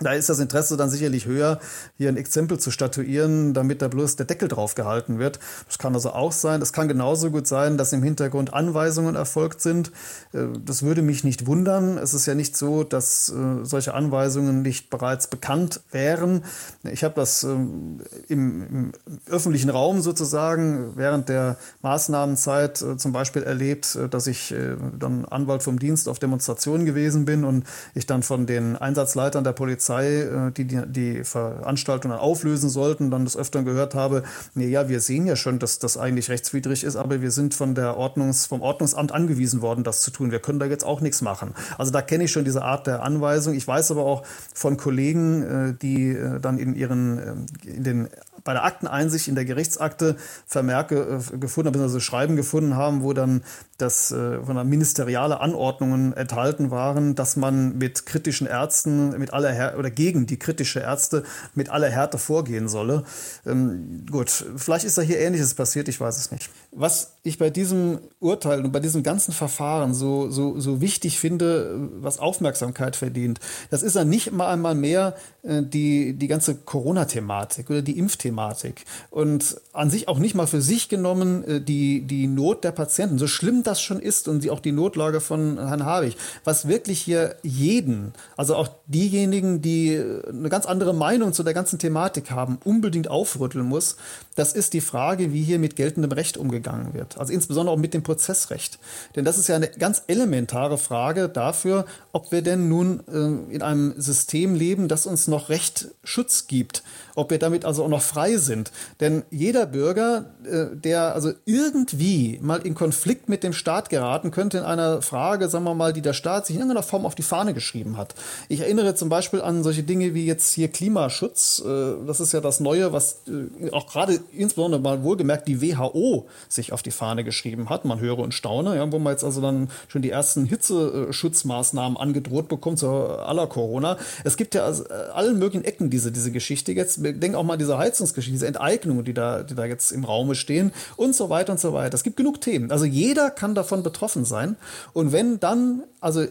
Da 0.00 0.12
ist 0.14 0.30
das 0.30 0.38
Interesse 0.38 0.78
dann 0.78 0.88
sicherlich 0.88 1.26
höher, 1.26 1.60
hier 1.98 2.08
ein 2.08 2.16
Exempel 2.16 2.58
zu 2.58 2.70
statuieren, 2.70 3.52
damit 3.52 3.82
da 3.82 3.88
bloß 3.88 4.16
der 4.16 4.24
Deckel 4.24 4.48
drauf 4.48 4.74
gehalten 4.74 5.18
wird. 5.18 5.38
Das 5.66 5.78
kann 5.78 5.94
also 5.94 6.12
auch 6.12 6.32
sein. 6.32 6.62
Es 6.62 6.72
kann 6.72 6.88
genauso 6.88 7.30
gut 7.30 7.46
sein, 7.46 7.76
dass 7.76 7.92
im 7.92 8.02
Hintergrund 8.02 8.54
Anweisungen 8.54 9.14
erfolgt 9.14 9.60
sind. 9.60 9.92
Äh, 10.32 10.46
das 10.64 10.82
würde 10.82 11.02
mich 11.02 11.22
nicht 11.22 11.46
wundern. 11.46 11.98
Es 11.98 12.14
ist 12.14 12.24
ja 12.24 12.34
nicht 12.34 12.56
so, 12.56 12.82
dass 12.82 13.28
äh, 13.28 13.64
solche 13.64 13.92
Anweisungen 13.92 14.62
nicht 14.62 14.88
bereits 14.88 15.26
bekannt 15.26 15.82
wären. 15.92 16.44
Ich 16.90 17.04
habe 17.04 17.14
das 17.14 17.44
ähm, 17.44 18.00
im, 18.28 18.62
im 18.62 18.92
öffentlichen 19.28 19.68
Raum 19.68 20.00
sozusagen 20.00 20.92
während 20.96 21.28
der 21.28 21.58
Maßnahmenzeit 21.82 22.80
äh, 22.80 22.96
zum 22.96 23.12
Beispiel 23.12 23.42
erlebt, 23.42 23.98
dass 24.10 24.26
ich 24.26 24.54
dann 24.98 25.24
Anwalt 25.24 25.62
vom 25.62 25.78
Dienst 25.78 26.08
auf 26.08 26.18
Demonstrationen 26.18 26.86
gewesen 26.86 27.24
bin 27.24 27.44
und 27.44 27.64
ich 27.94 28.06
dann 28.06 28.22
von 28.22 28.46
den 28.46 28.76
Einsatzleitern 28.76 29.44
der 29.44 29.52
Polizei 29.52 29.89
Polizei, 29.90 30.22
äh, 30.22 30.52
die, 30.52 30.64
die 30.86 31.24
Veranstaltung 31.24 32.12
auflösen 32.12 32.70
sollten, 32.70 33.10
dann 33.10 33.24
des 33.24 33.36
Öfteren 33.36 33.64
gehört 33.64 33.94
habe, 33.94 34.22
ja, 34.54 34.88
wir 34.88 35.00
sehen 35.00 35.26
ja 35.26 35.36
schon, 35.36 35.58
dass 35.58 35.78
das 35.78 35.96
eigentlich 35.96 36.28
rechtswidrig 36.28 36.84
ist, 36.84 36.96
aber 36.96 37.22
wir 37.22 37.30
sind 37.30 37.54
von 37.54 37.74
der 37.74 37.96
Ordnungs, 37.96 38.46
vom 38.46 38.62
Ordnungsamt 38.62 39.12
angewiesen 39.12 39.62
worden, 39.62 39.84
das 39.84 40.02
zu 40.02 40.10
tun. 40.10 40.30
Wir 40.30 40.38
können 40.38 40.58
da 40.58 40.66
jetzt 40.66 40.84
auch 40.84 41.00
nichts 41.00 41.22
machen. 41.22 41.54
Also 41.78 41.90
da 41.90 42.02
kenne 42.02 42.24
ich 42.24 42.32
schon 42.32 42.44
diese 42.44 42.62
Art 42.62 42.86
der 42.86 43.02
Anweisung. 43.02 43.54
Ich 43.54 43.66
weiß 43.66 43.90
aber 43.90 44.04
auch 44.04 44.22
von 44.54 44.76
Kollegen, 44.76 45.42
äh, 45.42 45.74
die 45.80 46.10
äh, 46.10 46.40
dann 46.40 46.58
in 46.58 46.74
ihren, 46.74 47.48
in 47.64 47.84
den 47.84 48.08
bei 48.42 48.54
der 48.54 48.64
Akteneinsicht 48.64 49.28
in 49.28 49.34
der 49.34 49.44
Gerichtsakte 49.44 50.16
Vermerke 50.46 51.20
gefunden 51.38 51.74
haben, 51.74 51.82
also 51.82 52.00
Schreiben 52.00 52.36
gefunden 52.36 52.74
haben, 52.74 53.02
wo 53.02 53.12
dann 53.12 53.42
das 53.80 54.12
äh, 54.12 54.40
von 54.42 54.56
der 54.56 54.64
ministeriale 54.64 55.40
Anordnungen 55.40 56.12
enthalten 56.12 56.70
waren, 56.70 57.14
dass 57.14 57.36
man 57.36 57.78
mit 57.78 58.06
kritischen 58.06 58.46
Ärzten 58.46 59.18
mit 59.18 59.32
aller 59.32 59.52
Her 59.52 59.76
oder 59.78 59.90
gegen 59.90 60.26
die 60.26 60.38
kritische 60.38 60.80
Ärzte 60.80 61.24
mit 61.54 61.70
aller 61.70 61.88
Härte 61.88 62.18
vorgehen 62.18 62.68
solle. 62.68 63.04
Ähm, 63.46 64.04
gut, 64.10 64.30
vielleicht 64.56 64.84
ist 64.84 64.98
da 64.98 65.02
hier 65.02 65.18
Ähnliches 65.18 65.54
passiert, 65.54 65.88
ich 65.88 66.00
weiß 66.00 66.18
es 66.18 66.30
nicht. 66.30 66.50
Was 66.72 67.14
ich 67.22 67.38
bei 67.38 67.50
diesem 67.50 67.98
Urteil 68.20 68.64
und 68.64 68.72
bei 68.72 68.80
diesem 68.80 69.02
ganzen 69.02 69.32
Verfahren 69.32 69.94
so, 69.94 70.30
so, 70.30 70.58
so 70.58 70.80
wichtig 70.80 71.18
finde, 71.18 71.88
was 72.00 72.18
Aufmerksamkeit 72.18 72.96
verdient, 72.96 73.40
das 73.70 73.82
ist 73.82 73.96
dann 73.96 74.08
nicht 74.08 74.32
mal 74.32 74.52
einmal 74.52 74.74
mehr 74.74 75.14
äh, 75.42 75.62
die, 75.62 76.14
die 76.14 76.28
ganze 76.28 76.54
Corona-Thematik 76.54 77.70
oder 77.70 77.82
die 77.82 77.98
Impfthematik 77.98 78.84
und 79.10 79.60
an 79.72 79.90
sich 79.90 80.08
auch 80.08 80.18
nicht 80.18 80.34
mal 80.34 80.46
für 80.46 80.60
sich 80.60 80.88
genommen 80.88 81.44
äh, 81.44 81.60
die, 81.60 82.02
die 82.02 82.26
Not 82.26 82.64
der 82.64 82.72
Patienten, 82.72 83.18
so 83.18 83.26
schlimm 83.26 83.62
das 83.62 83.69
schon 83.78 84.00
ist 84.00 84.26
und 84.26 84.42
die, 84.42 84.50
auch 84.50 84.60
die 84.60 84.72
Notlage 84.72 85.20
von 85.20 85.58
Herrn 85.58 85.84
Habig, 85.84 86.16
was 86.44 86.66
wirklich 86.66 87.00
hier 87.00 87.36
jeden, 87.42 88.14
also 88.36 88.56
auch 88.56 88.68
diejenigen, 88.86 89.60
die 89.60 90.02
eine 90.28 90.48
ganz 90.48 90.66
andere 90.66 90.94
Meinung 90.94 91.32
zu 91.32 91.42
der 91.42 91.54
ganzen 91.54 91.78
Thematik 91.78 92.30
haben, 92.30 92.58
unbedingt 92.64 93.08
aufrütteln 93.08 93.66
muss, 93.66 93.96
das 94.34 94.54
ist 94.54 94.72
die 94.72 94.80
Frage, 94.80 95.32
wie 95.32 95.42
hier 95.42 95.58
mit 95.58 95.76
geltendem 95.76 96.12
Recht 96.12 96.38
umgegangen 96.38 96.94
wird. 96.94 97.18
Also 97.18 97.32
insbesondere 97.32 97.74
auch 97.74 97.78
mit 97.78 97.92
dem 97.92 98.02
Prozessrecht. 98.02 98.78
Denn 99.14 99.24
das 99.26 99.36
ist 99.36 99.48
ja 99.48 99.56
eine 99.56 99.68
ganz 99.68 100.02
elementare 100.06 100.78
Frage 100.78 101.28
dafür, 101.28 101.84
ob 102.12 102.32
wir 102.32 102.40
denn 102.40 102.68
nun 102.68 103.00
äh, 103.06 103.54
in 103.54 103.60
einem 103.60 103.94
System 104.00 104.54
leben, 104.54 104.88
das 104.88 105.06
uns 105.06 105.28
noch 105.28 105.50
Rechtsschutz 105.50 106.46
gibt, 106.46 106.82
ob 107.14 107.30
wir 107.30 107.38
damit 107.38 107.64
also 107.64 107.84
auch 107.84 107.88
noch 107.88 108.02
frei 108.02 108.38
sind. 108.38 108.72
Denn 109.00 109.24
jeder 109.30 109.66
Bürger, 109.66 110.30
äh, 110.44 110.74
der 110.74 111.14
also 111.14 111.32
irgendwie 111.44 112.38
mal 112.42 112.60
in 112.60 112.74
Konflikt 112.74 113.28
mit 113.28 113.42
dem 113.42 113.52
Staat 113.60 113.90
geraten 113.90 114.32
könnte 114.32 114.58
in 114.58 114.64
einer 114.64 115.02
Frage, 115.02 115.48
sagen 115.48 115.64
wir 115.64 115.74
mal, 115.74 115.92
die 115.92 116.02
der 116.02 116.14
Staat 116.14 116.46
sich 116.46 116.56
in 116.56 116.62
irgendeiner 116.62 116.82
Form 116.82 117.06
auf 117.06 117.14
die 117.14 117.22
Fahne 117.22 117.54
geschrieben 117.54 117.96
hat. 117.96 118.14
Ich 118.48 118.60
erinnere 118.60 118.94
zum 118.94 119.08
Beispiel 119.08 119.40
an 119.40 119.62
solche 119.62 119.84
Dinge 119.84 120.14
wie 120.14 120.26
jetzt 120.26 120.52
hier 120.52 120.68
Klimaschutz. 120.68 121.62
Äh, 121.64 122.06
das 122.06 122.20
ist 122.20 122.32
ja 122.32 122.40
das 122.40 122.60
Neue, 122.60 122.92
was 122.92 123.20
äh, 123.28 123.70
auch 123.70 123.86
gerade 123.86 124.18
insbesondere 124.32 124.80
mal 124.80 125.02
wohlgemerkt 125.04 125.46
die 125.46 125.62
WHO 125.62 126.26
sich 126.48 126.72
auf 126.72 126.82
die 126.82 126.90
Fahne 126.90 127.22
geschrieben 127.22 127.68
hat. 127.68 127.84
Man 127.84 128.00
höre 128.00 128.18
und 128.18 128.34
staune, 128.34 128.76
ja, 128.76 128.90
wo 128.90 128.98
man 128.98 129.12
jetzt 129.12 129.24
also 129.24 129.40
dann 129.40 129.70
schon 129.88 130.02
die 130.02 130.10
ersten 130.10 130.46
Hitzeschutzmaßnahmen 130.46 131.96
angedroht 131.96 132.48
bekommt, 132.48 132.78
so 132.78 132.88
aller 132.88 133.46
Corona. 133.46 133.98
Es 134.24 134.36
gibt 134.36 134.54
ja 134.54 134.66
aus 134.66 134.86
allen 134.86 135.38
möglichen 135.38 135.64
Ecken 135.64 135.90
diese, 135.90 136.10
diese 136.10 136.32
Geschichte. 136.32 136.72
Jetzt 136.72 136.98
denk 137.02 137.34
auch 137.34 137.44
mal 137.44 137.56
diese 137.56 137.78
Heizungsgeschichte, 137.78 138.32
diese 138.32 138.46
Enteignungen, 138.46 139.04
die 139.04 139.14
da, 139.14 139.42
die 139.42 139.54
da 139.54 139.66
jetzt 139.66 139.92
im 139.92 140.04
Raume 140.04 140.34
stehen 140.34 140.72
und 140.96 141.14
so 141.14 141.30
weiter 141.30 141.52
und 141.52 141.60
so 141.60 141.72
weiter. 141.72 141.94
Es 141.94 142.02
gibt 142.02 142.16
genug 142.16 142.40
Themen. 142.40 142.70
Also 142.70 142.84
jeder 142.84 143.30
kann 143.30 143.49
davon 143.54 143.82
betroffen 143.82 144.24
sein. 144.24 144.56
Und 144.92 145.12
wenn 145.12 145.40
dann, 145.40 145.82
also 146.00 146.26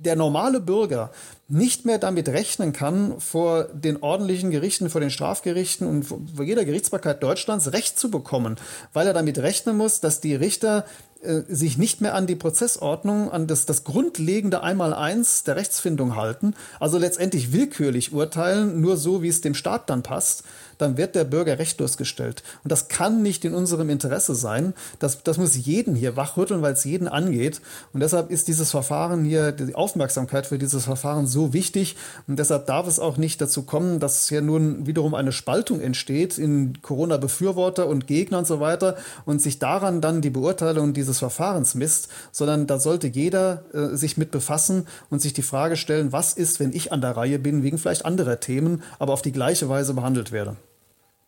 der 0.00 0.16
normale 0.16 0.60
Bürger 0.60 1.10
nicht 1.48 1.84
mehr 1.84 1.98
damit 1.98 2.28
rechnen 2.28 2.72
kann, 2.72 3.20
vor 3.20 3.64
den 3.64 4.02
ordentlichen 4.02 4.50
Gerichten, 4.50 4.88
vor 4.88 5.00
den 5.00 5.10
Strafgerichten 5.10 5.86
und 5.86 6.04
vor 6.04 6.44
jeder 6.44 6.64
Gerichtsbarkeit 6.64 7.22
Deutschlands 7.22 7.72
Recht 7.72 7.98
zu 7.98 8.10
bekommen, 8.10 8.56
weil 8.92 9.06
er 9.06 9.12
damit 9.12 9.38
rechnen 9.38 9.76
muss, 9.76 10.00
dass 10.00 10.20
die 10.20 10.34
Richter 10.34 10.84
äh, 11.22 11.42
sich 11.48 11.76
nicht 11.76 12.00
mehr 12.00 12.14
an 12.14 12.26
die 12.26 12.36
Prozessordnung, 12.36 13.30
an 13.30 13.46
das, 13.46 13.66
das 13.66 13.84
grundlegende 13.84 14.62
Einmaleins 14.62 15.44
der 15.44 15.56
Rechtsfindung 15.56 16.16
halten, 16.16 16.54
also 16.78 16.98
letztendlich 16.98 17.52
willkürlich 17.52 18.12
urteilen, 18.12 18.80
nur 18.80 18.96
so, 18.96 19.22
wie 19.22 19.28
es 19.28 19.40
dem 19.40 19.54
Staat 19.54 19.90
dann 19.90 20.02
passt, 20.02 20.44
dann 20.80 20.96
wird 20.96 21.14
der 21.14 21.24
Bürger 21.24 21.58
rechtlos 21.58 21.96
gestellt. 21.96 22.42
Und 22.64 22.72
das 22.72 22.88
kann 22.88 23.22
nicht 23.22 23.44
in 23.44 23.54
unserem 23.54 23.90
Interesse 23.90 24.34
sein. 24.34 24.74
Das, 24.98 25.22
das 25.22 25.38
muss 25.38 25.56
jeden 25.56 25.94
hier 25.94 26.16
wachrütteln, 26.16 26.62
weil 26.62 26.72
es 26.72 26.84
jeden 26.84 27.08
angeht. 27.08 27.60
Und 27.92 28.00
deshalb 28.00 28.30
ist 28.30 28.48
dieses 28.48 28.70
Verfahren 28.70 29.24
hier, 29.24 29.52
die 29.52 29.74
Aufmerksamkeit 29.74 30.46
für 30.46 30.58
dieses 30.58 30.84
Verfahren 30.84 31.26
so 31.26 31.52
wichtig 31.52 31.96
und 32.26 32.38
deshalb 32.38 32.66
darf 32.66 32.86
es 32.86 32.98
auch 32.98 33.16
nicht 33.16 33.40
dazu 33.40 33.62
kommen, 33.62 34.00
dass 34.00 34.28
hier 34.28 34.42
nun 34.42 34.86
wiederum 34.86 35.14
eine 35.14 35.32
Spaltung 35.32 35.80
entsteht 35.80 36.38
in 36.38 36.80
Corona-Befürworter 36.82 37.86
und 37.86 38.06
Gegner 38.06 38.38
und 38.38 38.46
so 38.46 38.60
weiter 38.60 38.96
und 39.24 39.40
sich 39.42 39.58
daran 39.58 40.00
dann 40.00 40.22
die 40.22 40.30
Beurteilung 40.30 40.92
dieses 40.92 41.18
Verfahrens 41.18 41.74
misst, 41.74 42.08
sondern 42.32 42.66
da 42.66 42.78
sollte 42.78 43.06
jeder 43.08 43.64
äh, 43.72 43.96
sich 43.96 44.16
mit 44.16 44.30
befassen 44.30 44.86
und 45.08 45.20
sich 45.20 45.32
die 45.32 45.42
Frage 45.42 45.76
stellen, 45.76 46.12
was 46.12 46.32
ist, 46.32 46.60
wenn 46.60 46.72
ich 46.72 46.92
an 46.92 47.00
der 47.00 47.16
Reihe 47.16 47.38
bin, 47.38 47.62
wegen 47.62 47.78
vielleicht 47.78 48.04
anderer 48.04 48.40
Themen, 48.40 48.82
aber 48.98 49.12
auf 49.12 49.22
die 49.22 49.32
gleiche 49.32 49.68
Weise 49.68 49.94
behandelt 49.94 50.32
werde. 50.32 50.56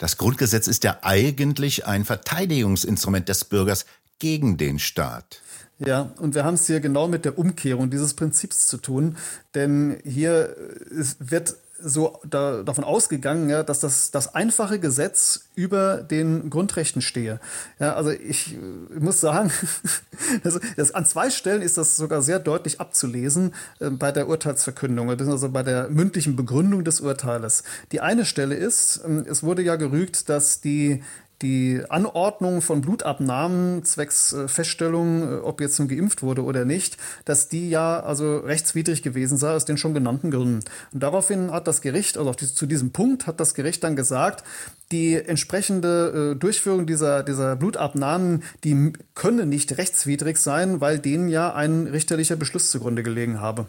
Das 0.02 0.16
Grundgesetz 0.16 0.66
ist 0.66 0.82
ja 0.82 0.98
eigentlich 1.02 1.86
ein 1.86 2.04
Verteidigungsinstrument 2.04 3.28
des 3.28 3.44
Bürgers 3.44 3.86
gegen 4.18 4.56
den 4.56 4.80
Staat. 4.80 5.42
Ja, 5.78 6.10
und 6.18 6.34
wir 6.34 6.42
haben 6.42 6.54
es 6.54 6.66
hier 6.66 6.80
genau 6.80 7.06
mit 7.06 7.24
der 7.24 7.38
Umkehrung 7.38 7.88
dieses 7.88 8.14
Prinzips 8.14 8.66
zu 8.66 8.79
tun, 8.79 9.16
denn 9.54 10.00
hier 10.02 10.56
wird 11.20 11.54
so 11.83 12.20
da, 12.28 12.62
davon 12.62 12.85
ausgegangen, 12.85 13.50
ja, 13.50 13.62
dass 13.62 13.80
das, 13.80 14.10
das 14.10 14.35
einfache 14.35 14.78
Gesetz 14.78 15.48
über 15.54 15.98
den 15.98 16.50
Grundrechten 16.50 17.02
stehe. 17.02 17.40
Ja, 17.78 17.94
also 17.94 18.10
ich, 18.10 18.56
ich 18.94 19.00
muss 19.00 19.20
sagen, 19.20 19.50
also 20.44 20.60
das, 20.76 20.94
an 20.94 21.04
zwei 21.06 21.30
Stellen 21.30 21.62
ist 21.62 21.78
das 21.78 21.96
sogar 21.96 22.22
sehr 22.22 22.38
deutlich 22.38 22.80
abzulesen 22.80 23.54
äh, 23.80 23.90
bei 23.90 24.12
der 24.12 24.28
Urteilsverkündung, 24.28 25.10
also 25.10 25.48
bei 25.50 25.62
der 25.62 25.88
mündlichen 25.88 26.37
Begründung 26.37 26.85
des 26.85 27.00
Urteiles. 27.00 27.64
Die 27.92 28.00
eine 28.00 28.24
Stelle 28.24 28.54
ist, 28.54 28.98
äh, 28.98 29.28
es 29.28 29.42
wurde 29.42 29.62
ja 29.62 29.76
gerügt, 29.76 30.28
dass 30.28 30.60
die 30.60 31.02
die 31.42 31.82
Anordnung 31.88 32.62
von 32.62 32.80
Blutabnahmen 32.80 33.84
zwecks 33.84 34.32
äh, 34.32 34.48
Feststellung, 34.48 35.22
äh, 35.22 35.34
ob 35.40 35.60
jetzt 35.60 35.78
nun 35.78 35.88
geimpft 35.88 36.22
wurde 36.22 36.44
oder 36.44 36.64
nicht, 36.64 36.96
dass 37.24 37.48
die 37.48 37.68
ja 37.68 38.00
also 38.00 38.38
rechtswidrig 38.38 39.02
gewesen 39.02 39.36
sei 39.36 39.52
aus 39.52 39.64
den 39.64 39.76
schon 39.76 39.94
genannten 39.94 40.30
Gründen. 40.30 40.60
Und 40.92 41.02
daraufhin 41.02 41.50
hat 41.50 41.66
das 41.66 41.80
Gericht, 41.80 42.16
also 42.16 42.32
zu 42.32 42.66
diesem 42.66 42.92
Punkt 42.92 43.26
hat 43.26 43.40
das 43.40 43.54
Gericht 43.54 43.82
dann 43.84 43.96
gesagt, 43.96 44.44
die 44.92 45.14
entsprechende 45.16 46.32
äh, 46.32 46.38
Durchführung 46.38 46.86
dieser, 46.86 47.22
dieser 47.22 47.56
Blutabnahmen, 47.56 48.44
die 48.64 48.92
könne 49.14 49.44
nicht 49.44 49.76
rechtswidrig 49.76 50.38
sein, 50.38 50.80
weil 50.80 50.98
denen 50.98 51.28
ja 51.28 51.52
ein 51.54 51.86
richterlicher 51.86 52.36
Beschluss 52.36 52.70
zugrunde 52.70 53.02
gelegen 53.02 53.40
habe. 53.40 53.66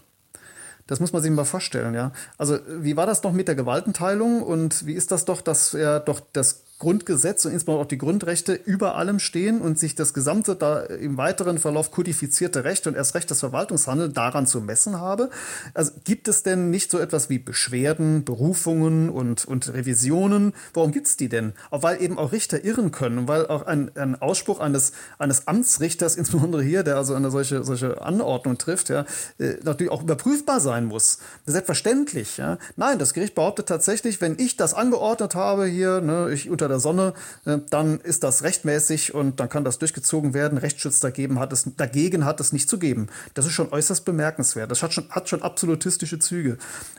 Das 0.86 1.00
muss 1.00 1.14
man 1.14 1.22
sich 1.22 1.32
mal 1.32 1.46
vorstellen, 1.46 1.94
ja. 1.94 2.12
Also, 2.38 2.60
wie 2.68 2.98
war 2.98 3.06
das 3.06 3.24
noch 3.24 3.32
mit 3.32 3.48
der 3.48 3.56
Gewaltenteilung 3.56 4.44
und 4.44 4.86
wie 4.86 4.94
ist 4.94 5.12
das 5.12 5.24
doch, 5.24 5.42
dass 5.42 5.74
er 5.74 6.02
doch 6.02 6.20
das 6.34 6.63
Grundgesetz 6.84 7.46
und 7.46 7.54
insbesondere 7.54 7.86
auch 7.86 7.88
die 7.88 7.98
Grundrechte 7.98 8.54
über 8.54 8.96
allem 8.96 9.20
stehen 9.20 9.62
und 9.62 9.80
sich 9.80 9.96
das 9.96 10.14
gesamte 10.14 10.56
da 10.56 10.82
im 10.82 11.16
weiteren 11.16 11.58
Verlauf 11.58 11.92
kodifizierte 11.92 12.66
Recht 12.66 12.88
und 12.88 12.96
erst 12.96 13.16
recht 13.16 13.32
das 13.32 13.40
Verwaltungshandeln 13.40 14.14
daran 14.14 14.46
zu 14.48 14.60
messen 14.60 15.00
habe. 15.00 15.30
Also 15.74 15.94
gibt 16.04 16.28
es 16.28 16.44
denn 16.44 16.70
nicht 16.70 16.92
so 16.92 17.00
etwas 17.00 17.30
wie 17.30 17.40
Beschwerden, 17.40 18.26
Berufungen 18.26 19.10
und, 19.10 19.46
und 19.46 19.74
Revisionen? 19.74 20.52
Warum 20.74 20.92
gibt 20.92 21.08
es 21.08 21.16
die 21.16 21.30
denn? 21.30 21.54
Auch 21.72 21.84
weil 21.84 22.02
eben 22.02 22.20
auch 22.20 22.34
Richter 22.34 22.66
irren 22.66 22.92
können 22.92 23.18
und 23.20 23.28
weil 23.30 23.48
auch 23.48 23.66
ein, 23.66 23.90
ein 23.96 24.22
Ausspruch 24.22 24.60
eines, 24.60 24.92
eines 25.18 25.48
Amtsrichters, 25.48 26.16
insbesondere 26.18 26.64
hier, 26.64 26.84
der 26.84 26.98
also 26.98 27.14
eine 27.16 27.32
solche, 27.32 27.64
solche 27.64 28.02
Anordnung 28.02 28.58
trifft, 28.58 28.90
ja, 28.90 29.06
äh, 29.40 29.54
natürlich 29.64 29.92
auch 29.92 30.04
überprüfbar 30.04 30.60
sein 30.60 30.86
muss. 30.86 31.20
Selbstverständlich. 31.46 32.36
Ja. 32.36 32.58
Nein, 32.76 33.00
das 33.00 33.14
Gericht 33.14 33.36
behauptet 33.36 33.68
tatsächlich, 33.68 34.20
wenn 34.20 34.38
ich 34.38 34.58
das 34.58 34.74
angeordnet 34.74 35.34
habe 35.36 35.66
hier, 35.66 36.02
ne, 36.02 36.30
ich 36.34 36.50
unter 36.50 36.73
der 36.74 36.80
Sonne, 36.80 37.14
äh, 37.46 37.60
dann 37.70 38.00
ist 38.00 38.24
das 38.24 38.44
rechtmäßig 38.44 39.14
und 39.14 39.40
dann 39.40 39.50
kann 39.50 39.64
das 39.64 39.80
durchgezogen 39.80 40.34
werden. 40.34 40.58
Rechtsschutz 40.58 41.00
dagegen 41.00 41.40
hat 41.40 41.54
es, 41.54 41.70
dagegen 41.78 42.26
hat 42.26 42.40
es 42.40 42.52
nicht 42.52 42.68
zu 42.68 42.80
geben. 42.80 43.08
Das 43.34 43.46
ist 43.46 43.54
schon 43.54 43.72
äußerst 43.72 44.04
bemerkenswert. 44.04 44.72
Das 44.72 44.84
hat 44.84 44.94
schon, 44.94 45.10
hat 45.10 45.30
schon 45.30 45.42
absolutistische 45.42 46.20
Züge. 46.20 46.58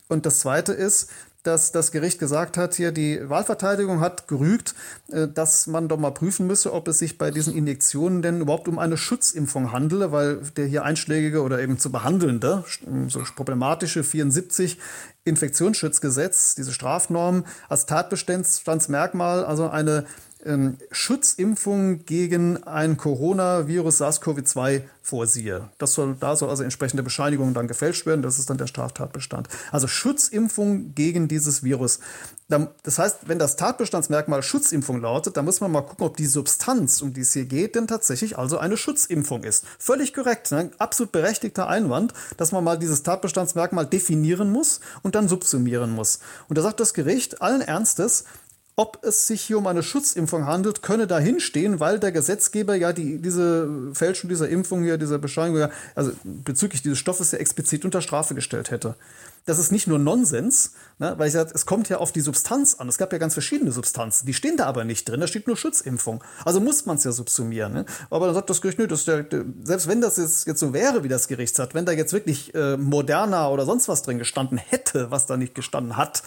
Und 0.09 0.25
das 0.27 0.39
Zweite 0.39 0.73
ist, 0.73 1.11
dass 1.45 1.73
das 1.73 1.93
Gericht 1.93 2.19
gesagt 2.19 2.57
hat, 2.57 2.75
hier 2.75 2.91
die 2.91 3.21
Wahlverteidigung 3.29 4.01
hat 4.01 4.27
gerügt, 4.27 4.75
äh, 5.13 5.29
dass 5.29 5.67
man 5.67 5.89
doch 5.89 5.99
mal 5.99 6.11
prüfen 6.11 6.47
müsse, 6.47 6.73
ob 6.73 6.89
es 6.89 6.99
sich 6.99 7.19
bei 7.19 7.31
diesen 7.31 7.55
Injektionen 7.55 8.23
denn 8.23 8.41
überhaupt 8.41 8.67
um 8.67 8.79
eine 8.79 8.97
Schutzimpfung 8.97 9.71
handele, 9.71 10.11
weil 10.11 10.39
der 10.57 10.67
hier 10.67 10.85
einschlägige 10.85 11.43
oder 11.43 11.61
eben 11.61 11.79
zu 11.79 11.93
behandelnde, 11.93 12.65
so 13.09 13.23
problematische 13.37 14.03
74 14.03 14.79
Infektionsschutzgesetz, 15.25 16.55
diese 16.55 16.73
Strafnorm 16.73 17.45
als 17.69 17.87
Tatbestandsmerkmal, 17.87 19.45
also 19.45 19.69
eine 19.69 20.05
ähm, 20.45 20.79
Schutzimpfung 20.91 22.05
gegen 22.05 22.63
ein 22.65 22.97
Coronavirus 22.97 24.01
SARS-CoV-2 24.01 24.83
vorsiehe. 25.03 25.69
Das 25.79 25.93
soll, 25.93 26.17
da 26.19 26.35
soll 26.35 26.49
also 26.49 26.63
entsprechende 26.63 27.03
Bescheinigung 27.03 27.53
dann 27.53 27.69
gefälscht 27.69 28.07
werden. 28.07 28.23
Das 28.23 28.39
ist 28.39 28.49
dann 28.49 28.57
der 28.57 28.67
Straftatbestand. 28.67 29.49
Also 29.71 29.87
Schutzimpfung 29.87 30.95
gegen 30.95 31.29
dieses 31.29 31.63
Virus. 31.63 32.01
Das 32.49 32.99
heißt, 32.99 33.21
wenn 33.27 33.39
das 33.39 33.57
Tatbestandsmerkmal 33.57 34.43
Schutzimpfung 34.43 35.01
lautet, 35.01 35.37
dann 35.37 35.45
muss 35.45 35.61
man 35.61 35.73
mal 35.73 35.83
gucken, 35.83 36.07
ob 36.07 36.17
die 36.17 36.27
Substanz, 36.27 37.03
um 37.03 37.13
die 37.13 37.23
es 37.23 37.33
hier 37.33 37.47
geht, 37.47 37.75
denn 37.75 37.87
tatsächlich 37.87 38.39
also 38.39 38.59
eine 38.59 38.77
Schutzimpfung 38.77 39.45
ist. 39.45 39.65
Völlig 39.79 40.15
korrekt. 40.15 40.51
Ne? 40.53 40.71
Absolut 40.79 41.13
berechtigter 41.13 41.69
Einwand, 41.69 42.13
dass 42.37 42.53
man 42.53 42.65
mal 42.65 42.79
dieses 42.79 43.03
Tatbestandsmerkmal 43.03 43.87
definieren 43.87 44.51
muss 44.51 44.81
und 45.03 45.15
dann 45.15 45.29
subsumieren 45.29 45.91
muss. 45.91 46.21
Und 46.49 46.57
da 46.57 46.63
sagt 46.63 46.81
das 46.81 46.95
Gericht 46.95 47.43
allen 47.43 47.63
Ernstes, 47.63 48.25
ob 48.77 48.99
es 49.03 49.27
sich 49.27 49.43
hier 49.43 49.59
um 49.59 49.67
eine 49.67 49.83
Schutzimpfung 49.83 50.47
handelt, 50.47 50.83
könne 50.83 51.07
dahinstehen, 51.07 51.79
weil 51.79 52.01
der 52.01 52.11
Gesetzgeber 52.11 52.75
ja 52.75 52.93
die, 52.93 53.19
diese 53.19 53.69
Fälschung 53.93 54.29
dieser 54.29 54.49
Impfung 54.49 54.83
hier, 54.83 54.99
dieser 54.99 55.19
Bescheinigung, 55.19 55.71
also 55.95 56.13
bezüglich 56.25 56.83
dieses 56.83 56.99
Stoffes 56.99 57.31
ja 57.31 57.39
explizit 57.39 57.85
unter 57.85 58.03
Strafe 58.03 58.35
gestellt 58.35 58.71
hätte 58.71 58.97
das 59.47 59.59
ist 59.59 59.73
nicht 59.73 59.87
nur 59.87 59.99
Nonsens, 59.99 60.73
ne, 60.99 61.15
weil 61.19 61.27
ich 61.27 61.35
sage, 61.35 61.51
es 61.55 61.67
kommt 61.67 61.91
ja 61.91 61.99
auf 61.99 62.13
die 62.13 62.23
Substanz 62.23 62.77
an. 62.77 62.89
Es 62.89 62.97
gab 62.97 63.13
ja 63.13 63.19
ganz 63.19 63.35
verschiedene 63.35 63.73
Substanzen, 63.73 64.25
die 64.27 64.33
stehen 64.33 64.57
da 64.57 64.65
aber 64.65 64.85
nicht 64.85 65.07
drin, 65.09 65.21
da 65.21 65.27
steht 65.27 65.47
nur 65.47 65.57
Schutzimpfung. 65.57 66.25
Also 66.45 66.61
muss 66.61 66.87
man 66.87 66.97
es 66.97 67.05
ja 67.05 67.13
subsumieren. 67.13 67.75
Ne? 67.75 67.85
Aber 68.09 68.27
dann 68.27 68.35
sagt 68.35 68.49
das 68.49 68.63
Gericht, 68.63 68.79
nö, 68.79 68.87
das 68.87 69.05
der, 69.05 69.27
selbst 69.65 69.87
wenn 69.87 70.01
das 70.01 70.17
jetzt, 70.17 70.47
jetzt 70.47 70.61
so 70.61 70.73
wäre, 70.73 71.05
wie 71.05 71.09
das 71.09 71.29
Gericht 71.29 71.55
sagt, 71.55 71.75
wenn 71.75 71.85
da 71.85 71.93
jetzt 71.93 72.15
wirklich 72.15 72.55
äh, 72.55 72.79
moderner 72.79 73.51
oder 73.51 73.67
sonst 73.67 73.87
was 73.89 74.03
drin 74.03 74.19
gestanden 74.19 74.57
hätte, 74.57 75.11
was 75.11 75.27
da 75.27 75.37
nicht 75.37 75.55
gestanden 75.55 75.99
hat, 75.99 76.23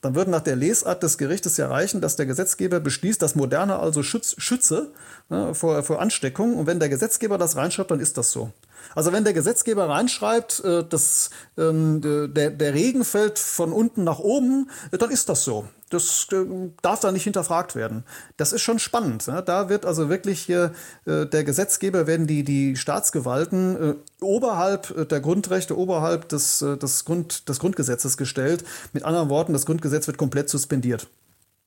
dann 0.00 0.14
würde 0.14 0.30
nach 0.30 0.40
der 0.40 0.56
Lesart 0.56 1.02
des 1.02 1.18
Gerichtes 1.18 1.58
ja 1.58 1.68
reichen, 1.68 1.91
dass 2.00 2.16
der 2.16 2.26
Gesetzgeber 2.26 2.80
beschließt, 2.80 3.20
dass 3.20 3.34
Moderna 3.34 3.78
also 3.78 4.02
schütz, 4.02 4.34
schütze 4.38 4.92
ne, 5.28 5.54
vor, 5.54 5.82
vor 5.82 6.00
Ansteckung. 6.00 6.56
Und 6.56 6.66
wenn 6.66 6.80
der 6.80 6.88
Gesetzgeber 6.88 7.38
das 7.38 7.56
reinschreibt, 7.56 7.90
dann 7.90 8.00
ist 8.00 8.16
das 8.16 8.32
so. 8.32 8.52
Also 8.94 9.12
wenn 9.12 9.24
der 9.24 9.32
Gesetzgeber 9.32 9.88
reinschreibt, 9.88 10.64
äh, 10.64 10.84
dass 10.84 11.30
ähm, 11.56 12.00
der, 12.02 12.50
der 12.50 12.74
Regen 12.74 13.04
fällt 13.04 13.38
von 13.38 13.72
unten 13.72 14.04
nach 14.04 14.18
oben, 14.18 14.70
äh, 14.90 14.98
dann 14.98 15.10
ist 15.10 15.28
das 15.28 15.44
so. 15.44 15.66
Das 15.90 16.26
äh, 16.32 16.44
darf 16.80 17.00
da 17.00 17.12
nicht 17.12 17.24
hinterfragt 17.24 17.74
werden. 17.74 18.04
Das 18.36 18.52
ist 18.52 18.62
schon 18.62 18.78
spannend. 18.78 19.28
Ne? 19.28 19.42
Da 19.44 19.68
wird 19.68 19.84
also 19.84 20.08
wirklich 20.08 20.40
hier 20.40 20.72
der 21.04 21.44
Gesetzgeber, 21.44 22.06
werden 22.06 22.26
die, 22.26 22.44
die 22.44 22.76
Staatsgewalten 22.76 23.96
oberhalb 24.20 25.08
der 25.08 25.20
Grundrechte, 25.20 25.76
oberhalb 25.76 26.28
des, 26.28 26.58
des, 26.58 27.04
Grund, 27.04 27.48
des 27.48 27.58
Grundgesetzes 27.58 28.16
gestellt. 28.16 28.64
Mit 28.92 29.04
anderen 29.04 29.28
Worten, 29.28 29.52
das 29.52 29.66
Grundgesetz 29.66 30.06
wird 30.06 30.18
komplett 30.18 30.48
suspendiert. 30.48 31.08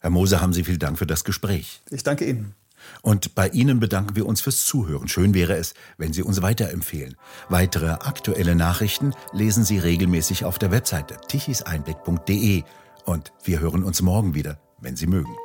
Herr 0.01 0.09
Moser, 0.09 0.41
haben 0.41 0.53
Sie 0.53 0.63
vielen 0.63 0.79
Dank 0.79 0.97
für 0.97 1.07
das 1.07 1.23
Gespräch. 1.23 1.81
Ich 1.89 2.03
danke 2.03 2.25
Ihnen. 2.25 2.53
Und 3.01 3.35
bei 3.35 3.49
Ihnen 3.49 3.79
bedanken 3.79 4.15
wir 4.15 4.25
uns 4.25 4.41
fürs 4.41 4.65
Zuhören. 4.65 5.07
Schön 5.07 5.33
wäre 5.33 5.55
es, 5.55 5.73
wenn 5.97 6.13
Sie 6.13 6.23
uns 6.23 6.41
weiterempfehlen. 6.41 7.15
Weitere 7.49 7.91
aktuelle 7.91 8.55
Nachrichten 8.55 9.13
lesen 9.33 9.63
Sie 9.63 9.79
regelmäßig 9.79 10.45
auf 10.45 10.59
der 10.59 10.71
Webseite 10.71 11.17
tichiseinblick.de. 11.27 12.63
Und 13.05 13.33
wir 13.43 13.59
hören 13.59 13.83
uns 13.83 14.01
morgen 14.01 14.33
wieder, 14.33 14.59
wenn 14.79 14.95
Sie 14.95 15.07
mögen. 15.07 15.35